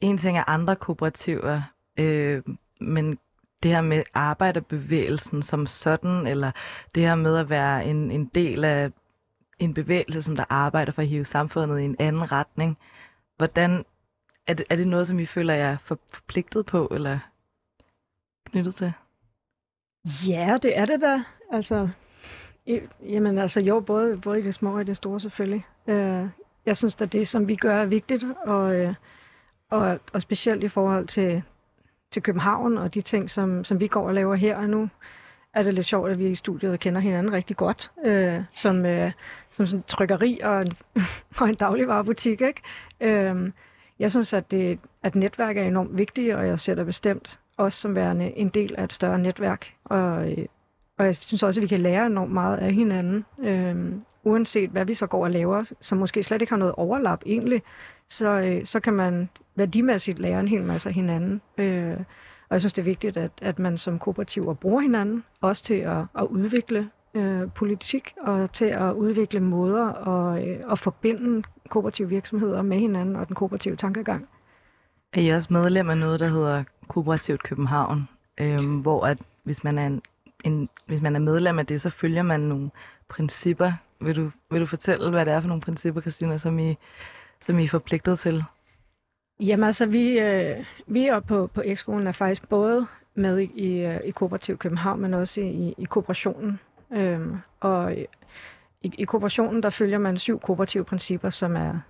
en 0.00 0.18
ting 0.18 0.38
er 0.38 0.44
andre 0.48 0.76
kooperativer, 0.76 1.62
øh, 1.96 2.42
men 2.80 3.18
det 3.62 3.70
her 3.70 3.80
med 3.80 4.02
arbejderbevægelsen 4.14 5.42
som 5.42 5.66
sådan, 5.66 6.26
eller 6.26 6.50
det 6.94 7.02
her 7.02 7.14
med 7.14 7.36
at 7.36 7.50
være 7.50 7.86
en, 7.86 8.10
en 8.10 8.24
del 8.24 8.64
af 8.64 8.90
en 9.58 9.74
bevægelse, 9.74 10.22
som 10.22 10.36
der 10.36 10.44
arbejder 10.48 10.92
for 10.92 11.02
at 11.02 11.08
hive 11.08 11.24
samfundet 11.24 11.80
i 11.80 11.84
en 11.84 11.96
anden 11.98 12.32
retning. 12.32 12.78
Hvordan 13.36 13.84
er 14.46 14.54
det, 14.54 14.66
er 14.70 14.76
det 14.76 14.88
noget, 14.88 15.06
som 15.06 15.18
I 15.18 15.26
føler 15.26 15.54
jeg 15.54 15.70
er 15.70 15.76
for, 15.76 15.98
forpligtet 16.12 16.66
på, 16.66 16.88
eller 16.90 17.18
knyttet 18.50 18.74
til? 18.74 18.92
Ja, 20.28 20.58
det 20.62 20.78
er 20.78 20.86
det 20.86 21.00
da. 21.00 21.22
Altså, 21.52 21.88
i, 22.66 22.80
jamen 23.02 23.38
altså 23.38 23.60
jo, 23.60 23.80
både, 23.80 24.16
både 24.16 24.40
i 24.40 24.42
det 24.42 24.54
små 24.54 24.74
og 24.74 24.80
i 24.80 24.84
det 24.84 24.96
store 24.96 25.20
selvfølgelig. 25.20 25.66
Øh, 25.86 26.28
jeg 26.66 26.76
synes 26.76 27.02
at 27.02 27.12
det, 27.12 27.28
som 27.28 27.48
vi 27.48 27.56
gør, 27.56 27.82
er 27.82 27.86
vigtigt, 27.86 28.24
og, 28.44 28.74
øh, 28.74 28.94
og, 29.70 30.00
og 30.12 30.22
specielt 30.22 30.64
i 30.64 30.68
forhold 30.68 31.06
til, 31.06 31.42
til 32.12 32.22
København 32.22 32.78
og 32.78 32.94
de 32.94 33.00
ting, 33.00 33.30
som, 33.30 33.64
som 33.64 33.80
vi 33.80 33.86
går 33.86 34.06
og 34.06 34.14
laver 34.14 34.34
her 34.34 34.56
og 34.56 34.68
nu, 34.70 34.88
er 35.54 35.62
det 35.62 35.74
lidt 35.74 35.86
sjovt, 35.86 36.10
at 36.10 36.18
vi 36.18 36.28
i 36.28 36.34
studiet 36.34 36.80
kender 36.80 37.00
hinanden 37.00 37.32
rigtig 37.32 37.56
godt, 37.56 37.90
øh, 38.04 38.40
som, 38.54 38.86
øh, 38.86 39.12
som 39.50 39.66
sådan 39.66 39.84
trykkeri 39.86 40.38
og 40.42 40.62
en, 40.62 40.72
og 41.40 41.48
en 41.48 41.54
dagligvarerbutik. 41.54 42.40
Ikke? 42.40 42.62
Øh, 43.00 43.52
jeg 43.98 44.10
synes, 44.10 44.32
at, 44.32 44.50
det, 44.50 44.78
at 45.02 45.14
netværk 45.14 45.56
er 45.56 45.64
enormt 45.64 45.98
vigtigt, 45.98 46.34
og 46.34 46.46
jeg 46.46 46.60
ser 46.60 46.74
det 46.74 46.86
bestemt 46.86 47.40
også 47.56 47.80
som 47.80 47.94
værende 47.94 48.38
en 48.38 48.48
del 48.48 48.74
af 48.78 48.84
et 48.84 48.92
større 48.92 49.18
netværk. 49.18 49.72
Og, 49.84 50.30
øh, 50.32 50.46
og 50.98 51.06
jeg 51.06 51.14
synes 51.14 51.42
også, 51.42 51.60
at 51.60 51.62
vi 51.62 51.68
kan 51.68 51.80
lære 51.80 52.06
enormt 52.06 52.32
meget 52.32 52.56
af 52.56 52.72
hinanden, 52.72 53.24
øh, 53.38 53.92
uanset 54.24 54.70
hvad 54.70 54.84
vi 54.84 54.94
så 54.94 55.06
går 55.06 55.24
og 55.24 55.30
laver, 55.30 55.72
som 55.80 55.98
måske 55.98 56.22
slet 56.22 56.40
ikke 56.40 56.52
har 56.52 56.58
noget 56.58 56.74
overlap 56.74 57.22
egentlig, 57.26 57.62
så, 58.08 58.28
øh, 58.28 58.64
så 58.64 58.80
kan 58.80 58.92
man 58.92 59.28
værdimæssigt 59.54 60.18
lære 60.18 60.40
en 60.40 60.48
hel 60.48 60.62
masse 60.62 60.88
af 60.88 60.94
hinanden. 60.94 61.40
Øh, 61.58 61.96
og 62.48 62.54
jeg 62.54 62.60
synes, 62.60 62.72
det 62.72 62.82
er 62.82 62.84
vigtigt, 62.84 63.16
at, 63.16 63.30
at 63.42 63.58
man 63.58 63.78
som 63.78 63.98
kooperativer 63.98 64.54
bruger 64.54 64.80
hinanden, 64.80 65.24
også 65.40 65.64
til 65.64 65.74
at, 65.74 66.04
at 66.18 66.24
udvikle 66.24 66.90
øh, 67.14 67.50
politik, 67.54 68.14
og 68.22 68.52
til 68.52 68.64
at 68.64 68.92
udvikle 68.92 69.40
måder 69.40 69.86
og, 69.86 70.48
øh, 70.48 70.60
at 70.70 70.78
forbinde 70.78 71.42
kooperative 71.68 72.08
virksomheder 72.08 72.62
med 72.62 72.78
hinanden 72.78 73.16
og 73.16 73.28
den 73.28 73.34
kooperative 73.34 73.76
tankegang. 73.76 74.28
Er 75.12 75.20
I 75.20 75.28
også 75.28 75.52
medlem 75.52 75.90
af 75.90 75.98
noget, 75.98 76.20
der 76.20 76.28
hedder 76.28 76.64
Kooperativt 76.88 77.42
København, 77.42 78.08
øh, 78.40 78.80
hvor 78.80 79.06
at 79.06 79.18
hvis 79.42 79.64
man, 79.64 79.78
er 79.78 79.86
en, 79.86 80.02
en, 80.46 80.68
hvis 80.86 81.02
man 81.02 81.16
er 81.16 81.20
medlem 81.20 81.58
af 81.58 81.66
det, 81.66 81.80
så 81.80 81.90
følger 81.90 82.22
man 82.22 82.40
nogle 82.40 82.70
principper 83.08 83.72
Vil 84.00 84.16
du, 84.16 84.30
vil 84.50 84.60
du 84.60 84.66
fortælle, 84.66 85.10
hvad 85.10 85.26
det 85.26 85.34
er 85.34 85.40
for 85.40 85.48
nogle 85.48 85.62
principper, 85.62 86.00
Christina, 86.00 86.38
som 86.38 86.58
I, 86.58 86.78
som 87.46 87.58
I 87.58 87.64
er 87.64 87.68
forpligtet 87.68 88.18
til? 88.18 88.44
Jamen 89.40 89.64
altså, 89.64 89.86
vi, 89.86 90.18
øh, 90.18 90.64
vi 90.86 91.06
er 91.06 91.20
på, 91.20 91.46
på 91.46 91.62
X-skolen 91.74 92.06
er 92.06 92.12
faktisk 92.12 92.48
både 92.48 92.86
med 93.14 93.38
i, 93.38 93.50
i, 93.54 93.98
i 94.04 94.10
Kooperativ 94.10 94.58
København, 94.58 95.00
men 95.00 95.14
også 95.14 95.40
i, 95.40 95.74
i 95.78 95.84
kooperationen. 95.84 96.60
Øhm, 96.92 97.36
og 97.60 97.94
i, 98.82 98.92
i 98.98 99.04
kooperationen, 99.04 99.62
der 99.62 99.70
følger 99.70 99.98
man 99.98 100.18
syv 100.18 100.40
kooperative 100.40 100.84
principper, 100.84 101.30
som 101.30 101.56
er, 101.56 101.80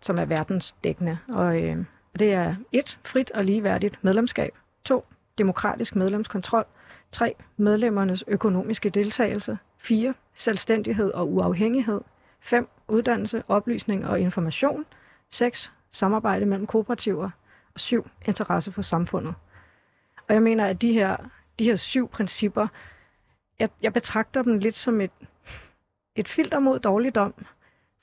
som 0.00 0.18
er 0.18 0.24
verdensdækkende. 0.24 1.18
Og 1.28 1.62
øh, 1.62 1.76
det 2.18 2.32
er 2.32 2.54
et, 2.72 2.98
frit 3.04 3.30
og 3.30 3.44
ligeværdigt 3.44 4.04
medlemskab. 4.04 4.52
To, 4.84 5.04
demokratisk 5.38 5.96
medlemskontrol. 5.96 6.64
3. 7.12 7.34
Medlemmernes 7.56 8.24
økonomiske 8.26 8.90
deltagelse. 8.90 9.58
4. 9.78 10.14
Selvstændighed 10.36 11.10
og 11.12 11.32
uafhængighed. 11.32 12.00
5. 12.40 12.68
Uddannelse, 12.88 13.42
oplysning 13.48 14.06
og 14.06 14.20
information. 14.20 14.84
6. 15.30 15.72
Samarbejde 15.92 16.46
mellem 16.46 16.66
kooperativer. 16.66 17.30
Og 17.74 17.80
7. 17.80 18.06
Interesse 18.26 18.72
for 18.72 18.82
samfundet. 18.82 19.34
Og 20.28 20.34
jeg 20.34 20.42
mener, 20.42 20.66
at 20.66 20.82
de 20.82 20.92
her, 20.92 21.16
de 21.58 21.64
her 21.64 21.76
syv 21.76 22.08
principper, 22.08 22.66
jeg, 23.58 23.68
jeg 23.82 23.92
betragter 23.92 24.42
dem 24.42 24.58
lidt 24.58 24.76
som 24.76 25.00
et, 25.00 25.10
et 26.14 26.28
filter 26.28 26.58
mod 26.58 26.78
dårligdom. 26.78 27.34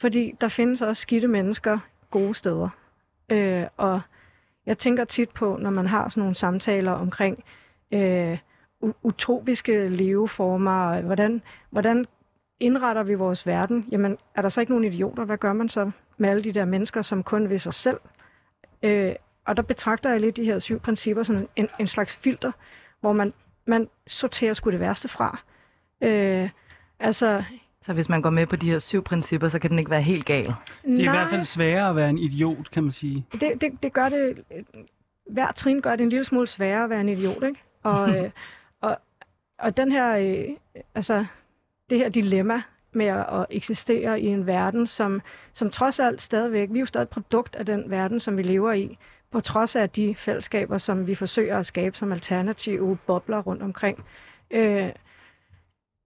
Fordi 0.02 0.36
der 0.42 0.48
findes 0.48 0.82
også 0.82 1.02
skidte 1.02 1.28
mennesker 1.28 1.80
gode 2.12 2.34
steder. 2.34 2.70
Øh, 3.30 3.66
og 3.78 4.02
jeg 4.66 4.78
tænker 4.78 5.06
tit 5.06 5.30
på, 5.30 5.58
når 5.58 5.70
man 5.70 5.88
har 5.88 6.10
sådan 6.10 6.22
nogle 6.22 6.36
samtaler 6.36 6.92
omkring 6.92 7.44
øh, 7.92 8.38
utopiske 8.82 9.90
leveformer, 9.90 11.02
hvordan, 11.02 11.42
hvordan 11.70 12.06
indretter 12.60 13.04
vi 13.04 13.14
vores 13.14 13.48
verden? 13.48 13.86
Jamen, 13.92 14.18
er 14.36 14.42
der 14.42 14.50
så 14.50 14.62
ikke 14.62 14.72
nogen 14.72 14.94
idioter? 14.94 15.26
Hvad 15.26 15.38
gør 15.38 15.54
man 15.54 15.70
så 15.70 15.92
med 16.18 16.30
alle 16.30 16.44
de 16.44 16.52
der 16.52 16.66
mennesker, 16.66 17.02
som 17.02 17.24
kun 17.24 17.50
vil 17.50 17.60
sig 17.60 17.74
selv? 17.74 17.98
Øh, 18.84 19.16
og 19.46 19.58
der 19.58 19.64
betragter 19.64 20.10
jeg 20.10 20.20
lidt 20.20 20.38
de 20.38 20.46
her 20.46 20.60
syv 20.60 20.80
principper 20.80 21.24
som 21.24 21.48
en, 21.56 21.68
en 21.80 21.88
slags 21.88 22.16
filter, 22.16 22.52
hvor 23.02 23.14
man, 23.14 23.34
man 23.66 23.88
sorterer 24.08 24.54
sgu 24.54 24.72
det 24.72 24.80
værste 24.80 25.08
fra. 25.08 25.40
Øh, 26.02 26.50
altså, 27.00 27.44
så 27.82 27.94
hvis 27.94 28.10
man 28.10 28.22
går 28.22 28.30
med 28.30 28.46
på 28.46 28.56
de 28.56 28.72
her 28.72 28.80
syv 28.80 29.04
principper, 29.04 29.48
så 29.48 29.60
kan 29.60 29.70
den 29.70 29.80
ikke 29.80 29.92
være 29.92 30.02
helt 30.02 30.26
gal? 30.26 30.46
Det 30.46 30.54
er 30.84 30.90
Nej. 30.90 31.04
i 31.04 31.10
hvert 31.18 31.30
fald 31.30 31.44
sværere 31.44 31.90
at 31.90 31.96
være 31.96 32.10
en 32.10 32.18
idiot, 32.18 32.72
kan 32.72 32.84
man 32.84 32.92
sige. 32.92 33.26
Det, 33.32 33.62
det, 33.62 33.84
det 33.84 33.94
gør 33.94 34.10
det... 34.10 34.44
Hver 35.30 35.52
trin 35.52 35.82
gør 35.82 35.96
det 35.96 36.04
en 36.04 36.10
lille 36.10 36.26
smule 36.26 36.48
sværere 36.48 36.84
at 36.84 36.90
være 36.90 37.02
en 37.02 37.10
idiot, 37.10 37.44
ikke? 37.44 37.60
Og, 37.84 38.10
øh, 38.18 38.32
og, 39.60 39.78
den 39.78 39.92
her... 39.92 40.16
Øh, 40.16 40.84
altså, 40.96 41.26
det 41.90 41.98
her 41.98 42.10
dilemma 42.10 42.62
med 42.92 43.06
at 43.06 43.46
eksistere 43.50 44.22
i 44.22 44.26
en 44.26 44.48
verden, 44.48 44.88
som, 44.88 45.22
som 45.54 45.70
trods 45.70 46.00
alt 46.00 46.22
stadigvæk... 46.22 46.70
Vi 46.72 46.78
er 46.78 46.80
jo 46.80 46.86
stadig 46.86 47.04
et 47.04 47.10
produkt 47.10 47.56
af 47.56 47.66
den 47.66 47.90
verden, 47.90 48.20
som 48.20 48.38
vi 48.38 48.44
lever 48.44 48.72
i, 48.72 48.98
på 49.32 49.42
trods 49.42 49.76
af 49.76 49.90
de 49.90 50.16
fællesskaber, 50.16 50.78
som 50.78 51.08
vi 51.08 51.16
forsøger 51.16 51.58
at 51.58 51.66
skabe 51.66 51.98
som 51.98 52.12
alternative 52.12 52.98
bobler 53.08 53.40
rundt 53.40 53.64
omkring. 53.64 54.06
Øh, 54.52 54.90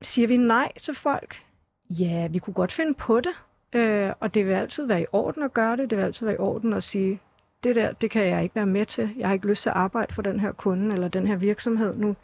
siger 0.01 0.28
vi 0.28 0.38
nej 0.38 0.72
til 0.82 0.95
folk? 0.95 1.41
Ja, 1.89 2.28
vi 2.28 2.39
kunne 2.39 2.54
godt 2.54 2.72
finde 2.72 2.93
på 2.93 3.20
det, 3.20 3.34
øh, 3.74 4.12
og 4.20 4.34
det 4.34 4.45
vil 4.45 4.54
altid 4.54 4.86
være 4.86 5.01
i 5.01 5.06
orden 5.12 5.43
at 5.43 5.54
gøre 5.54 5.78
det. 5.78 5.89
Det 5.89 5.97
vil 5.97 6.04
altid 6.04 6.26
være 6.26 6.36
i 6.36 6.39
orden 6.39 6.74
at 6.74 6.84
sige, 6.84 7.20
det 7.64 7.76
der, 7.76 7.91
det 7.91 8.12
kan 8.12 8.26
jeg 8.26 8.43
ikke 8.43 8.56
være 8.56 8.66
med 8.66 8.86
til. 8.86 9.10
Jeg 9.18 9.28
har 9.28 9.34
ikke 9.34 9.47
lyst 9.47 9.62
til 9.62 9.70
at 9.70 9.76
arbejde 9.76 10.14
for 10.14 10.22
den 10.22 10.39
her 10.39 10.51
kunde 10.51 10.93
eller 10.93 11.08
den 11.08 11.28
her 11.28 11.36
virksomhed. 11.36 11.95
Nu, 11.95 12.16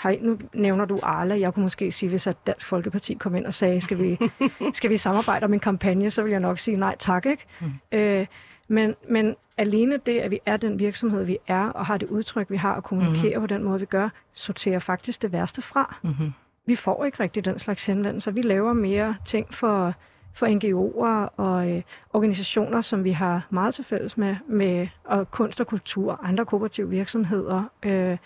har, 0.00 0.16
nu 0.20 0.38
nævner 0.54 0.84
du 0.84 1.00
Arla. 1.02 1.40
Jeg 1.40 1.54
kunne 1.54 1.62
måske 1.62 1.92
sige, 1.92 2.08
hvis 2.08 2.26
at 2.26 2.36
Dansk 2.46 2.66
Folkeparti 2.66 3.14
kom 3.14 3.36
ind 3.36 3.46
og 3.46 3.54
sagde, 3.54 3.80
skal 3.80 3.98
vi, 3.98 4.18
skal 4.78 4.90
vi 4.90 4.96
samarbejde 4.96 5.44
om 5.44 5.54
en 5.54 5.60
kampagne, 5.60 6.10
så 6.10 6.22
vil 6.22 6.30
jeg 6.30 6.40
nok 6.40 6.58
sige 6.58 6.76
nej 6.76 6.96
tak, 6.98 7.26
ikke? 7.26 7.44
Mm. 7.60 7.72
Øh, 7.92 8.26
men, 8.68 8.94
men 9.08 9.36
alene 9.56 9.98
det, 10.06 10.18
at 10.18 10.30
vi 10.30 10.38
er 10.46 10.56
den 10.56 10.78
virksomhed, 10.78 11.24
vi 11.24 11.38
er, 11.46 11.64
og 11.64 11.86
har 11.86 11.96
det 11.96 12.08
udtryk, 12.08 12.50
vi 12.50 12.56
har, 12.56 12.72
og 12.72 12.84
kommunikerer 12.84 13.38
mm. 13.38 13.42
på 13.42 13.46
den 13.46 13.64
måde, 13.64 13.80
vi 13.80 13.86
gør, 13.86 14.08
sorterer 14.34 14.78
faktisk 14.78 15.22
det 15.22 15.32
værste 15.32 15.62
fra. 15.62 15.96
Mm-hmm 16.02 16.32
vi 16.70 16.76
får 16.76 17.04
ikke 17.04 17.22
rigtig 17.22 17.44
den 17.44 17.58
slags 17.58 17.86
henvendelser. 17.86 18.30
Vi 18.30 18.42
laver 18.42 18.72
mere 18.72 19.16
ting 19.24 19.54
for, 19.54 19.94
for 20.34 20.46
NGO'er 20.46 21.34
og 21.36 21.70
øh, 21.70 21.82
organisationer, 22.12 22.80
som 22.80 23.04
vi 23.04 23.10
har 23.10 23.46
meget 23.50 23.74
til 23.74 23.84
fælles 23.84 24.16
med, 24.16 24.36
med 24.46 24.88
og 25.04 25.30
kunst 25.30 25.60
og 25.60 25.66
kultur 25.66 26.12
og 26.12 26.28
andre 26.28 26.46
kooperative 26.46 26.90
virksomheder. 26.90 27.64
Øh, 27.82 28.16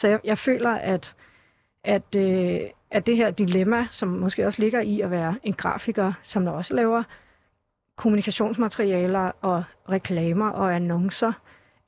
så 0.00 0.08
jeg, 0.08 0.20
jeg 0.24 0.38
føler, 0.38 0.70
at, 0.70 1.16
at, 1.84 2.14
øh, 2.16 2.60
at 2.90 3.06
det 3.06 3.16
her 3.16 3.30
dilemma, 3.30 3.86
som 3.90 4.08
måske 4.08 4.46
også 4.46 4.62
ligger 4.62 4.80
i 4.80 5.00
at 5.00 5.10
være 5.10 5.38
en 5.42 5.52
grafiker, 5.52 6.12
som 6.22 6.44
der 6.44 6.52
også 6.52 6.74
laver 6.74 7.02
kommunikationsmaterialer 7.96 9.32
og 9.40 9.64
reklamer 9.88 10.50
og 10.50 10.74
annoncer, 10.74 11.32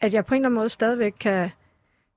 at 0.00 0.14
jeg 0.14 0.26
på 0.26 0.34
en 0.34 0.38
eller 0.38 0.48
anden 0.48 0.58
måde 0.58 0.68
stadigvæk 0.68 1.14
kan 1.20 1.50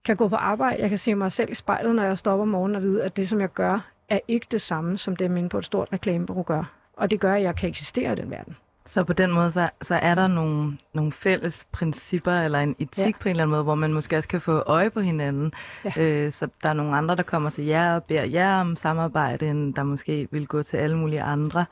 kan 0.05 0.15
gå 0.15 0.27
på 0.27 0.35
arbejde. 0.35 0.81
Jeg 0.81 0.89
kan 0.89 0.97
se 0.97 1.15
mig 1.15 1.31
selv 1.31 1.51
i 1.51 1.55
spejlet, 1.55 1.95
når 1.95 2.03
jeg 2.03 2.17
stopper 2.17 2.41
om 2.41 2.47
morgenen 2.47 2.75
og 2.75 2.81
vide, 2.81 3.03
at 3.03 3.17
det, 3.17 3.29
som 3.29 3.41
jeg 3.41 3.53
gør, 3.53 3.91
er 4.09 4.19
ikke 4.27 4.47
det 4.51 4.61
samme, 4.61 4.97
som 4.97 5.15
dem 5.15 5.37
inde 5.37 5.49
på 5.49 5.57
et 5.57 5.65
stort 5.65 5.87
reklamebureau 5.93 6.43
gør. 6.43 6.73
Og 6.93 7.11
det 7.11 7.19
gør, 7.19 7.33
at 7.33 7.41
jeg 7.41 7.55
kan 7.55 7.69
eksistere 7.69 8.11
i 8.11 8.15
den 8.15 8.31
verden. 8.31 8.57
Så 8.87 9.03
på 9.03 9.13
den 9.13 9.31
måde, 9.31 9.51
så, 9.51 9.69
så 9.81 9.95
er 9.95 10.15
der 10.15 10.27
nogle, 10.27 10.77
nogle 10.93 11.11
fælles 11.11 11.67
principper 11.71 12.31
eller 12.31 12.59
en 12.59 12.75
etik 12.79 13.05
ja. 13.05 13.11
på 13.19 13.29
en 13.29 13.29
eller 13.29 13.43
anden 13.43 13.51
måde, 13.51 13.63
hvor 13.63 13.75
man 13.75 13.93
måske 13.93 14.17
også 14.17 14.29
kan 14.29 14.41
få 14.41 14.59
øje 14.59 14.89
på 14.89 14.99
hinanden. 14.99 15.53
Ja. 15.85 16.01
Øh, 16.01 16.31
så 16.31 16.47
der 16.63 16.69
er 16.69 16.73
nogle 16.73 16.97
andre, 16.97 17.15
der 17.15 17.23
kommer 17.23 17.49
til 17.49 17.65
jer 17.65 17.95
og 17.95 18.03
beder 18.03 18.23
jer 18.23 18.61
om 18.61 18.75
samarbejde, 18.75 19.49
end 19.49 19.73
der 19.73 19.83
måske 19.83 20.27
vil 20.31 20.47
gå 20.47 20.63
til 20.63 20.77
alle 20.77 20.97
mulige 20.97 21.21
andre. 21.21 21.65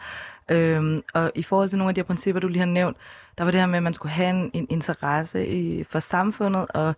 Øhm, 0.49 1.03
og 1.13 1.31
i 1.35 1.43
forhold 1.43 1.69
til 1.69 1.77
nogle 1.77 1.89
af 1.89 1.95
de 1.95 2.01
her 2.01 2.05
principper, 2.05 2.41
du 2.41 2.47
lige 2.47 2.59
har 2.59 2.65
nævnt, 2.65 2.97
der 3.37 3.43
var 3.43 3.51
det 3.51 3.59
her 3.59 3.67
med, 3.67 3.77
at 3.77 3.83
man 3.83 3.93
skulle 3.93 4.13
have 4.13 4.29
en, 4.29 4.51
en 4.53 4.67
interesse 4.69 5.47
i, 5.47 5.83
for 5.83 5.99
samfundet, 5.99 6.65
og 6.69 6.95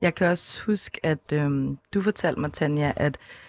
jeg 0.00 0.14
kan 0.14 0.26
også 0.26 0.64
huske, 0.66 1.00
at 1.02 1.32
øhm, 1.32 1.78
du 1.94 2.02
fortalte 2.02 2.40
mig, 2.40 2.52
Tanja, 2.52 2.92
at 2.96 3.16
øh, 3.16 3.45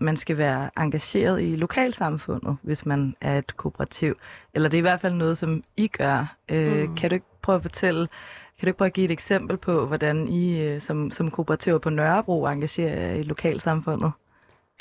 man 0.00 0.16
skal 0.16 0.38
være 0.38 0.70
engageret 0.78 1.42
i 1.42 1.56
lokalsamfundet, 1.56 2.56
hvis 2.62 2.86
man 2.86 3.16
er 3.20 3.38
et 3.38 3.56
kooperativ. 3.56 4.16
Eller 4.54 4.68
det 4.68 4.76
er 4.76 4.78
i 4.78 4.80
hvert 4.80 5.00
fald 5.00 5.14
noget, 5.14 5.38
som 5.38 5.64
I 5.76 5.86
gør. 5.86 6.36
Øh, 6.48 6.88
mm. 6.88 6.96
Kan 6.96 7.10
du 7.10 7.14
ikke 7.14 7.26
prøve 7.42 7.56
at 7.56 7.62
fortælle, 7.62 8.06
kan 8.58 8.66
du 8.66 8.66
ikke 8.66 8.78
prøve 8.78 8.86
at 8.86 8.92
give 8.92 9.04
et 9.04 9.10
eksempel 9.10 9.56
på, 9.56 9.86
hvordan 9.86 10.28
I 10.28 10.60
øh, 10.60 10.80
som, 10.80 11.10
som 11.10 11.30
kooperativer 11.30 11.78
på 11.78 11.90
Nørrebro 11.90 12.46
engagerer 12.46 13.00
jer 13.00 13.14
i 13.14 13.22
lokalsamfundet? 13.22 14.12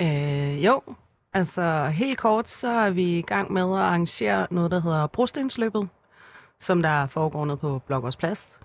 Øh, 0.02 0.66
jo, 0.66 0.82
altså 1.34 1.88
helt 1.88 2.18
kort, 2.18 2.50
så 2.50 2.68
er 2.68 2.90
vi 2.90 3.18
i 3.18 3.22
gang 3.22 3.54
med 3.54 3.62
at 3.62 3.68
arrangere 3.68 4.48
noget, 4.52 4.72
der 4.72 4.82
hedder 4.82 5.08
Brostensløbet, 5.08 5.90
som 6.60 6.82
der 6.82 7.08
foregår 7.08 7.46
nede 7.46 7.58
på 7.58 7.82
Blokkers 7.88 8.18
Plads 8.18 8.60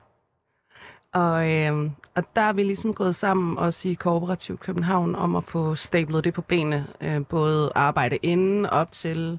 og, 1.12 1.50
øh, 1.50 1.90
og 2.14 2.24
der 2.36 2.42
er 2.42 2.52
vi 2.52 2.62
ligesom 2.62 2.94
gået 2.94 3.14
sammen 3.14 3.58
også 3.58 3.88
i 3.88 3.94
Kooperativ 3.94 4.58
København 4.58 5.14
om 5.14 5.36
at 5.36 5.44
få 5.44 5.74
stablet 5.74 6.24
det 6.24 6.34
på 6.34 6.42
benene. 6.42 6.86
Øh, 7.00 7.26
både 7.26 7.72
arbejde 7.74 8.16
inden, 8.16 8.66
op 8.66 8.92
til 8.92 9.38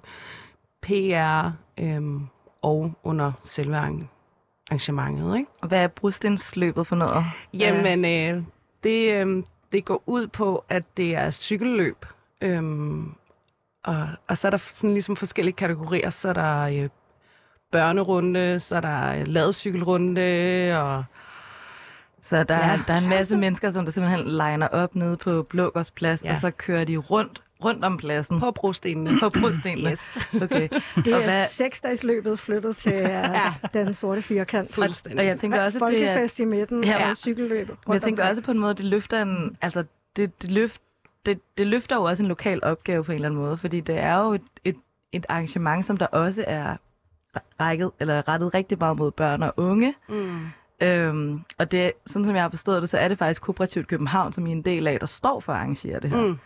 PR 0.81 1.49
øh, 1.79 2.01
og 2.61 2.93
under 3.03 3.31
selve 3.41 3.75
arrangementet. 3.75 5.37
Ikke? 5.37 5.51
Og 5.61 5.67
hvad 5.67 5.83
er 5.83 5.87
brudstensløbet 5.87 6.87
for 6.87 6.95
noget? 6.95 7.25
Jamen, 7.53 8.05
øh, 8.05 8.43
det, 8.83 9.13
øh, 9.13 9.43
det 9.71 9.85
går 9.85 10.03
ud 10.05 10.27
på, 10.27 10.63
at 10.69 10.83
det 10.97 11.15
er 11.15 11.31
cykelløb. 11.31 12.05
Øh, 12.41 12.63
og, 13.83 14.07
og 14.27 14.37
så 14.37 14.47
er 14.47 14.49
der 14.49 14.57
sådan 14.57 14.93
ligesom 14.93 15.15
forskellige 15.15 15.55
kategorier. 15.55 16.09
Så 16.09 16.29
er 16.29 16.33
der 16.33 16.83
øh, 16.83 16.89
børnerunde, 17.71 18.59
så 18.59 18.75
er 18.75 18.81
der 18.81 19.25
ladcykelrunde, 19.25 20.71
og 20.81 21.03
så 22.21 22.43
der, 22.43 22.55
ja. 22.55 22.73
er, 22.73 22.77
der 22.87 22.93
er 22.93 22.97
en 22.97 23.09
masse 23.09 23.37
mennesker, 23.37 23.71
som 23.71 23.85
der 23.85 23.91
simpelthen 23.91 24.27
liner 24.27 24.67
op 24.67 24.95
nede 24.95 25.17
på 25.17 25.43
Blågårdsplads, 25.43 26.23
ja. 26.23 26.31
og 26.31 26.37
så 26.37 26.51
kører 26.51 26.83
de 26.83 26.97
rundt 26.97 27.41
rundt 27.63 27.85
om 27.85 27.97
pladsen. 27.97 28.39
På 28.39 28.51
brostenene. 28.51 29.19
På 29.19 29.29
brostenene. 29.29 29.89
yes. 29.91 30.19
Okay. 30.43 30.69
Det 30.95 31.13
er 31.13 31.23
hvad... 31.23 31.47
seksdagsløbet 31.47 32.39
flyttet 32.39 32.77
til 32.77 32.91
ja. 33.39 33.53
den 33.73 33.93
sorte 33.93 34.21
firkant. 34.21 34.73
Fuldstændig. 34.73 35.19
Og 35.19 35.25
jeg 35.25 35.39
tænker 35.39 35.61
også, 35.63 35.77
at 35.77 35.91
det 35.91 36.03
er... 36.03 36.07
Folkefest 36.07 36.39
i 36.39 36.45
midten 36.45 36.83
ja. 36.83 37.09
og 37.09 37.17
cykelløb. 37.17 37.69
Men 37.87 37.93
jeg 37.93 38.01
tænker 38.01 38.29
også 38.29 38.41
på 38.41 38.51
en 38.51 38.59
måde, 38.59 38.73
det 38.73 38.85
løfter 38.85 39.21
en... 39.21 39.57
Altså, 39.61 39.83
det, 40.15 40.41
det, 40.41 40.51
løft, 40.51 40.81
det, 41.25 41.39
det 41.57 41.67
løfter 41.67 41.95
jo 41.95 42.03
også 42.03 42.23
en 42.23 42.29
lokal 42.29 42.59
opgave 42.63 43.03
på 43.03 43.11
en 43.11 43.15
eller 43.15 43.29
anden 43.29 43.41
måde, 43.41 43.57
fordi 43.57 43.79
det 43.79 43.97
er 43.97 44.17
jo 44.17 44.33
et, 44.33 44.41
et, 44.65 44.75
et 45.11 45.25
arrangement, 45.29 45.85
som 45.85 45.97
der 45.97 46.05
også 46.05 46.43
er 46.47 46.77
rækket, 47.59 47.91
eller 47.99 48.27
rettet 48.27 48.53
rigtig 48.53 48.79
meget 48.79 48.97
mod 48.97 49.11
børn 49.11 49.43
og 49.43 49.53
unge. 49.57 49.93
Mm. 50.09 50.39
Øhm, 50.81 51.41
og 51.57 51.71
det, 51.71 51.91
sådan 52.05 52.25
som 52.25 52.35
jeg 52.35 52.43
har 52.43 52.49
forstået 52.49 52.81
det, 52.81 52.89
så 52.89 52.97
er 52.97 53.07
det 53.07 53.17
faktisk 53.17 53.41
Kooperativt 53.41 53.87
København, 53.87 54.33
som 54.33 54.47
I 54.47 54.49
er 54.49 54.55
en 54.55 54.61
del 54.61 54.87
af, 54.87 54.99
der 54.99 55.05
står 55.05 55.39
for 55.39 55.53
at 55.53 55.59
arrangere 55.59 55.99
det 55.99 56.09
her. 56.09 56.27
Mm. 56.27 56.37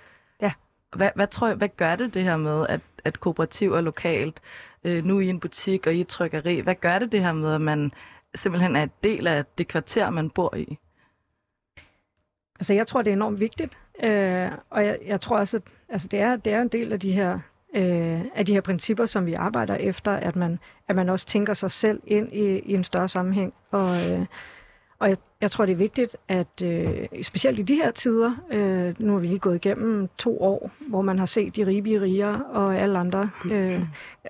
Ja. 0.41 0.51
Hvad, 0.95 1.09
hvad, 1.15 1.27
tror 1.27 1.47
jeg, 1.47 1.55
hvad 1.55 1.69
gør 1.77 1.95
det 1.95 2.13
det 2.13 2.23
her 2.23 2.37
med, 2.37 2.65
at, 2.69 2.81
at 3.03 3.19
kooperativ 3.19 3.73
er 3.73 3.81
lokalt, 3.81 4.41
øh, 4.83 5.05
nu 5.05 5.19
i 5.19 5.27
en 5.29 5.39
butik 5.39 5.87
og 5.87 5.93
i 5.93 6.01
et 6.01 6.07
trykkeri, 6.07 6.59
hvad 6.59 6.75
gør 6.75 6.99
det 6.99 7.11
det 7.11 7.21
her 7.21 7.33
med, 7.33 7.53
at 7.53 7.61
man 7.61 7.91
simpelthen 8.35 8.75
er 8.75 8.83
en 8.83 8.91
del 9.03 9.27
af 9.27 9.45
det 9.57 9.67
kvarter, 9.67 10.09
man 10.09 10.29
bor 10.29 10.55
i? 10.55 10.77
Altså 12.59 12.73
jeg 12.73 12.87
tror, 12.87 13.01
det 13.01 13.11
er 13.11 13.15
enormt 13.15 13.39
vigtigt, 13.39 13.77
øh, 14.03 14.51
og 14.69 14.85
jeg, 14.85 14.99
jeg 15.05 15.21
tror 15.21 15.37
også, 15.37 15.57
at 15.57 15.63
altså, 15.89 16.07
det, 16.07 16.19
er, 16.19 16.35
det 16.35 16.53
er 16.53 16.61
en 16.61 16.67
del 16.67 16.93
af 16.93 16.99
de 16.99 17.11
her 17.11 17.39
øh, 17.75 18.21
af 18.35 18.45
de 18.45 18.53
her 18.53 18.61
principper, 18.61 19.05
som 19.05 19.25
vi 19.25 19.33
arbejder 19.33 19.75
efter, 19.75 20.11
at 20.11 20.35
man, 20.35 20.59
at 20.87 20.95
man 20.95 21.09
også 21.09 21.25
tænker 21.25 21.53
sig 21.53 21.71
selv 21.71 22.01
ind 22.07 22.33
i, 22.33 22.59
i 22.59 22.73
en 22.73 22.83
større 22.83 23.07
sammenhæng. 23.07 23.53
Og, 23.71 23.89
øh, 24.11 24.25
og 24.99 25.09
jeg, 25.09 25.17
jeg 25.41 25.51
tror, 25.51 25.65
det 25.65 25.73
er 25.73 25.77
vigtigt, 25.77 26.17
at 26.27 26.61
øh, 26.63 27.07
specielt 27.23 27.59
i 27.59 27.61
de 27.61 27.75
her 27.75 27.91
tider, 27.91 28.31
øh, 28.51 28.93
nu 28.99 29.11
har 29.13 29.19
vi 29.19 29.27
lige 29.27 29.39
gået 29.39 29.55
igennem 29.55 30.09
to 30.17 30.41
år, 30.41 30.71
hvor 30.89 31.01
man 31.01 31.19
har 31.19 31.25
set 31.25 31.55
de 31.55 31.65
rige 31.65 32.01
rigere 32.01 32.43
og 32.53 32.77
alle 32.77 32.99
andre 32.99 33.29
øh, 33.51 33.81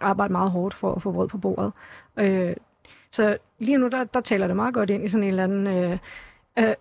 arbejde 0.02 0.32
meget 0.32 0.52
hårdt 0.52 0.74
for 0.74 0.96
at 0.96 1.02
få 1.02 1.12
brød 1.12 1.28
på 1.28 1.38
bordet. 1.38 1.72
Øh, 2.18 2.56
så 3.12 3.38
lige 3.60 3.78
nu, 3.78 3.88
der, 3.88 4.04
der 4.04 4.22
taler 4.22 4.48
det 4.48 4.56
meget 4.56 4.74
godt 4.74 4.90
ind 4.90 5.06
i 5.06 5.08
sådan 5.08 5.24
en 5.24 5.30
eller 5.30 5.44
anden... 5.44 5.68
Øh, 5.68 5.98
øh, 6.60 6.76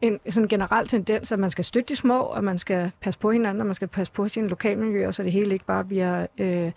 en 0.00 0.20
sådan 0.28 0.48
generel 0.48 0.88
tendens, 0.88 1.32
at 1.32 1.38
man 1.38 1.50
skal 1.50 1.64
støtte 1.64 1.88
de 1.88 1.96
små, 1.96 2.20
og 2.20 2.44
man 2.44 2.58
skal 2.58 2.90
passe 3.00 3.20
på 3.20 3.30
hinanden, 3.30 3.60
og 3.60 3.66
man 3.66 3.74
skal 3.74 3.88
passe 3.88 4.12
på 4.12 4.28
sine 4.28 4.48
lokalmiljøer, 4.48 5.10
så 5.10 5.22
det 5.22 5.32
hele 5.32 5.52
ikke 5.52 5.64
bare 5.64 5.84
bliver 5.84 6.26
øh, 6.38 6.72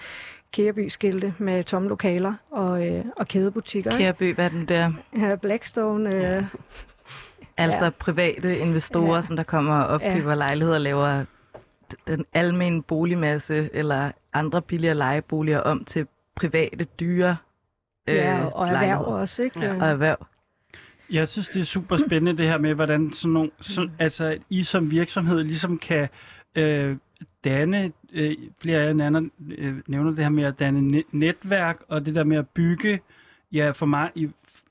Kæreby-skilte 0.52 1.34
med 1.38 1.64
tomme 1.64 1.90
lokaler 1.90 2.34
og, 2.52 2.88
øh, 2.88 3.06
og 3.18 3.28
kædebutikker. 3.28 3.92
ikke? 3.92 4.04
Kærby, 4.04 4.36
hvad 4.36 4.46
er 4.46 4.50
den 4.50 4.66
der? 4.66 4.92
Ja, 5.20 5.36
Blackstone. 5.36 6.16
Øh, 6.38 6.44
Altså 7.60 7.84
Ja. 7.84 7.90
private 7.90 8.58
investorer, 8.58 9.16
Ja. 9.16 9.22
som 9.22 9.36
der 9.36 9.44
kommer 9.44 9.80
og 9.80 9.88
opkøber 9.88 10.36
lejligheder 10.36 10.76
og 10.76 10.82
laver 10.82 11.26
den 12.08 12.26
almene 12.34 12.84
boligmasse 12.84 13.70
eller 13.74 14.12
andre 14.34 14.62
billigere 14.62 14.96
lejeboliger 14.96 15.60
om 15.60 15.86
til 15.86 16.08
private, 16.36 16.84
dyre 17.00 17.38
øh, 18.08 18.16
ja, 18.16 18.46
og 18.46 18.68
erhverv 18.68 18.72
lejligheder. 18.72 19.06
også, 19.12 19.44
ikke? 19.44 19.60
Ja. 19.60 19.74
Og 19.82 19.88
erhverv. 19.88 20.18
Jeg 21.12 21.28
synes, 21.28 21.48
det 21.48 21.60
er 21.60 21.64
super 21.64 21.98
spændende 21.98 22.38
det 22.38 22.50
her 22.50 22.58
med, 22.58 22.74
hvordan 22.74 23.14
sådan 23.14 23.34
nogle, 23.34 23.52
så, 23.62 23.90
altså, 24.00 24.26
at 24.26 24.42
I 24.50 24.64
som 24.64 24.92
virksomhed 24.92 25.44
ligesom 25.44 25.78
kan 25.78 26.08
øh, 26.56 26.98
danne, 27.44 27.92
øh, 28.14 28.36
flere 28.62 28.80
af 28.82 28.88
jer 28.88 28.94
nævner, 28.94 29.30
øh, 29.58 29.76
nævner 29.88 30.12
det 30.12 30.24
her 30.24 30.30
med 30.30 30.44
at 30.44 30.60
danne 30.60 31.04
netværk, 31.12 31.84
og 31.88 32.06
det 32.06 32.16
der 32.16 32.24
med 32.24 32.38
at 32.38 32.48
bygge, 32.48 33.00
ja 33.52 33.72
for 33.72 33.86
mig, 33.86 34.10
i, 34.16 34.30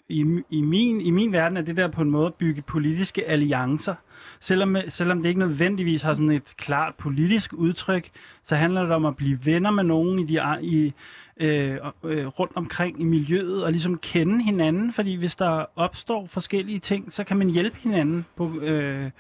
i, 0.09 0.43
i, 0.51 0.61
min, 0.61 1.01
i 1.01 1.11
min 1.11 1.33
verden 1.33 1.57
er 1.57 1.63
det 1.63 1.77
der 1.77 1.89
på 1.89 2.03
en 2.03 2.11
måde 2.11 2.27
at 2.27 2.35
bygge 2.35 2.63
politiske 2.63 3.29
alliancer. 3.29 3.95
Selvom, 4.41 4.77
øh, 4.77 4.83
selvom 4.89 5.23
det 5.23 5.29
ikke 5.29 5.41
nødvendigvis 5.41 6.03
har 6.03 6.15
sådan 6.15 6.31
et 6.31 6.57
klart 6.57 6.95
politisk 6.95 7.53
udtryk, 7.53 8.11
så 8.43 8.57
handler 8.57 8.83
det 8.83 8.93
om 8.93 9.05
at 9.05 9.17
blive 9.17 9.39
venner 9.45 9.71
med 9.71 9.85
nogen 9.85 10.19
i 10.19 10.27
de, 10.27 10.59
i, 10.63 10.93
øh, 11.41 11.79
øh, 12.05 12.27
rundt 12.27 12.53
omkring 12.55 13.01
i 13.01 13.05
miljøet 13.05 13.65
og 13.65 13.73
ligesom 13.73 13.99
kende 13.99 14.45
hinanden, 14.45 14.93
fordi 14.93 15.15
hvis 15.15 15.35
der 15.35 15.65
opstår 15.77 16.27
forskellige 16.27 16.79
ting, 16.79 17.13
så 17.13 17.25
kan 17.25 17.37
man 17.37 17.51
hjælpe 17.51 17.77
hinanden 17.77 18.27
på... 18.37 18.61
Øh, 18.61 19.11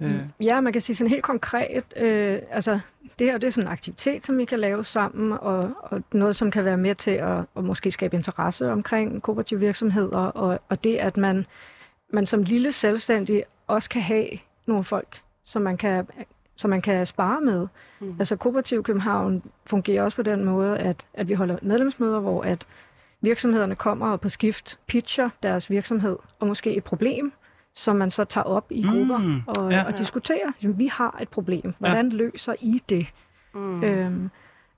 øh, 0.00 0.20
Ja, 0.40 0.60
man 0.60 0.72
kan 0.72 0.82
sige 0.82 0.96
sådan 0.96 1.10
helt 1.10 1.22
konkret, 1.22 1.84
øh, 1.96 2.38
altså 2.50 2.80
det 3.18 3.26
her 3.26 3.38
det 3.38 3.46
er 3.46 3.50
sådan 3.50 3.68
en 3.68 3.72
aktivitet, 3.72 4.26
som 4.26 4.38
vi 4.38 4.44
kan 4.44 4.60
lave 4.60 4.84
sammen, 4.84 5.32
og, 5.32 5.70
og 5.82 6.02
noget, 6.12 6.36
som 6.36 6.50
kan 6.50 6.64
være 6.64 6.76
med 6.76 6.94
til 6.94 7.10
at, 7.10 7.38
at 7.56 7.64
måske 7.64 7.90
skabe 7.90 8.16
interesse 8.16 8.72
omkring 8.72 9.22
kooperative 9.22 9.60
virksomheder, 9.60 10.18
og, 10.18 10.60
og 10.68 10.84
det, 10.84 10.96
at 10.96 11.16
man, 11.16 11.46
man 12.12 12.26
som 12.26 12.42
lille 12.42 12.72
selvstændig 12.72 13.44
også 13.66 13.90
kan 13.90 14.02
have 14.02 14.28
nogle 14.66 14.84
folk, 14.84 15.20
som 15.44 15.62
man 15.62 15.76
kan, 15.76 16.06
som 16.58 16.70
man 16.70 16.82
kan 16.82 17.06
spare 17.06 17.40
med. 17.40 17.66
Mm. 18.00 18.16
Altså 18.18 18.36
Kooperativ 18.36 18.82
København 18.82 19.42
fungerer 19.66 20.02
også 20.02 20.16
på 20.16 20.22
den 20.22 20.44
måde, 20.44 20.78
at, 20.78 21.06
at 21.14 21.28
vi 21.28 21.34
holder 21.34 21.56
medlemsmøder, 21.62 22.20
hvor 22.20 22.42
at 22.42 22.66
virksomhederne 23.20 23.74
kommer 23.74 24.08
og 24.08 24.20
på 24.20 24.28
skift 24.28 24.78
pitcher 24.86 25.28
deres 25.42 25.70
virksomhed, 25.70 26.16
og 26.40 26.46
måske 26.46 26.76
et 26.76 26.84
problem, 26.84 27.32
som 27.74 27.96
man 27.96 28.10
så 28.10 28.24
tager 28.24 28.44
op 28.44 28.66
i 28.70 28.82
grupper 28.82 29.18
Mm, 29.18 29.40
og, 29.46 29.70
ja. 29.72 29.84
og 29.84 29.98
diskuterer. 29.98 30.52
Jamen, 30.62 30.78
Vi 30.78 30.86
har 30.86 31.18
et 31.22 31.28
problem. 31.28 31.74
Hvordan 31.78 32.08
ja. 32.10 32.16
løser 32.16 32.54
I 32.60 32.82
det? 32.88 33.06
Mm. 33.54 33.60
Mm. 33.60 33.84
Øhm, 33.84 34.30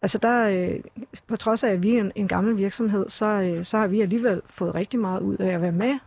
altså 0.02 0.18
der, 0.18 0.48
øh, 0.48 0.80
på 1.28 1.36
trods 1.36 1.64
af, 1.64 1.70
at 1.70 1.82
vi 1.82 1.96
er 1.96 2.00
en, 2.00 2.12
en 2.14 2.28
gammel 2.28 2.56
virksomhed, 2.56 3.08
så, 3.08 3.26
øh, 3.26 3.64
så 3.64 3.78
har 3.78 3.86
vi 3.86 4.00
alligevel 4.00 4.42
fået 4.50 4.74
rigtig 4.74 5.00
meget 5.00 5.20
ud 5.20 5.36
af 5.36 5.48
at 5.54 5.62
være 5.62 5.72
med 5.72 5.98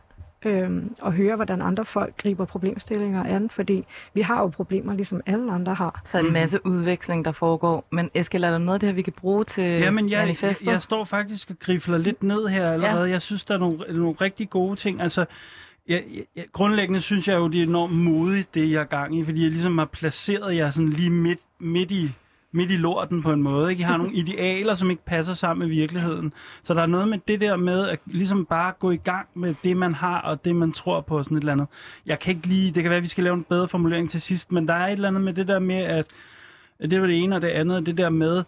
øhm, 0.45 0.95
og 1.01 1.13
høre, 1.13 1.35
hvordan 1.35 1.61
andre 1.61 1.85
folk 1.85 2.17
griber 2.17 2.45
problemstillinger 2.45 3.23
an, 3.23 3.49
fordi 3.49 3.85
vi 4.13 4.21
har 4.21 4.41
jo 4.41 4.47
problemer, 4.47 4.93
ligesom 4.93 5.21
alle 5.25 5.51
andre 5.51 5.73
har. 5.73 6.01
Så 6.05 6.17
er 6.17 6.21
en 6.21 6.33
masse 6.33 6.65
udveksling, 6.65 7.25
der 7.25 7.31
foregår. 7.31 7.85
Men 7.91 8.09
Eskild, 8.13 8.43
er 8.43 8.51
der 8.51 8.57
noget 8.57 8.73
af 8.73 8.79
det 8.79 8.89
her, 8.89 8.93
vi 8.93 9.01
kan 9.01 9.13
bruge 9.13 9.43
til 9.43 9.63
Jamen, 9.63 10.09
jeg, 10.09 10.11
jeg, 10.11 10.21
manifestet? 10.21 10.67
jeg 10.67 10.81
står 10.81 11.03
faktisk 11.03 11.49
og 11.49 11.55
grifler 11.59 11.97
lidt 11.97 12.23
ned 12.23 12.47
her 12.47 12.71
allerede. 12.71 13.05
Ja. 13.05 13.11
Jeg 13.11 13.21
synes, 13.21 13.43
der 13.43 13.53
er 13.53 13.59
nogle, 13.59 13.77
nogle 13.89 14.15
rigtig 14.21 14.49
gode 14.49 14.75
ting. 14.75 15.01
Altså, 15.01 15.25
jeg, 15.87 16.03
jeg, 16.35 16.45
grundlæggende 16.51 17.01
synes 17.01 17.27
jeg 17.27 17.35
jo, 17.35 17.47
det 17.47 17.59
er 17.59 17.63
enormt 17.63 17.93
modigt, 17.93 18.55
det 18.55 18.71
jeg 18.71 18.81
er 18.81 18.85
gang 18.85 19.19
i, 19.19 19.23
fordi 19.25 19.43
jeg 19.43 19.51
ligesom 19.51 19.77
har 19.77 19.85
placeret 19.85 20.55
jer 20.55 20.71
sådan 20.71 20.89
lige 20.89 21.09
midt, 21.09 21.39
midt 21.59 21.91
i 21.91 22.11
midt 22.53 22.71
i 22.71 22.75
lorten 22.75 23.21
på 23.21 23.31
en 23.31 23.43
måde. 23.43 23.71
Ikke? 23.71 23.81
I 23.81 23.83
har 23.83 23.97
nogle 23.97 24.13
idealer, 24.23 24.75
som 24.75 24.89
ikke 24.89 25.05
passer 25.05 25.33
sammen 25.33 25.67
med 25.67 25.75
virkeligheden. 25.75 26.33
Så 26.63 26.73
der 26.73 26.81
er 26.81 26.85
noget 26.85 27.07
med 27.07 27.19
det 27.27 27.41
der 27.41 27.55
med 27.55 27.89
at 27.89 27.99
ligesom 28.05 28.45
bare 28.45 28.73
gå 28.79 28.91
i 28.91 28.97
gang 28.97 29.27
med 29.33 29.55
det, 29.63 29.77
man 29.77 29.93
har, 29.93 30.21
og 30.21 30.45
det, 30.45 30.55
man 30.55 30.71
tror 30.71 31.01
på, 31.01 31.23
sådan 31.23 31.37
et 31.37 31.41
eller 31.41 31.53
andet. 31.53 31.67
Jeg 32.05 32.19
kan 32.19 32.35
ikke 32.35 32.47
lige, 32.47 32.71
det 32.71 32.83
kan 32.83 32.89
være, 32.89 32.97
at 32.97 33.03
vi 33.03 33.07
skal 33.07 33.23
lave 33.23 33.33
en 33.33 33.43
bedre 33.43 33.67
formulering 33.67 34.09
til 34.11 34.21
sidst, 34.21 34.51
men 34.51 34.67
der 34.67 34.73
er 34.73 34.87
et 34.87 34.91
eller 34.91 35.07
andet 35.07 35.23
med 35.23 35.33
det 35.33 35.47
der 35.47 35.59
med, 35.59 35.75
at 35.75 36.05
det 36.81 37.01
var 37.01 37.07
det 37.07 37.23
ene, 37.23 37.35
og 37.35 37.41
det 37.41 37.47
andet, 37.47 37.85
det 37.85 37.97
der 37.97 38.09
med, 38.09 38.43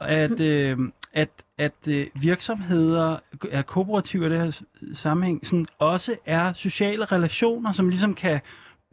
at, 0.00 0.40
øh, 0.50 0.78
at, 1.12 1.28
at 1.58 1.88
øh, 1.88 2.06
virksomheder 2.14 3.16
er 3.50 3.62
kooperative 3.62 4.26
i 4.26 4.30
det 4.30 4.38
her 4.38 4.62
sammenhæng, 4.94 5.46
sådan 5.46 5.66
også 5.78 6.16
er 6.26 6.52
sociale 6.52 7.04
relationer, 7.04 7.72
som 7.72 7.88
ligesom 7.88 8.14
kan 8.14 8.40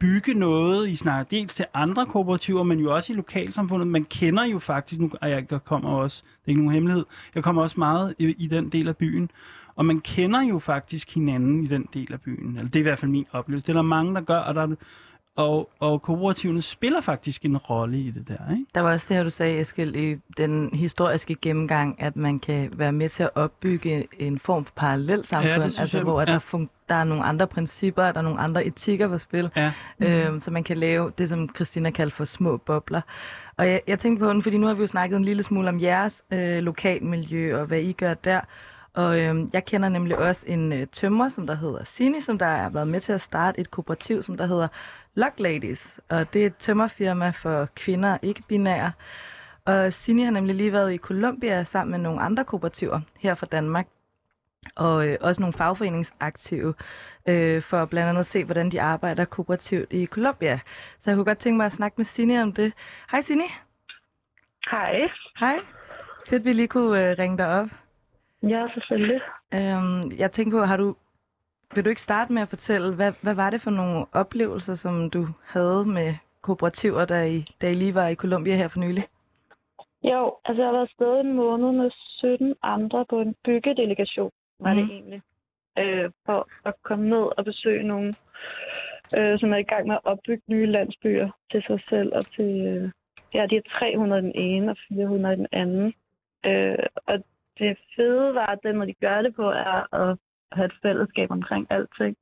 bygge 0.00 0.34
noget. 0.34 0.88
I 0.88 0.96
snakker 0.96 1.24
dels 1.24 1.54
til 1.54 1.66
andre 1.74 2.06
kooperativer, 2.06 2.62
men 2.62 2.78
jo 2.78 2.94
også 2.94 3.12
i 3.12 3.16
lokalsamfundet. 3.16 3.88
Man 3.88 4.04
kender 4.04 4.44
jo 4.44 4.58
faktisk, 4.58 5.00
nu 5.00 5.10
og 5.20 5.30
jeg 5.30 5.46
kommer 5.64 5.90
også, 5.90 6.22
det 6.22 6.46
er 6.46 6.48
ikke 6.48 6.60
nogen 6.60 6.74
hemmelighed, 6.74 7.04
jeg 7.34 7.42
kommer 7.42 7.62
også 7.62 7.74
meget 7.78 8.14
i, 8.18 8.34
i 8.38 8.46
den 8.46 8.68
del 8.68 8.88
af 8.88 8.96
byen, 8.96 9.30
og 9.76 9.84
man 9.84 10.00
kender 10.00 10.42
jo 10.42 10.58
faktisk 10.58 11.14
hinanden 11.14 11.64
i 11.64 11.66
den 11.66 11.88
del 11.94 12.12
af 12.12 12.20
byen. 12.20 12.56
Eller 12.56 12.70
det 12.70 12.76
er 12.76 12.80
i 12.80 12.82
hvert 12.82 12.98
fald 12.98 13.10
min 13.10 13.26
oplevelse. 13.32 13.66
Det 13.66 13.72
er 13.72 13.76
der 13.76 13.82
mange, 13.82 14.14
der 14.14 14.20
gør, 14.20 14.38
og, 14.38 14.54
der, 14.54 14.74
og, 15.36 15.70
og 15.80 16.02
kooperativerne 16.02 16.62
spiller 16.62 17.00
faktisk 17.00 17.44
en 17.44 17.56
rolle 17.56 17.98
i 17.98 18.10
det 18.10 18.28
der. 18.28 18.52
Ikke? 18.52 18.66
Der 18.74 18.80
var 18.80 18.92
også 18.92 19.06
det 19.08 19.16
her, 19.16 19.24
du 19.24 19.30
sagde, 19.30 19.60
Eskild, 19.60 19.96
i 19.96 20.16
den 20.36 20.70
historiske 20.74 21.34
gennemgang, 21.34 22.02
at 22.02 22.16
man 22.16 22.38
kan 22.38 22.70
være 22.72 22.92
med 22.92 23.08
til 23.08 23.22
at 23.22 23.30
opbygge 23.34 24.08
en 24.18 24.38
form 24.38 24.64
for 24.64 24.72
parallelt 24.76 25.32
Ja, 25.32 25.38
det 25.38 25.44
samfund, 25.46 25.80
altså 25.80 25.96
jeg, 25.98 26.04
hvor 26.04 26.20
ja. 26.20 26.26
der, 26.26 26.38
fun- 26.38 26.68
der 26.88 26.94
er 26.94 27.04
nogle 27.04 27.24
andre 27.24 27.46
principper, 27.46 28.02
der 28.12 28.18
er 28.18 28.22
nogle 28.22 28.40
andre 28.40 28.64
etikker 28.66 29.08
på 29.08 29.18
spil, 29.18 29.50
Ja. 29.56 29.72
øhm, 30.00 30.40
så 30.40 30.50
man 30.50 30.64
kan 30.64 30.76
lave 30.78 31.12
det, 31.18 31.28
som 31.28 31.54
Christina 31.54 31.90
kaldte 31.90 32.16
for 32.16 32.24
små 32.24 32.56
bobler. 32.56 33.00
Og 33.56 33.68
jeg, 33.68 33.80
jeg 33.86 33.98
tænkte 33.98 34.24
på 34.24 34.30
den, 34.30 34.42
fordi 34.42 34.56
nu 34.58 34.66
har 34.66 34.74
vi 34.74 34.80
jo 34.80 34.86
snakket 34.86 35.16
en 35.16 35.24
lille 35.24 35.42
smule 35.42 35.68
om 35.68 35.80
jeres 35.80 36.22
øh, 36.30 36.58
lokalmiljø 36.58 37.60
og 37.60 37.66
hvad 37.66 37.80
I 37.80 37.92
gør 37.92 38.14
der. 38.14 38.40
Og 38.94 39.18
øhm, 39.20 39.50
jeg 39.52 39.64
kender 39.64 39.88
nemlig 39.88 40.18
også 40.18 40.44
en 40.46 40.72
øh, 40.72 40.86
tømmer, 40.92 41.28
som 41.28 41.46
der 41.46 41.54
hedder 41.54 41.84
Sini, 41.84 42.20
som 42.20 42.38
der 42.38 42.46
har 42.46 42.68
været 42.70 42.88
med 42.88 43.00
til 43.00 43.12
at 43.12 43.20
starte 43.20 43.60
et 43.60 43.70
kooperativ, 43.70 44.22
som 44.22 44.36
der 44.36 44.46
hedder 44.46 44.68
Lock 45.14 45.40
Ladies. 45.40 46.00
Og 46.08 46.32
det 46.34 46.42
er 46.42 46.46
et 46.46 46.56
tømmerfirma 46.56 47.30
for 47.30 47.68
kvinder, 47.76 48.18
ikke 48.22 48.42
binære. 48.48 48.92
Og 49.64 49.92
Sini 49.92 50.22
har 50.22 50.30
nemlig 50.30 50.54
lige 50.56 50.72
været 50.72 50.92
i 50.92 50.98
Colombia 50.98 51.64
sammen 51.64 51.90
med 51.90 51.98
nogle 51.98 52.20
andre 52.20 52.44
kooperativer 52.44 53.00
her 53.18 53.34
fra 53.34 53.46
Danmark. 53.46 53.86
Og 54.76 55.08
øh, 55.08 55.16
også 55.20 55.40
nogle 55.40 55.52
fagforeningsaktive, 55.52 56.74
øh, 57.28 57.62
for 57.62 57.84
blandt 57.84 58.08
andet 58.08 58.20
at 58.20 58.26
se, 58.26 58.44
hvordan 58.44 58.70
de 58.70 58.80
arbejder 58.80 59.24
kooperativt 59.24 59.92
i 59.92 60.06
Colombia. 60.06 60.60
Så 61.00 61.10
jeg 61.10 61.16
kunne 61.16 61.24
godt 61.24 61.38
tænke 61.38 61.56
mig 61.56 61.66
at 61.66 61.72
snakke 61.72 61.94
med 61.96 62.04
Sini 62.04 62.38
om 62.38 62.52
det. 62.52 62.72
Hej 63.10 63.20
Sini. 63.20 63.44
Hej. 64.70 65.00
Hej. 65.40 65.58
Fedt, 66.28 66.44
vi 66.44 66.52
lige 66.52 66.68
kunne 66.68 67.10
øh, 67.10 67.18
ringe 67.18 67.38
dig 67.38 67.46
op. 67.46 67.68
Ja, 68.42 68.66
selvfølgelig. 68.74 69.20
Øhm, 69.54 70.12
jeg 70.18 70.32
tænker 70.32 70.58
på, 70.58 70.64
har 70.64 70.76
du, 70.76 70.96
vil 71.74 71.84
du 71.84 71.88
ikke 71.88 72.00
starte 72.00 72.32
med 72.32 72.42
at 72.42 72.48
fortælle, 72.48 72.94
hvad, 72.94 73.12
hvad 73.22 73.34
var 73.34 73.50
det 73.50 73.60
for 73.60 73.70
nogle 73.70 74.06
oplevelser, 74.12 74.74
som 74.74 75.10
du 75.10 75.26
havde 75.44 75.84
med 75.84 76.14
kooperativer, 76.42 77.04
da 77.04 77.24
I, 77.24 77.44
da 77.60 77.70
I 77.70 77.74
lige 77.74 77.94
var 77.94 78.08
i 78.08 78.14
Colombia 78.14 78.56
her 78.56 78.68
for 78.68 78.78
nylig? 78.78 79.04
Jo, 80.02 80.36
altså 80.44 80.62
jeg 80.62 80.68
har 80.68 80.72
været 80.72 80.88
afsted 80.88 81.20
en 81.20 81.36
måned 81.36 81.72
med 81.72 81.90
17 81.92 82.54
andre 82.62 83.04
på 83.10 83.20
en 83.20 83.34
byggedelegation, 83.44 84.30
var 84.60 84.74
det 84.74 84.84
egentlig. 84.84 85.22
Øh, 85.78 86.10
for 86.26 86.48
at 86.64 86.74
komme 86.82 87.08
ned 87.08 87.38
og 87.38 87.44
besøge 87.44 87.82
nogen, 87.82 88.14
øh, 89.16 89.38
som 89.38 89.52
er 89.52 89.56
i 89.56 89.70
gang 89.72 89.86
med 89.86 89.94
at 89.94 90.04
opbygge 90.04 90.42
nye 90.48 90.66
landsbyer 90.66 91.30
til 91.50 91.62
sig 91.62 91.80
selv 91.88 92.12
og 92.14 92.26
til... 92.36 92.66
Øh, 92.66 92.90
ja, 93.34 93.46
de 93.46 93.56
er 93.56 93.78
300 93.78 94.22
i 94.22 94.24
den 94.24 94.32
ene 94.34 94.70
og 94.70 94.76
400 94.88 95.34
i 95.34 95.36
den 95.36 95.46
anden. 95.52 95.94
Øh, 96.46 96.86
og 97.06 97.24
det 97.58 97.78
fede 97.96 98.34
var, 98.34 98.46
at 98.46 98.58
den 98.62 98.76
måde, 98.76 98.88
de 98.88 98.94
gør 99.06 99.22
det 99.22 99.34
på, 99.34 99.50
er 99.50 99.94
at 99.94 100.18
have 100.52 100.66
et 100.66 100.78
fællesskab 100.82 101.30
omkring 101.30 101.66
alting. 101.70 102.16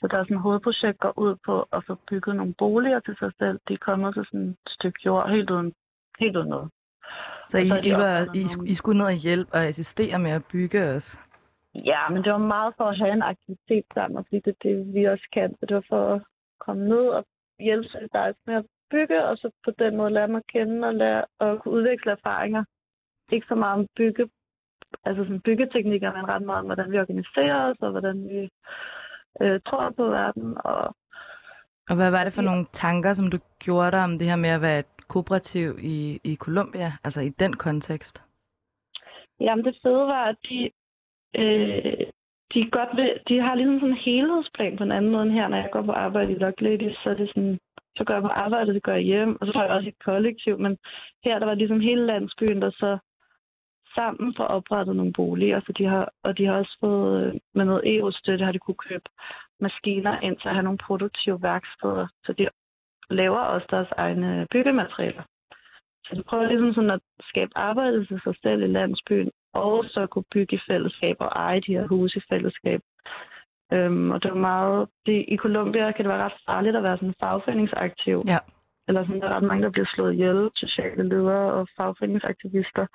Så 0.00 0.06
der 0.10 0.16
er 0.18 0.24
sådan 0.24 0.36
et 0.36 0.42
hovedprojekt, 0.42 0.98
går 0.98 1.14
ud 1.16 1.36
på 1.46 1.68
at 1.72 1.84
få 1.86 1.94
bygget 2.10 2.36
nogle 2.36 2.54
boliger 2.58 3.00
til 3.00 3.16
sig 3.18 3.32
selv. 3.38 3.58
De 3.68 3.72
er 3.74 3.84
kommet 3.88 4.14
til 4.14 4.24
sådan 4.24 4.48
et 4.48 4.56
stykke 4.68 5.00
jord 5.06 5.30
helt 5.30 5.50
uden, 5.50 5.72
helt 6.18 6.36
uden 6.36 6.48
noget. 6.48 6.70
Så 7.48 7.58
Og 7.58 7.64
I, 7.64 7.88
I, 7.88 7.92
var, 7.92 8.26
I, 8.34 8.70
I 8.70 8.74
skulle 8.74 8.98
ned 8.98 9.06
og 9.06 9.12
hjælpe 9.12 9.54
og 9.54 9.64
assistere 9.64 10.18
med 10.18 10.30
at 10.30 10.44
bygge 10.52 10.84
os. 10.84 11.18
Ja, 11.84 12.08
men 12.08 12.24
det 12.24 12.32
var 12.32 12.38
meget 12.38 12.74
for 12.76 12.84
at 12.84 12.98
have 12.98 13.12
en 13.12 13.22
aktivitet 13.22 13.84
sammen, 13.94 14.18
og 14.18 14.24
fordi 14.24 14.40
det 14.44 14.50
er 14.50 14.68
det, 14.68 14.94
vi 14.94 15.04
også 15.04 15.28
kan. 15.32 15.56
Så 15.60 15.66
det 15.66 15.74
var 15.74 15.84
for 15.88 16.14
at 16.14 16.22
komme 16.60 16.88
ned 16.88 17.06
og 17.08 17.24
hjælpe 17.60 17.88
solidarisk 17.88 18.38
med 18.46 18.54
at 18.54 18.66
bygge, 18.90 19.24
og 19.24 19.36
så 19.36 19.50
på 19.64 19.70
den 19.78 19.96
måde 19.96 20.10
lære 20.10 20.28
mig 20.28 20.38
at 20.38 20.52
kende 20.52 20.88
og 20.88 20.94
lære 20.94 21.24
at 21.40 21.62
kunne 21.62 21.74
udveksle 21.74 22.12
erfaringer. 22.12 22.64
Ikke 23.32 23.46
så 23.48 23.54
meget 23.54 23.78
om 23.78 23.86
bygge, 23.96 24.28
altså 25.04 25.24
sådan 25.24 25.40
byggeteknikker, 25.40 26.12
men 26.12 26.28
ret 26.28 26.42
meget 26.42 26.60
om, 26.60 26.66
hvordan 26.66 26.92
vi 26.92 26.98
organiserer 26.98 27.70
os, 27.70 27.76
og 27.80 27.90
hvordan 27.90 28.28
vi 28.28 28.48
øh, 29.42 29.60
tror 29.66 29.90
på 29.96 30.04
verden. 30.04 30.56
Og, 30.64 30.96
Og 31.88 31.96
hvad 31.96 32.10
var 32.10 32.24
det 32.24 32.32
for 32.32 32.42
nogle 32.42 32.66
tanker, 32.72 33.14
som 33.14 33.30
du 33.30 33.38
gjorde 33.64 33.90
dig 33.90 34.04
om 34.04 34.18
det 34.18 34.28
her 34.28 34.36
med 34.36 34.50
at 34.50 34.62
være 34.62 34.78
et 34.78 35.08
kooperativ 35.08 35.78
i, 35.82 36.20
i 36.24 36.36
Colombia, 36.36 36.92
altså 37.04 37.20
i 37.20 37.28
den 37.28 37.52
kontekst? 37.56 38.22
Jamen 39.40 39.64
det 39.64 39.76
fede 39.82 40.06
var, 40.06 40.24
at 40.24 40.36
de, 40.48 40.70
øh, 41.38 42.06
de, 42.54 42.70
godt 42.70 42.96
vil, 42.96 43.10
de 43.28 43.40
har 43.40 43.54
ligesom 43.54 43.80
sådan 43.80 43.90
en 43.90 44.04
helhedsplan 44.06 44.76
på 44.76 44.84
en 44.84 44.92
anden 44.92 45.10
måde 45.10 45.22
end 45.22 45.32
her, 45.32 45.48
når 45.48 45.56
jeg 45.56 45.68
går 45.72 45.82
på 45.82 45.92
arbejde 45.92 46.32
i 46.32 46.38
Lock 46.38 46.60
Ladies, 46.60 46.96
så 46.96 47.10
er 47.10 47.14
det 47.14 47.28
sådan, 47.28 47.58
så 47.96 48.04
går 48.04 48.14
jeg 48.14 48.22
på 48.22 48.28
arbejde, 48.28 48.74
det 48.74 48.82
gør 48.82 48.94
jeg 48.94 49.02
hjem, 49.02 49.36
og 49.40 49.46
så 49.46 49.52
får 49.52 49.62
jeg 49.62 49.70
også 49.70 49.88
et 49.88 50.04
kollektiv, 50.04 50.58
men 50.58 50.78
her 51.24 51.38
der 51.38 51.46
var 51.46 51.54
ligesom 51.54 51.80
hele 51.80 52.06
landsbyen, 52.06 52.62
der 52.62 52.70
så 52.70 52.98
sammen 53.98 54.34
for 54.36 54.44
oprettet 54.44 54.96
nogle 54.96 55.12
boliger, 55.12 55.60
så 55.60 55.72
de 55.78 55.84
har, 55.84 56.12
og 56.22 56.38
de 56.38 56.46
har 56.46 56.54
også 56.54 56.76
fået 56.80 57.26
øh, 57.26 57.34
med 57.54 57.64
noget 57.64 57.96
EU-støtte, 57.96 58.44
har 58.44 58.52
de 58.52 58.58
kunne 58.58 58.82
købe 58.88 59.08
maskiner 59.60 60.20
ind 60.20 60.36
til 60.36 60.48
at 60.48 60.54
have 60.54 60.68
nogle 60.68 60.84
produktive 60.86 61.42
værksteder, 61.42 62.06
så 62.24 62.32
de 62.32 62.48
laver 63.10 63.38
også 63.38 63.66
deres 63.70 63.88
egne 63.96 64.46
byggematerialer. 64.50 65.22
Så 66.06 66.14
de 66.14 66.22
prøver 66.22 66.46
ligesom 66.46 66.74
sådan 66.74 66.90
at 66.90 67.00
skabe 67.20 67.52
arbejde 67.54 68.06
til 68.06 68.20
sig 68.24 68.34
selv 68.42 68.62
i 68.62 68.66
landsbyen, 68.66 69.30
og 69.54 69.84
så 69.84 70.06
kunne 70.06 70.30
bygge 70.32 70.56
i 70.56 70.60
fællesskab 70.68 71.16
og 71.20 71.28
eje 71.28 71.60
de 71.60 71.72
her 71.72 71.86
huse 71.86 72.18
i 72.18 72.22
fællesskab. 72.28 72.80
Øhm, 73.72 74.10
og 74.10 74.22
det 74.22 74.30
var 74.30 74.38
meget... 74.38 74.88
Det, 75.06 75.24
I 75.28 75.36
Colombia 75.36 75.92
kan 75.92 76.04
det 76.04 76.12
være 76.12 76.24
ret 76.24 76.42
farligt 76.46 76.76
at 76.76 76.82
være 76.82 76.96
sådan 76.96 77.14
fagforeningsaktiv. 77.20 78.24
Ja. 78.26 78.38
Eller 78.88 79.04
sådan, 79.04 79.20
der 79.20 79.28
er 79.28 79.36
ret 79.36 79.42
mange, 79.42 79.62
der 79.64 79.70
bliver 79.70 79.86
slået 79.94 80.12
ihjel, 80.12 80.50
sociale 80.54 81.08
ledere 81.08 81.52
og 81.52 81.68
fagforeningsaktivister. 81.76 82.86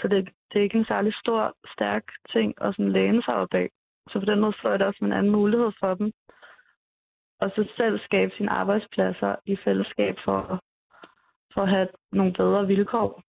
Så 0.00 0.08
det, 0.08 0.28
det 0.52 0.58
er 0.58 0.62
ikke 0.62 0.78
en 0.78 0.84
særlig 0.84 1.14
stor, 1.14 1.54
stærk 1.74 2.04
ting 2.32 2.54
at 2.60 2.74
sådan 2.74 2.92
læne 2.92 3.22
sig 3.22 3.34
op 3.34 3.54
af. 3.54 3.68
Så 4.10 4.18
på 4.18 4.24
den 4.24 4.40
måde 4.40 4.52
så 4.52 4.68
er 4.68 4.76
det 4.76 4.86
også 4.86 5.04
en 5.04 5.12
anden 5.12 5.32
mulighed 5.32 5.72
for 5.80 5.94
dem. 5.94 6.12
Og 7.40 7.50
så 7.54 7.68
selv 7.76 7.98
skabe 7.98 8.32
sine 8.36 8.50
arbejdspladser 8.50 9.34
i 9.46 9.56
fællesskab 9.64 10.16
for, 10.24 10.60
for 11.54 11.62
at 11.62 11.68
have 11.68 11.88
nogle 12.12 12.32
bedre 12.32 12.66
vilkår. 12.66 13.22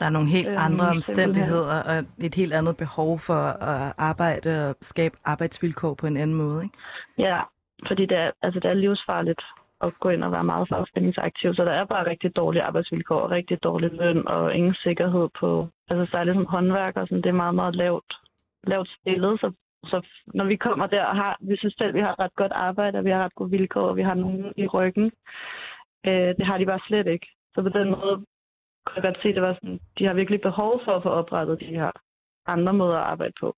Der 0.00 0.06
er 0.06 0.10
nogle 0.10 0.28
helt 0.28 0.48
Øhm, 0.48 0.58
andre 0.60 0.88
omstændigheder 0.88 1.82
og 1.82 2.04
et 2.18 2.34
helt 2.34 2.52
andet 2.52 2.76
behov 2.76 3.18
for 3.18 3.42
at 3.44 3.94
arbejde 3.98 4.68
og 4.68 4.76
skabe 4.80 5.16
arbejdsvilkår 5.24 5.94
på 5.94 6.06
en 6.06 6.16
anden 6.16 6.36
måde, 6.36 6.64
ikke? 6.64 6.78
Ja, 7.18 7.40
fordi 7.86 8.06
det 8.06 8.18
er, 8.18 8.30
altså 8.42 8.60
det 8.60 8.70
er 8.70 8.74
livsfarligt 8.74 9.42
at 9.82 9.92
gå 10.00 10.08
ind 10.08 10.24
og 10.24 10.32
være 10.32 10.44
meget 10.44 10.68
fagforeningsaktiv, 10.68 11.54
så 11.54 11.64
der 11.64 11.72
er 11.72 11.84
bare 11.84 12.06
rigtig 12.10 12.36
dårlige 12.36 12.62
arbejdsvilkår 12.62 13.20
og 13.20 13.30
rigtig 13.30 13.62
dårlig 13.62 13.90
løn 13.92 14.28
og 14.28 14.54
ingen 14.54 14.74
sikkerhed 14.74 15.28
på, 15.40 15.68
altså 15.90 16.10
særligt 16.10 16.36
som 16.36 16.46
håndværker, 16.46 17.04
sådan, 17.04 17.22
det 17.22 17.26
er 17.26 17.42
meget, 17.44 17.54
meget 17.54 17.74
lavt, 17.76 18.12
lavt 18.64 18.88
stillet, 19.00 19.40
så, 19.40 19.52
så 19.84 20.06
når 20.34 20.44
vi 20.44 20.56
kommer 20.56 20.86
der 20.86 21.04
og 21.04 21.16
har, 21.16 21.36
vi 21.40 21.56
synes 21.56 21.74
selv, 21.78 21.94
vi 21.94 22.00
har 22.00 22.20
ret 22.20 22.34
godt 22.36 22.52
arbejde, 22.52 22.98
og 22.98 23.04
vi 23.04 23.10
har 23.10 23.24
ret 23.24 23.34
gode 23.34 23.50
vilkår, 23.50 23.88
og 23.88 23.96
vi 23.96 24.02
har 24.02 24.14
nogen 24.14 24.52
i 24.56 24.66
ryggen, 24.66 25.12
øh, 26.06 26.30
det 26.38 26.46
har 26.46 26.58
de 26.58 26.66
bare 26.66 26.80
slet 26.86 27.06
ikke. 27.06 27.26
Så 27.54 27.62
på 27.62 27.68
den 27.68 27.90
måde 27.90 28.16
kunne 28.84 28.96
jeg 28.96 29.02
godt 29.02 29.18
se, 29.22 29.34
det 29.34 29.42
var 29.42 29.54
sådan, 29.54 29.80
de 29.98 30.06
har 30.06 30.14
virkelig 30.14 30.40
behov 30.40 30.80
for 30.84 30.92
at 30.92 31.02
få 31.02 31.08
oprettet 31.08 31.60
de 31.60 31.64
her 31.66 31.90
andre 32.46 32.72
måder 32.72 32.96
at 32.96 33.04
arbejde 33.04 33.32
på. 33.40 33.54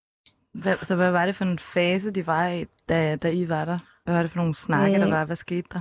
Hvad, 0.63 0.77
så 0.77 0.97
hvad 0.97 1.13
var 1.13 1.27
det 1.27 1.35
for 1.35 1.45
en 1.45 1.59
fase, 1.59 2.11
de 2.11 2.27
var 2.27 2.49
i, 2.49 2.65
da, 2.89 3.17
da 3.17 3.29
I 3.31 3.49
var 3.49 3.65
der? 3.65 3.79
Hvad 4.05 4.15
var 4.15 4.23
det 4.23 4.31
for 4.31 4.39
nogle 4.39 4.55
snakke, 4.55 4.99
der 5.01 5.07
Mm. 5.07 5.13
var? 5.13 5.25
Hvad 5.25 5.37
skete 5.37 5.69
der? 5.73 5.81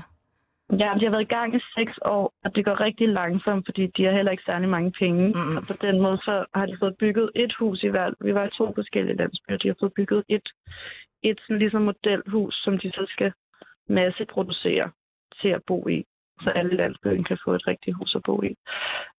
Ja, 0.79 0.93
de 0.99 1.05
har 1.05 1.09
været 1.09 1.29
i 1.29 1.35
gang 1.37 1.55
i 1.55 1.59
seks 1.77 1.99
år, 2.05 2.33
og 2.43 2.55
det 2.55 2.65
går 2.65 2.79
rigtig 2.79 3.09
langsomt, 3.09 3.67
fordi 3.67 3.87
de 3.87 4.03
har 4.03 4.11
heller 4.11 4.31
ikke 4.31 4.43
særlig 4.45 4.69
mange 4.69 4.91
penge. 4.91 5.27
Mm. 5.27 5.57
Og 5.57 5.63
på 5.67 5.73
den 5.81 6.01
måde, 6.01 6.17
så 6.17 6.45
har 6.55 6.65
de 6.65 6.77
fået 6.79 6.95
bygget 6.99 7.31
et 7.35 7.53
hus 7.59 7.83
i 7.83 7.87
hver. 7.87 8.11
Vi 8.21 8.33
var 8.33 8.45
i 8.45 8.55
to 8.57 8.73
forskellige 8.75 9.17
landsbyer. 9.17 9.57
De 9.57 9.67
har 9.67 9.75
fået 9.79 9.93
bygget 9.93 10.23
et, 10.29 10.49
et 11.23 11.39
sådan 11.41 11.59
ligesom 11.59 11.81
modelhus, 11.81 12.55
som 12.63 12.79
de 12.79 12.91
så 12.91 13.05
skal 13.09 13.31
masseproducere 13.89 14.91
til 15.41 15.49
at 15.49 15.61
bo 15.67 15.87
i. 15.87 16.05
Så 16.41 16.49
alle 16.49 16.75
landsbyen 16.75 17.23
kan 17.23 17.37
få 17.45 17.53
et 17.53 17.67
rigtigt 17.67 17.97
hus 17.97 18.15
at 18.15 18.21
bo 18.25 18.41
i. 18.43 18.55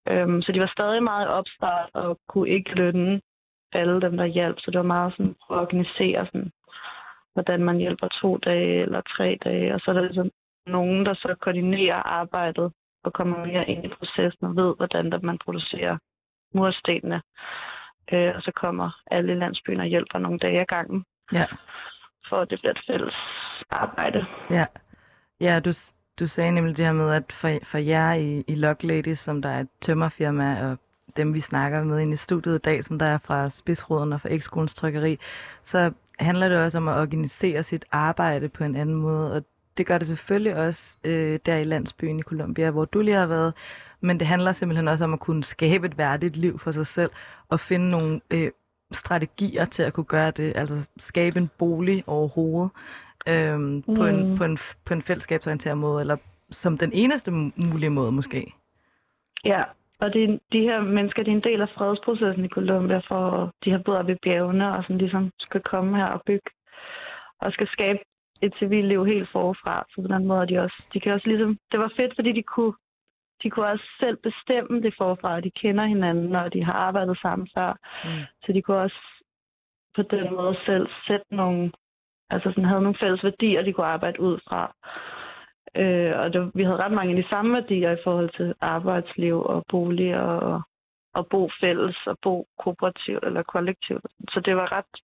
Øhm, 0.08 0.42
så 0.42 0.52
de 0.52 0.60
var 0.60 0.72
stadig 0.76 1.02
meget 1.02 1.28
opstart 1.28 1.90
og 1.94 2.18
kunne 2.28 2.48
ikke 2.48 2.74
lønne 2.74 3.20
alle 3.72 4.00
dem, 4.00 4.16
der 4.16 4.24
hjalp. 4.24 4.60
Så 4.60 4.70
det 4.70 4.78
var 4.78 4.94
meget 4.96 5.12
sådan 5.12 5.34
at 5.50 5.56
organisere, 5.56 6.26
sådan, 6.26 6.50
hvordan 7.34 7.64
man 7.64 7.76
hjælper 7.76 8.08
to 8.08 8.36
dage 8.36 8.82
eller 8.82 9.00
tre 9.00 9.38
dage. 9.44 9.74
Og 9.74 9.80
så 9.80 9.90
er 9.90 9.94
der 9.94 10.02
ligesom 10.02 10.30
nogen, 10.66 11.06
der 11.06 11.14
så 11.14 11.34
koordinerer 11.40 12.02
arbejdet 12.02 12.72
og 13.04 13.12
kommer 13.12 13.46
mere 13.46 13.68
ind 13.68 13.84
i 13.84 13.88
processen 13.88 14.46
og 14.46 14.56
ved, 14.56 14.76
hvordan 14.76 15.10
der 15.12 15.18
man 15.22 15.38
producerer 15.44 15.98
murstenene. 16.54 17.22
Øh, 18.12 18.32
og 18.36 18.42
så 18.42 18.52
kommer 18.56 18.90
alle 19.10 19.34
landsbyen 19.38 19.80
og 19.80 19.86
hjælper 19.86 20.18
nogle 20.18 20.38
dage 20.38 20.60
ad 20.60 20.66
gangen, 20.66 21.04
Ja. 21.32 21.44
for 22.28 22.36
at 22.40 22.50
det 22.50 22.58
bliver 22.60 22.72
et 22.72 22.82
fælles 22.86 23.14
arbejde. 23.70 24.26
Ja, 24.50 24.66
ja 25.40 25.60
du, 25.60 25.70
du 26.20 26.26
sagde 26.26 26.52
nemlig 26.52 26.76
det 26.76 26.84
her 26.84 26.92
med, 26.92 27.12
at 27.12 27.32
for, 27.32 27.58
for 27.62 27.78
jer 27.78 28.12
i, 28.12 28.44
i 28.48 28.54
Lock 28.54 28.82
Ladies, 28.82 29.18
som 29.18 29.42
der 29.42 29.48
er 29.48 29.60
et 29.60 29.68
tømmerfirma, 29.80 30.70
og 30.70 30.78
dem 31.16 31.34
vi 31.34 31.40
snakker 31.40 31.84
med 31.84 32.00
inde 32.00 32.12
i 32.12 32.16
studiet 32.16 32.54
i 32.54 32.58
dag, 32.58 32.84
som 32.84 32.98
der 32.98 33.06
er 33.06 33.18
fra 33.18 33.48
Spidsruden 33.48 34.12
og 34.12 34.20
fra 34.20 34.32
Ekskolens 34.32 34.74
Trykkeri, 34.74 35.18
så 35.62 35.92
handler 36.18 36.48
det 36.48 36.58
også 36.58 36.78
om 36.78 36.88
at 36.88 36.98
organisere 36.98 37.62
sit 37.62 37.84
arbejde 37.92 38.48
på 38.48 38.64
en 38.64 38.76
anden 38.76 38.96
måde, 38.96 39.32
og 39.36 39.42
det 39.76 39.86
gør 39.86 39.98
det 39.98 40.06
selvfølgelig 40.06 40.56
også 40.56 40.96
øh, 41.04 41.38
der 41.46 41.56
i 41.56 41.64
landsbyen 41.64 42.18
i 42.18 42.22
Colombia, 42.22 42.70
hvor 42.70 42.84
du 42.84 43.00
lige 43.00 43.16
har 43.16 43.26
været, 43.26 43.54
men 44.00 44.18
det 44.20 44.26
handler 44.26 44.52
simpelthen 44.52 44.88
også 44.88 45.04
om 45.04 45.12
at 45.12 45.20
kunne 45.20 45.44
skabe 45.44 45.86
et 45.86 45.98
værdigt 45.98 46.36
liv 46.36 46.58
for 46.58 46.70
sig 46.70 46.86
selv, 46.86 47.10
og 47.48 47.60
finde 47.60 47.90
nogle 47.90 48.20
øh, 48.30 48.50
strategier 48.92 49.64
til 49.64 49.82
at 49.82 49.92
kunne 49.92 50.04
gøre 50.04 50.30
det, 50.30 50.52
altså 50.56 50.88
skabe 50.98 51.38
en 51.38 51.50
bolig 51.58 52.04
overhovedet, 52.06 52.70
øhm, 53.28 53.82
på, 53.82 54.06
en, 54.06 54.30
Mm. 54.30 54.36
på, 54.36 54.44
en, 54.44 54.58
på 54.84 54.94
en 54.94 55.02
fællesskabsorienteret 55.02 55.78
måde, 55.78 56.00
eller 56.00 56.16
som 56.50 56.78
den 56.78 56.90
eneste 56.92 57.30
mu- 57.30 57.52
mulige 57.72 57.90
måde 57.90 58.12
måske. 58.12 58.52
Ja, 59.44 59.62
og 60.00 60.12
det, 60.12 60.40
de 60.52 60.60
her 60.60 60.80
mennesker, 60.80 61.22
de 61.22 61.30
er 61.30 61.34
en 61.34 61.42
del 61.42 61.62
af 61.62 61.68
fredsprocessen 61.76 62.44
i 62.44 62.48
Colombia, 62.48 63.00
for 63.08 63.50
de 63.64 63.70
har 63.70 63.78
boet 63.78 63.98
oppe 63.98 64.12
i 64.12 64.16
bjergene 64.22 64.76
og 64.76 64.82
sådan 64.82 64.98
ligesom 64.98 65.30
skal 65.38 65.60
komme 65.60 65.96
her 65.96 66.06
og 66.06 66.22
bygge 66.26 66.50
og 67.40 67.52
skal 67.52 67.66
skabe 67.68 67.98
et 68.44 68.54
civilt 68.58 68.88
liv 68.88 69.06
helt 69.06 69.28
forfra. 69.28 69.86
Så 69.90 70.02
på 70.02 70.08
den 70.14 70.26
måde 70.26 70.48
de 70.48 70.58
også, 70.58 70.78
de 70.92 71.00
kan 71.00 71.12
også 71.12 71.28
ligesom, 71.28 71.58
det 71.72 71.80
var 71.80 71.92
fedt, 71.96 72.12
fordi 72.14 72.32
de 72.32 72.42
kunne, 72.42 72.74
de 73.42 73.50
kunne 73.50 73.66
også 73.66 73.88
selv 74.00 74.16
bestemme 74.16 74.82
det 74.82 74.94
forfra, 74.98 75.34
og 75.34 75.44
de 75.44 75.50
kender 75.50 75.84
hinanden, 75.86 76.34
og 76.34 76.52
de 76.52 76.64
har 76.64 76.72
arbejdet 76.72 77.18
sammen 77.22 77.48
før. 77.54 77.72
Mm. 78.04 78.24
Så 78.44 78.52
de 78.52 78.62
kunne 78.62 78.76
også 78.86 79.00
på 79.96 80.02
den 80.02 80.34
måde 80.34 80.56
selv 80.66 80.86
sætte 81.06 81.26
nogle, 81.30 81.72
altså 82.30 82.50
sådan 82.50 82.64
havde 82.64 82.82
nogle 82.82 82.98
fælles 83.00 83.24
værdier, 83.24 83.62
de 83.62 83.72
kunne 83.72 83.86
arbejde 83.86 84.20
ud 84.20 84.38
fra. 84.48 84.74
Øh, 85.76 86.18
og 86.18 86.32
det, 86.32 86.50
vi 86.54 86.62
havde 86.64 86.76
ret 86.76 86.92
mange 86.92 87.16
af 87.16 87.22
de 87.22 87.28
samme 87.28 87.52
værdier 87.54 87.90
i 87.90 88.02
forhold 88.04 88.30
til 88.36 88.54
arbejdsliv 88.60 89.42
og 89.42 89.64
bolig 89.68 90.20
og, 90.20 90.38
og 90.38 90.62
bo 91.30 91.50
fælles 91.60 91.96
og 92.06 92.16
bo 92.22 92.46
kooperativt 92.58 93.24
eller 93.24 93.42
kollektivt. 93.42 94.06
Så 94.32 94.40
det 94.40 94.56
var 94.56 94.72
ret... 94.72 94.94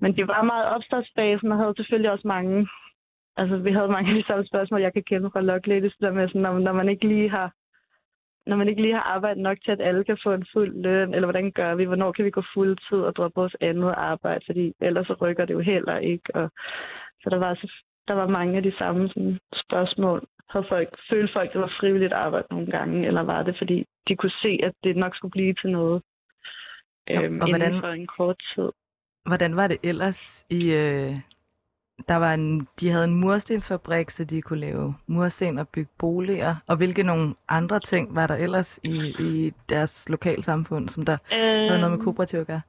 Men 0.00 0.16
det 0.16 0.28
var 0.28 0.42
meget 0.42 0.66
opstartsfasen 0.66 1.52
og 1.52 1.58
havde 1.58 1.74
selvfølgelig 1.76 2.10
også 2.10 2.28
mange... 2.28 2.68
Altså, 3.36 3.56
vi 3.56 3.72
havde 3.72 3.88
mange 3.88 4.10
af 4.10 4.16
de 4.16 4.26
samme 4.26 4.46
spørgsmål, 4.46 4.80
jeg 4.80 4.92
kan 4.92 5.02
kende 5.02 5.30
fra 5.30 5.40
Lock 5.40 5.66
Ladies, 5.66 5.96
der 6.00 6.12
med 6.12 6.28
sådan, 6.28 6.42
når, 6.42 6.58
når 6.58 6.72
man 6.72 6.88
ikke 6.88 7.08
lige 7.08 7.30
har 7.30 7.52
når 8.48 8.56
man 8.56 8.68
ikke 8.68 8.82
lige 8.82 8.94
har 8.94 9.02
arbejdet 9.02 9.42
nok 9.42 9.58
til, 9.64 9.70
at 9.70 9.80
alle 9.80 10.04
kan 10.04 10.18
få 10.22 10.32
en 10.32 10.46
fuld 10.52 10.82
løn, 10.82 11.14
eller 11.14 11.26
hvordan 11.26 11.52
gør 11.52 11.74
vi, 11.74 11.84
hvornår 11.84 12.12
kan 12.12 12.24
vi 12.24 12.30
gå 12.30 12.42
fuld 12.54 12.78
tid 12.88 12.98
og 12.98 13.16
droppe 13.16 13.40
vores 13.40 13.56
andet 13.60 13.94
arbejde, 13.96 14.40
fordi 14.46 14.72
ellers 14.80 15.06
så 15.06 15.14
rykker 15.22 15.44
det 15.44 15.54
jo 15.54 15.60
heller 15.60 15.98
ikke. 15.98 16.34
Og, 16.34 16.50
så 17.22 17.30
der 17.30 17.38
var, 17.38 17.54
så, 17.54 17.72
der 18.08 18.14
var 18.14 18.26
mange 18.26 18.56
af 18.56 18.62
de 18.62 18.78
samme 18.78 19.08
sådan, 19.08 19.38
spørgsmål. 19.54 20.26
Havde 20.50 20.66
folk, 20.68 20.88
følte 21.10 21.32
folk, 21.32 21.52
det 21.52 21.60
var 21.60 21.72
frivilligt 21.80 22.12
arbejde 22.12 22.46
nogle 22.50 22.66
gange, 22.70 23.06
eller 23.06 23.20
var 23.22 23.42
det, 23.42 23.54
fordi 23.58 23.84
de 24.08 24.16
kunne 24.16 24.30
se, 24.42 24.60
at 24.62 24.72
det 24.84 24.96
nok 24.96 25.16
skulle 25.16 25.32
blive 25.32 25.54
til 25.54 25.70
noget 25.70 26.02
øhm, 27.10 27.18
og 27.18 27.24
inden 27.24 27.38
hvordan- 27.60 27.80
for 27.80 27.88
en 27.88 28.06
kort 28.06 28.36
tid. 28.54 28.68
Hvordan 29.26 29.56
var 29.56 29.66
det 29.66 29.76
ellers 29.82 30.44
i... 30.50 30.64
Øh, 30.72 31.16
der 32.08 32.14
var 32.16 32.34
en, 32.34 32.68
de 32.80 32.90
havde 32.90 33.04
en 33.04 33.14
murstensfabrik, 33.14 34.10
så 34.10 34.24
de 34.24 34.42
kunne 34.42 34.58
lave 34.60 34.94
mursten 35.06 35.58
og 35.58 35.68
bygge 35.68 35.90
boliger. 35.98 36.56
Og 36.66 36.76
hvilke 36.76 37.02
nogle 37.02 37.34
andre 37.48 37.80
ting 37.80 38.14
var 38.14 38.26
der 38.26 38.34
ellers 38.36 38.80
i, 38.82 39.14
i 39.20 39.52
deres 39.68 40.08
lokalsamfund, 40.08 40.88
som 40.88 41.04
der 41.04 41.16
havde 41.30 41.66
noget 41.68 41.80
med 41.90 41.98
Øhm, 41.98 42.04
kooperativ 42.04 42.38
at 42.40 42.46
gøre? 42.46 42.60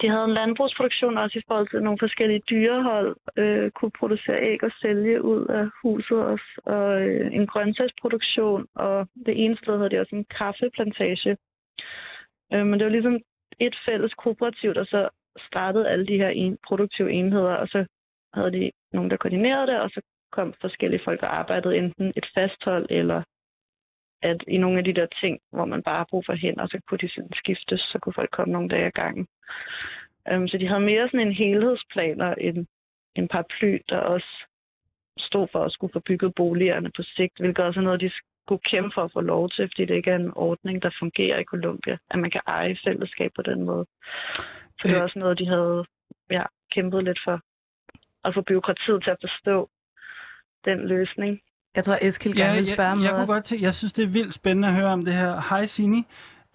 De 0.00 0.08
havde 0.08 0.24
en 0.24 0.34
landbrugsproduktion 0.34 1.18
også 1.18 1.38
i 1.38 1.42
forhold 1.48 1.68
til 1.68 1.82
nogle 1.82 1.98
forskellige 1.98 2.42
dyrehold, 2.50 3.16
øh, 3.36 3.70
kunne 3.70 3.90
producere 3.98 4.42
æg 4.42 4.64
og 4.64 4.70
sælge 4.82 5.22
ud 5.22 5.46
af 5.46 5.66
huset 5.82 6.18
også, 6.18 6.48
og 6.64 7.02
øh, 7.02 7.34
en 7.34 7.46
grøntsagsproduktion, 7.46 8.66
og 8.74 9.08
det 9.26 9.44
ene 9.44 9.56
sted 9.56 9.76
havde 9.76 9.90
de 9.90 10.00
også 10.00 10.16
en 10.16 10.26
kaffeplantage. 10.38 11.36
Øh, 12.52 12.66
men 12.66 12.78
det 12.78 12.84
var 12.84 12.90
ligesom 12.90 13.20
et 13.60 13.76
fælles 13.86 14.14
kooperativ, 14.14 14.74
der 14.74 14.84
så 14.84 15.08
startede 15.48 15.88
alle 15.88 16.06
de 16.06 16.16
her 16.16 16.28
en, 16.28 16.58
produktive 16.66 17.12
enheder, 17.12 17.54
og 17.54 17.68
så 17.68 17.86
havde 18.34 18.52
de 18.52 18.70
nogen, 18.92 19.10
der 19.10 19.16
koordinerede 19.16 19.66
det, 19.66 19.80
og 19.80 19.90
så 19.90 20.00
kom 20.32 20.54
forskellige 20.60 21.04
folk 21.04 21.22
og 21.22 21.36
arbejdede 21.36 21.76
enten 21.76 22.12
et 22.16 22.26
fasthold, 22.34 22.86
eller 22.90 23.22
at 24.30 24.44
i 24.48 24.56
nogle 24.56 24.78
af 24.78 24.84
de 24.84 24.94
der 24.94 25.06
ting, 25.20 25.40
hvor 25.52 25.64
man 25.64 25.82
bare 25.82 25.96
har 25.96 26.06
brug 26.10 26.24
for 26.26 26.34
hænder, 26.34 26.66
så 26.66 26.80
kunne 26.88 26.98
de 26.98 27.08
sådan 27.14 27.32
skiftes, 27.42 27.80
så 27.80 27.98
kunne 27.98 28.18
folk 28.20 28.30
komme 28.30 28.52
nogle 28.52 28.68
dage 28.68 28.86
ad 28.86 28.96
gangen. 29.02 29.26
Um, 30.32 30.48
så 30.48 30.58
de 30.58 30.68
havde 30.68 30.80
mere 30.90 31.08
sådan 31.08 31.26
en 31.26 31.32
helhedsplaner 31.32 32.34
end 32.34 32.66
en 33.16 33.28
paraply, 33.28 33.78
der 33.88 33.98
også 33.98 34.32
stod 35.18 35.46
for 35.52 35.64
at 35.64 35.72
skulle 35.72 35.92
få 35.92 36.00
bygget 36.00 36.34
boligerne 36.34 36.90
på 36.96 37.02
sigt, 37.02 37.38
hvilket 37.38 37.64
også 37.64 37.80
er 37.80 37.84
noget, 37.84 38.00
de 38.00 38.10
skulle 38.42 38.62
kæmpe 38.70 38.90
for 38.94 39.02
at 39.04 39.12
få 39.12 39.20
lov 39.20 39.50
til, 39.50 39.68
fordi 39.68 39.84
det 39.84 39.94
ikke 39.94 40.10
er 40.10 40.16
en 40.16 40.36
ordning, 40.36 40.82
der 40.82 40.90
fungerer 40.98 41.38
i 41.38 41.44
Colombia, 41.44 41.98
at 42.10 42.18
man 42.18 42.30
kan 42.30 42.40
eje 42.46 42.76
fællesskab 42.84 43.30
på 43.36 43.42
den 43.42 43.62
måde. 43.62 43.86
Så 44.78 44.82
det 44.88 44.96
var 44.96 45.02
også 45.02 45.18
noget, 45.18 45.38
de 45.38 45.46
havde 45.46 45.84
ja, 46.30 46.44
kæmpet 46.72 47.04
lidt 47.04 47.20
for. 47.24 47.40
At 48.24 48.34
få 48.34 48.40
byråkratiet 48.40 49.02
til 49.02 49.10
at 49.10 49.16
forstå 49.20 49.70
den 50.64 50.88
løsning. 50.88 51.40
Jeg 51.76 51.84
tror, 51.84 51.98
Eskild 52.02 52.34
gerne 52.34 52.56
vil 52.56 52.66
spørge 52.66 52.90
jeg, 52.90 53.00
jeg, 53.02 53.10
noget. 53.12 53.26
kunne 53.26 53.34
godt 53.34 53.44
tænke, 53.44 53.64
jeg 53.64 53.74
synes, 53.74 53.92
det 53.92 54.02
er 54.02 54.08
vildt 54.08 54.34
spændende 54.34 54.68
at 54.68 54.74
høre 54.74 54.86
om 54.86 55.02
det 55.02 55.14
her. 55.14 55.48
Hej, 55.48 55.66
Sini. 55.66 56.06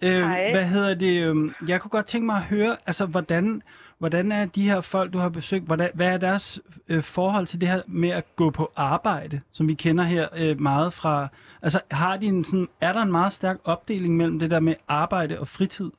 Øh, 0.02 0.22
Hej. 0.22 0.50
Hvad 0.50 0.64
hedder 0.64 0.94
det? 0.94 1.22
øhm, 1.24 1.52
Jeg 1.68 1.80
kunne 1.80 1.90
godt 1.90 2.06
tænke 2.06 2.26
mig 2.26 2.36
at 2.36 2.42
høre, 2.42 2.76
altså, 2.86 3.06
hvordan, 3.06 3.62
hvordan 3.98 4.32
er 4.32 4.44
de 4.44 4.62
her 4.70 4.80
folk, 4.80 5.12
du 5.12 5.18
har 5.18 5.28
besøgt, 5.28 5.66
hvordan, 5.66 5.90
hvad 5.94 6.06
er 6.08 6.16
deres 6.16 6.60
øh, 6.88 7.02
forhold 7.02 7.46
til 7.46 7.60
det 7.60 7.68
her 7.68 7.82
med 7.86 8.10
at 8.10 8.36
gå 8.36 8.50
på 8.50 8.72
arbejde, 8.76 9.40
som 9.52 9.68
vi 9.68 9.74
kender 9.74 10.04
her 10.04 10.28
øh, 10.36 10.60
meget 10.60 10.92
fra... 10.92 11.28
Altså, 11.62 11.80
har 11.90 12.16
de 12.16 12.26
en 12.26 12.44
sådan, 12.44 12.68
er 12.80 12.92
der 12.92 13.02
en 13.02 13.12
meget 13.12 13.32
stærk 13.32 13.56
opdeling 13.64 14.16
mellem 14.16 14.38
det 14.38 14.50
der 14.50 14.60
med 14.60 14.74
arbejde 14.88 15.40
og 15.40 15.48
fritid? 15.48 15.90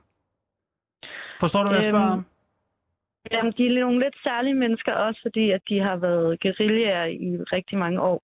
Forstår 1.39 1.63
du, 1.63 1.69
hvad 1.69 1.77
jeg 1.77 1.83
spørger 1.91 2.05
Øhm, 2.11 2.13
om? 2.17 2.25
Jamen, 3.31 3.53
de 3.57 3.65
er 3.67 3.79
nogle 3.79 3.99
lidt 3.99 4.15
særlige 4.23 4.53
mennesker 4.53 4.93
også, 4.93 5.19
fordi 5.21 5.51
at 5.51 5.61
de 5.69 5.79
har 5.79 5.95
været 5.95 6.39
guerillaer 6.41 7.05
i 7.05 7.37
rigtig 7.55 7.77
mange 7.77 8.01
år. 8.01 8.21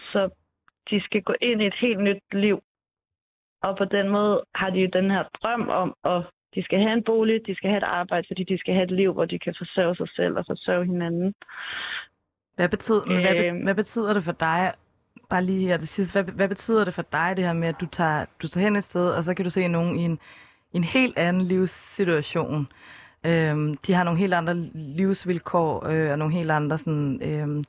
Så 0.00 0.28
de 0.90 1.00
skal 1.00 1.22
gå 1.22 1.34
ind 1.40 1.62
i 1.62 1.66
et 1.66 1.74
helt 1.80 2.00
nyt 2.00 2.22
liv. 2.32 2.62
Og 3.62 3.76
på 3.78 3.84
den 3.84 4.08
måde 4.08 4.42
har 4.54 4.70
de 4.70 4.78
jo 4.80 4.88
den 4.92 5.10
her 5.10 5.24
drøm 5.42 5.68
om, 5.68 5.94
at 6.04 6.22
de 6.54 6.62
skal 6.62 6.78
have 6.78 6.92
en 6.92 7.04
bolig, 7.04 7.40
de 7.46 7.54
skal 7.54 7.70
have 7.70 7.78
et 7.78 7.82
arbejde, 8.00 8.26
fordi 8.28 8.44
de 8.44 8.58
skal 8.58 8.74
have 8.74 8.84
et 8.84 8.90
liv, 8.90 9.12
hvor 9.12 9.24
de 9.24 9.38
kan 9.38 9.54
forsørge 9.58 9.96
sig 9.96 10.08
selv 10.16 10.36
og 10.38 10.44
forsørge 10.46 10.84
hinanden. 10.86 11.34
Hvad 12.56 12.68
betyder, 12.68 13.06
men 13.06 13.20
hvad, 13.20 13.34
be, 13.34 13.46
Øhm. 13.46 13.62
hvad 13.62 13.74
betyder 13.74 14.12
det 14.14 14.24
for 14.24 14.32
dig, 14.32 14.72
bare 15.30 15.44
lige 15.44 15.66
her 15.68 15.76
til 15.76 15.88
sidst, 15.88 16.14
hvad, 16.14 16.24
hvad 16.24 16.48
betyder 16.48 16.84
det 16.84 16.94
for 16.94 17.02
dig, 17.12 17.36
det 17.36 17.44
her 17.44 17.52
med, 17.52 17.68
at 17.68 17.80
du 17.80 17.86
tager, 17.86 18.24
du 18.42 18.48
tager 18.48 18.64
hen 18.64 18.76
et 18.76 18.84
sted, 18.84 19.10
og 19.10 19.24
så 19.24 19.34
kan 19.34 19.44
du 19.44 19.50
se 19.50 19.68
nogen 19.68 19.98
i 19.98 20.02
en, 20.04 20.18
i 20.72 20.76
en 20.76 20.84
helt 20.84 21.18
anden 21.18 21.42
livssituation. 21.42 22.68
Øhm, 23.26 23.76
de 23.76 23.92
har 23.92 24.04
nogle 24.04 24.18
helt 24.20 24.34
andre 24.34 24.54
livsvilkår, 24.74 25.86
øh, 25.86 26.10
og 26.10 26.18
nogle 26.18 26.34
helt 26.34 26.50
andre 26.50 26.78
sådan, 26.78 27.20
øhm, 27.22 27.64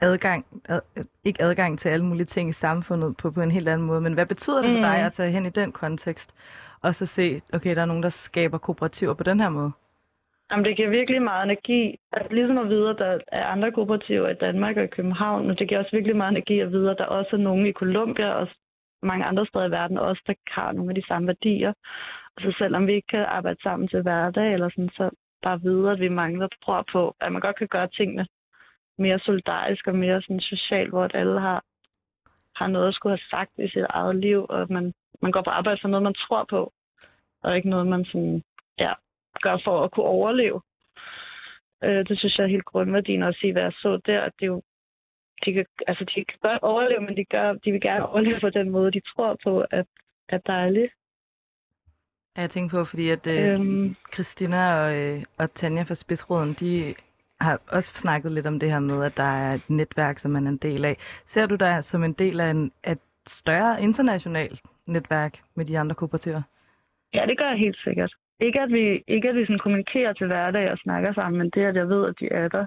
adgang, 0.00 0.46
ad, 0.68 0.80
ikke 1.24 1.42
adgang 1.42 1.78
til 1.78 1.88
alle 1.88 2.04
mulige 2.04 2.26
ting 2.26 2.48
i 2.50 2.52
samfundet 2.52 3.16
på, 3.16 3.30
på 3.30 3.40
en 3.40 3.50
helt 3.50 3.68
anden 3.68 3.86
måde, 3.86 4.00
men 4.00 4.12
hvad 4.12 4.26
betyder 4.26 4.62
det 4.62 4.70
for 4.70 4.76
Mm. 4.76 4.82
dig 4.82 4.98
at 4.98 5.12
tage 5.12 5.30
hen 5.30 5.46
i 5.46 5.50
den 5.50 5.72
kontekst, 5.72 6.34
og 6.82 6.94
så 6.94 7.06
se, 7.06 7.40
okay, 7.52 7.74
der 7.76 7.82
er 7.82 7.86
nogen, 7.86 8.02
der 8.02 8.08
skaber 8.08 8.58
kooperativer 8.58 9.14
på 9.14 9.22
den 9.22 9.40
her 9.40 9.48
måde? 9.48 9.72
Jamen, 10.50 10.64
det 10.64 10.76
giver 10.76 10.88
virkelig 10.90 11.22
meget 11.22 11.44
energi. 11.44 11.96
Altså, 12.12 12.34
ligesom 12.34 12.58
at 12.58 12.68
vide, 12.68 12.90
at 12.90 12.98
der 12.98 13.18
er 13.32 13.44
andre 13.46 13.72
kooperativer 13.72 14.28
i 14.28 14.34
Danmark 14.34 14.76
og 14.76 14.84
i 14.84 14.94
København, 14.96 15.46
men 15.46 15.56
det 15.56 15.68
giver 15.68 15.80
også 15.80 15.96
virkelig 15.96 16.16
meget 16.16 16.30
energi 16.30 16.60
at 16.60 16.72
vide, 16.72 16.90
at 16.90 16.98
der 16.98 17.04
også 17.04 17.30
er 17.36 17.40
nogen 17.40 17.66
i 17.66 17.72
Colombia 17.72 18.28
og 18.32 18.48
mange 19.02 19.24
andre 19.24 19.46
steder 19.46 19.66
i 19.66 19.70
verden 19.70 19.98
også, 19.98 20.22
der 20.26 20.34
har 20.48 20.72
nogle 20.72 20.90
af 20.90 20.94
de 20.94 21.06
samme 21.08 21.26
værdier. 21.26 21.72
Og 22.36 22.42
så 22.42 22.54
selvom 22.58 22.86
vi 22.86 22.92
ikke 22.92 23.06
kan 23.06 23.24
arbejde 23.24 23.62
sammen 23.62 23.88
til 23.88 24.02
hverdag, 24.02 24.52
eller 24.52 24.68
sådan, 24.68 24.90
så 24.96 25.10
bare 25.42 25.60
vide, 25.60 25.90
at 25.90 26.00
vi 26.00 26.08
mangler 26.08 26.48
tror 26.64 26.84
på, 26.92 27.16
at 27.20 27.32
man 27.32 27.40
godt 27.40 27.56
kan 27.56 27.68
gøre 27.68 27.88
tingene 27.88 28.26
mere 28.98 29.18
solidarisk 29.18 29.86
og 29.86 29.94
mere 29.94 30.22
sådan 30.22 30.40
socialt, 30.40 30.90
hvor 30.90 31.04
at 31.04 31.14
alle 31.14 31.40
har, 31.40 31.64
har 32.56 32.66
noget 32.66 32.88
at 32.88 32.94
skulle 32.94 33.16
have 33.16 33.28
sagt 33.30 33.50
i 33.58 33.68
sit 33.68 33.86
eget 33.88 34.16
liv, 34.16 34.46
og 34.48 34.62
at 34.62 34.70
man, 34.70 34.94
man 35.22 35.32
går 35.32 35.42
på 35.42 35.50
arbejde 35.50 35.80
for 35.80 35.88
noget, 35.88 36.02
man 36.02 36.14
tror 36.14 36.46
på, 36.50 36.72
og 37.42 37.56
ikke 37.56 37.68
noget, 37.68 37.86
man 37.86 38.04
sådan, 38.04 38.42
ja, 38.78 38.92
gør 39.42 39.58
for 39.64 39.84
at 39.84 39.90
kunne 39.90 40.06
overleve. 40.06 40.60
Øh, 41.84 42.08
det 42.08 42.18
synes 42.18 42.38
jeg 42.38 42.44
er 42.44 42.48
helt 42.56 42.64
grundværdien 42.64 43.22
også 43.22 43.40
i, 43.42 43.50
hvad 43.50 43.62
jeg 43.62 43.72
så 43.72 44.00
der, 44.06 44.20
at 44.20 44.32
det 44.40 44.46
jo, 44.46 44.62
de 45.44 45.52
kan, 45.52 45.66
altså 45.86 46.04
de 46.04 46.24
kan 46.24 46.38
godt 46.42 46.62
overleve, 46.62 47.00
men 47.00 47.16
de, 47.16 47.24
gør, 47.24 47.52
de 47.52 47.72
vil 47.72 47.80
gerne 47.80 48.08
overleve 48.08 48.40
på 48.40 48.50
den 48.50 48.70
måde, 48.70 48.92
de 48.92 49.00
tror 49.00 49.36
på, 49.44 49.64
at 49.70 49.86
er 50.28 50.38
dejligt. 50.38 50.92
Ja, 52.36 52.40
Jeg 52.40 52.50
tænker 52.50 52.78
på, 52.78 52.84
fordi 52.84 53.10
at 53.10 53.26
øh, 53.26 53.54
Øhm. 53.54 53.96
Christina 54.14 54.74
og, 54.74 54.96
øh, 54.96 55.22
og 55.38 55.54
Tanja 55.54 55.82
fra 55.82 55.94
Spidsråden, 55.94 56.52
de 56.52 56.94
har 57.40 57.60
også 57.68 57.92
snakket 57.94 58.32
lidt 58.32 58.46
om 58.46 58.60
det 58.60 58.70
her 58.70 58.78
med, 58.78 59.04
at 59.04 59.16
der 59.16 59.22
er 59.22 59.54
et 59.54 59.70
netværk, 59.70 60.18
som 60.18 60.30
man 60.30 60.46
er 60.46 60.50
en 60.50 60.56
del 60.56 60.84
af. 60.84 60.96
Ser 61.26 61.46
du 61.46 61.54
dig 61.54 61.84
som 61.84 62.04
en 62.04 62.12
del 62.12 62.40
af, 62.40 62.50
en, 62.50 62.72
af 62.84 62.92
et 62.92 62.98
større 63.26 63.82
internationalt 63.82 64.60
netværk 64.86 65.40
med 65.54 65.64
de 65.64 65.78
andre 65.78 65.94
kooperativer? 65.94 66.42
Ja, 67.14 67.26
det 67.26 67.38
gør 67.38 67.48
jeg 67.48 67.58
helt 67.58 67.78
sikkert. 67.84 68.12
Ikke 68.40 68.60
at 68.60 68.72
vi, 68.72 69.02
ikke 69.08 69.28
at 69.28 69.36
vi 69.36 69.44
sådan 69.44 69.58
kommunikerer 69.58 70.12
til 70.12 70.26
hverdag 70.26 70.70
og 70.70 70.78
snakker 70.78 71.12
sammen, 71.14 71.38
men 71.38 71.50
det 71.50 71.64
at 71.64 71.76
jeg 71.76 71.88
ved, 71.88 72.06
at 72.06 72.14
de 72.20 72.28
er 72.28 72.48
der. 72.48 72.66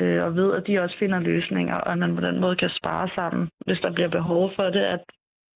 Øh, 0.00 0.24
og 0.24 0.34
ved, 0.34 0.54
at 0.54 0.66
de 0.66 0.78
også 0.78 0.96
finder 0.98 1.18
løsninger, 1.18 1.74
og 1.74 1.92
at 1.92 1.98
man 1.98 2.14
på 2.14 2.20
den 2.20 2.40
måde 2.40 2.56
kan 2.56 2.70
spare 2.70 3.08
sammen, 3.14 3.50
hvis 3.66 3.80
der 3.80 3.92
bliver 3.92 4.08
behov 4.08 4.50
for 4.56 4.64
det. 4.64 4.80
At, 4.80 5.00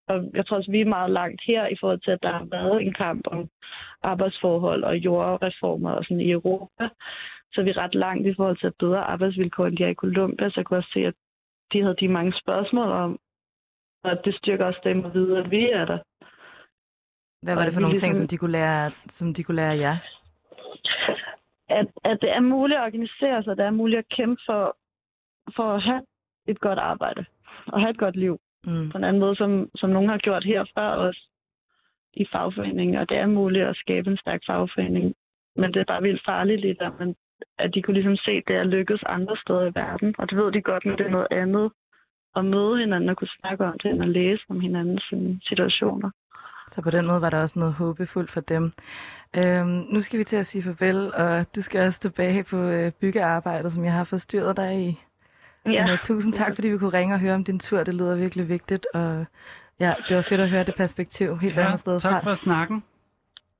og 0.08 0.30
jeg 0.34 0.46
tror 0.46 0.56
også, 0.56 0.70
vi 0.70 0.80
er 0.80 0.94
meget 0.98 1.10
langt 1.10 1.40
her 1.46 1.66
i 1.66 1.76
forhold 1.80 2.00
til, 2.00 2.10
at 2.10 2.22
der 2.22 2.32
har 2.32 2.46
været 2.50 2.82
en 2.82 2.94
kamp 2.94 3.26
om 3.26 3.48
arbejdsforhold 4.02 4.84
og 4.84 4.96
jordreformer 4.96 5.90
og 5.90 6.04
sådan 6.04 6.20
i 6.20 6.30
Europa. 6.30 6.88
Så 7.56 7.62
vi 7.62 7.70
er 7.70 7.78
ret 7.78 7.94
langt 7.94 8.26
i 8.26 8.34
forhold 8.34 8.56
til 8.56 8.66
at 8.66 8.74
bedre 8.78 8.98
arbejdsvilkår, 9.04 9.66
end 9.66 9.76
de 9.76 9.84
er 9.84 9.88
i 9.88 9.94
Colombia. 10.04 10.48
Så 10.50 10.54
jeg 10.56 10.64
kunne 10.66 10.78
også 10.78 10.90
se, 10.92 11.00
at 11.06 11.14
de 11.72 11.82
havde 11.82 11.96
de 12.00 12.08
mange 12.08 12.32
spørgsmål 12.42 12.88
om, 12.88 13.18
og 14.04 14.24
det 14.24 14.34
styrker 14.34 14.64
også 14.64 14.80
dem 14.84 15.04
at 15.04 15.14
vide, 15.14 15.38
at 15.38 15.50
vi 15.50 15.70
er 15.70 15.84
der. 15.84 15.98
Hvad 17.42 17.54
var 17.54 17.60
Og 17.60 17.66
det 17.66 17.74
for 17.74 17.80
vi 17.80 17.82
nogle 17.82 17.98
ting, 17.98 18.10
ligesom- 18.10 18.22
som 18.24 18.28
de 18.28 18.36
kunne 18.38 18.52
lære, 18.52 18.90
som 19.08 19.34
de 19.34 19.42
kunne 19.42 19.56
lære 19.56 19.76
jer? 19.78 19.96
at, 21.68 21.86
at 22.04 22.18
det 22.22 22.30
er 22.30 22.40
muligt 22.40 22.78
at 22.78 22.84
organisere 22.84 23.42
sig, 23.42 23.56
det 23.56 23.64
er 23.64 23.70
muligt 23.70 23.98
at 23.98 24.08
kæmpe 24.08 24.42
for, 24.46 24.76
for 25.56 25.72
at 25.74 25.82
have 25.82 26.02
et 26.48 26.60
godt 26.60 26.78
arbejde 26.78 27.24
og 27.66 27.80
have 27.80 27.90
et 27.90 27.98
godt 27.98 28.16
liv 28.16 28.40
Mm. 28.68 28.90
på 28.90 28.98
en 28.98 29.04
anden 29.04 29.20
måde, 29.20 29.36
som, 29.36 29.70
som 29.74 29.90
nogen 29.90 30.08
har 30.08 30.18
gjort 30.18 30.44
herfra 30.44 30.96
også 30.96 31.20
i 32.14 32.26
fagforeningen, 32.32 32.96
og 32.96 33.08
det 33.08 33.16
er 33.16 33.26
muligt 33.26 33.64
at 33.64 33.76
skabe 33.76 34.10
en 34.10 34.16
stærk 34.16 34.40
fagforening, 34.46 35.14
men 35.56 35.74
det 35.74 35.80
er 35.80 35.84
bare 35.84 36.02
vildt 36.02 36.24
farligt 36.24 36.60
lidt, 36.60 36.82
at, 36.82 36.92
man, 36.98 37.16
at 37.58 37.74
de 37.74 37.82
kunne 37.82 37.94
ligesom 37.94 38.16
se, 38.16 38.30
at 38.30 38.42
det 38.48 38.56
er 38.56 38.64
lykkedes 38.64 39.02
andre 39.06 39.36
steder 39.36 39.64
i 39.66 39.74
verden, 39.74 40.14
og 40.18 40.30
det 40.30 40.38
ved 40.38 40.52
de 40.52 40.62
godt, 40.62 40.84
men 40.86 40.98
det 40.98 41.06
er 41.06 41.10
noget 41.10 41.28
andet 41.30 41.72
at 42.36 42.44
møde 42.44 42.78
hinanden 42.78 43.08
og 43.08 43.16
kunne 43.16 43.36
snakke 43.40 43.64
om 43.64 43.78
det, 43.82 43.90
end 43.90 44.02
at 44.02 44.08
læse 44.08 44.42
om 44.48 44.60
hinandens 44.60 45.02
sådan, 45.10 45.40
situationer. 45.42 46.10
Så 46.68 46.82
på 46.82 46.90
den 46.90 47.06
måde 47.06 47.20
var 47.20 47.30
der 47.30 47.40
også 47.40 47.58
noget 47.58 47.74
håbefuldt 47.74 48.30
for 48.30 48.40
dem. 48.40 48.72
Øhm, 49.36 49.68
nu 49.68 50.00
skal 50.00 50.18
vi 50.18 50.24
til 50.24 50.36
at 50.36 50.46
sige 50.46 50.62
farvel, 50.62 51.14
og 51.14 51.54
du 51.56 51.60
skal 51.62 51.86
også 51.86 52.00
tilbage 52.00 52.44
på 52.44 52.56
øh, 52.56 52.92
byggearbejdet, 52.92 53.72
som 53.72 53.84
jeg 53.84 53.92
har 53.92 54.04
forstyrret 54.04 54.56
dig 54.56 54.88
i. 54.88 54.98
Ja. 55.66 55.84
Men, 55.86 55.92
uh, 55.92 55.98
tusind 56.02 56.32
tak, 56.32 56.54
fordi 56.54 56.68
vi 56.68 56.78
kunne 56.78 56.98
ringe 56.98 57.14
og 57.14 57.20
høre 57.20 57.34
om 57.34 57.44
din 57.44 57.58
tur. 57.58 57.82
Det 57.84 57.94
lyder 57.94 58.16
virkelig 58.16 58.48
vigtigt, 58.48 58.86
og 58.94 59.26
ja, 59.80 59.94
det 60.08 60.16
var 60.16 60.22
fedt 60.22 60.40
at 60.40 60.50
høre 60.50 60.64
det 60.64 60.74
perspektiv 60.76 61.38
helt 61.38 61.58
andet 61.58 61.80
sted 61.80 62.00
tak 62.00 62.12
fra. 62.12 62.30
for 62.30 62.34
snakken. 62.34 62.84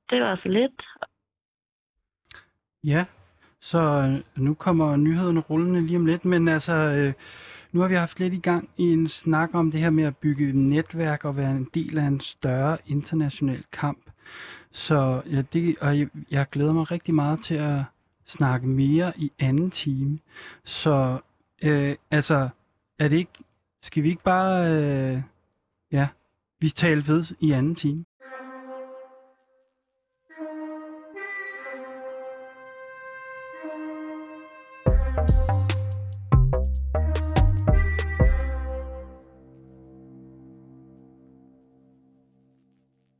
Det 0.09 0.21
var 0.21 0.35
så 0.35 0.49
lidt. 0.49 0.81
Ja, 2.83 3.05
så 3.61 3.79
øh, 3.79 4.43
nu 4.43 4.53
kommer 4.53 4.95
nyhederne 4.95 5.39
rullende 5.39 5.81
lige 5.81 5.97
om 5.97 6.05
lidt, 6.05 6.25
men 6.25 6.47
altså, 6.47 6.73
øh, 6.73 7.13
nu 7.71 7.79
har 7.79 7.87
vi 7.87 7.95
haft 7.95 8.19
lidt 8.19 8.33
i 8.33 8.39
gang 8.39 8.69
i 8.77 8.83
en 8.83 9.07
snak 9.07 9.49
om 9.53 9.71
det 9.71 9.79
her 9.79 9.89
med 9.89 10.03
at 10.03 10.17
bygge 10.17 10.53
netværk 10.53 11.25
og 11.25 11.37
være 11.37 11.51
en 11.51 11.67
del 11.73 11.97
af 11.97 12.03
en 12.03 12.19
større 12.19 12.77
international 12.85 13.63
kamp. 13.71 14.09
Så 14.71 15.21
ja, 15.31 15.41
det, 15.53 15.75
og 15.81 15.99
jeg, 15.99 16.07
jeg 16.31 16.49
glæder 16.51 16.73
mig 16.73 16.91
rigtig 16.91 17.13
meget 17.13 17.43
til 17.43 17.55
at 17.55 17.81
snakke 18.25 18.67
mere 18.67 19.13
i 19.15 19.31
anden 19.39 19.71
time. 19.71 20.19
Så 20.63 21.19
øh, 21.63 21.95
altså, 22.11 22.49
er 22.99 23.07
det 23.07 23.17
ikke, 23.17 23.31
skal 23.81 24.03
vi 24.03 24.09
ikke 24.09 24.23
bare, 24.23 24.71
øh, 24.71 25.21
ja, 25.91 26.07
vi 26.59 26.69
taler 26.69 27.03
ved 27.03 27.25
i 27.39 27.51
anden 27.51 27.75
time? 27.75 28.05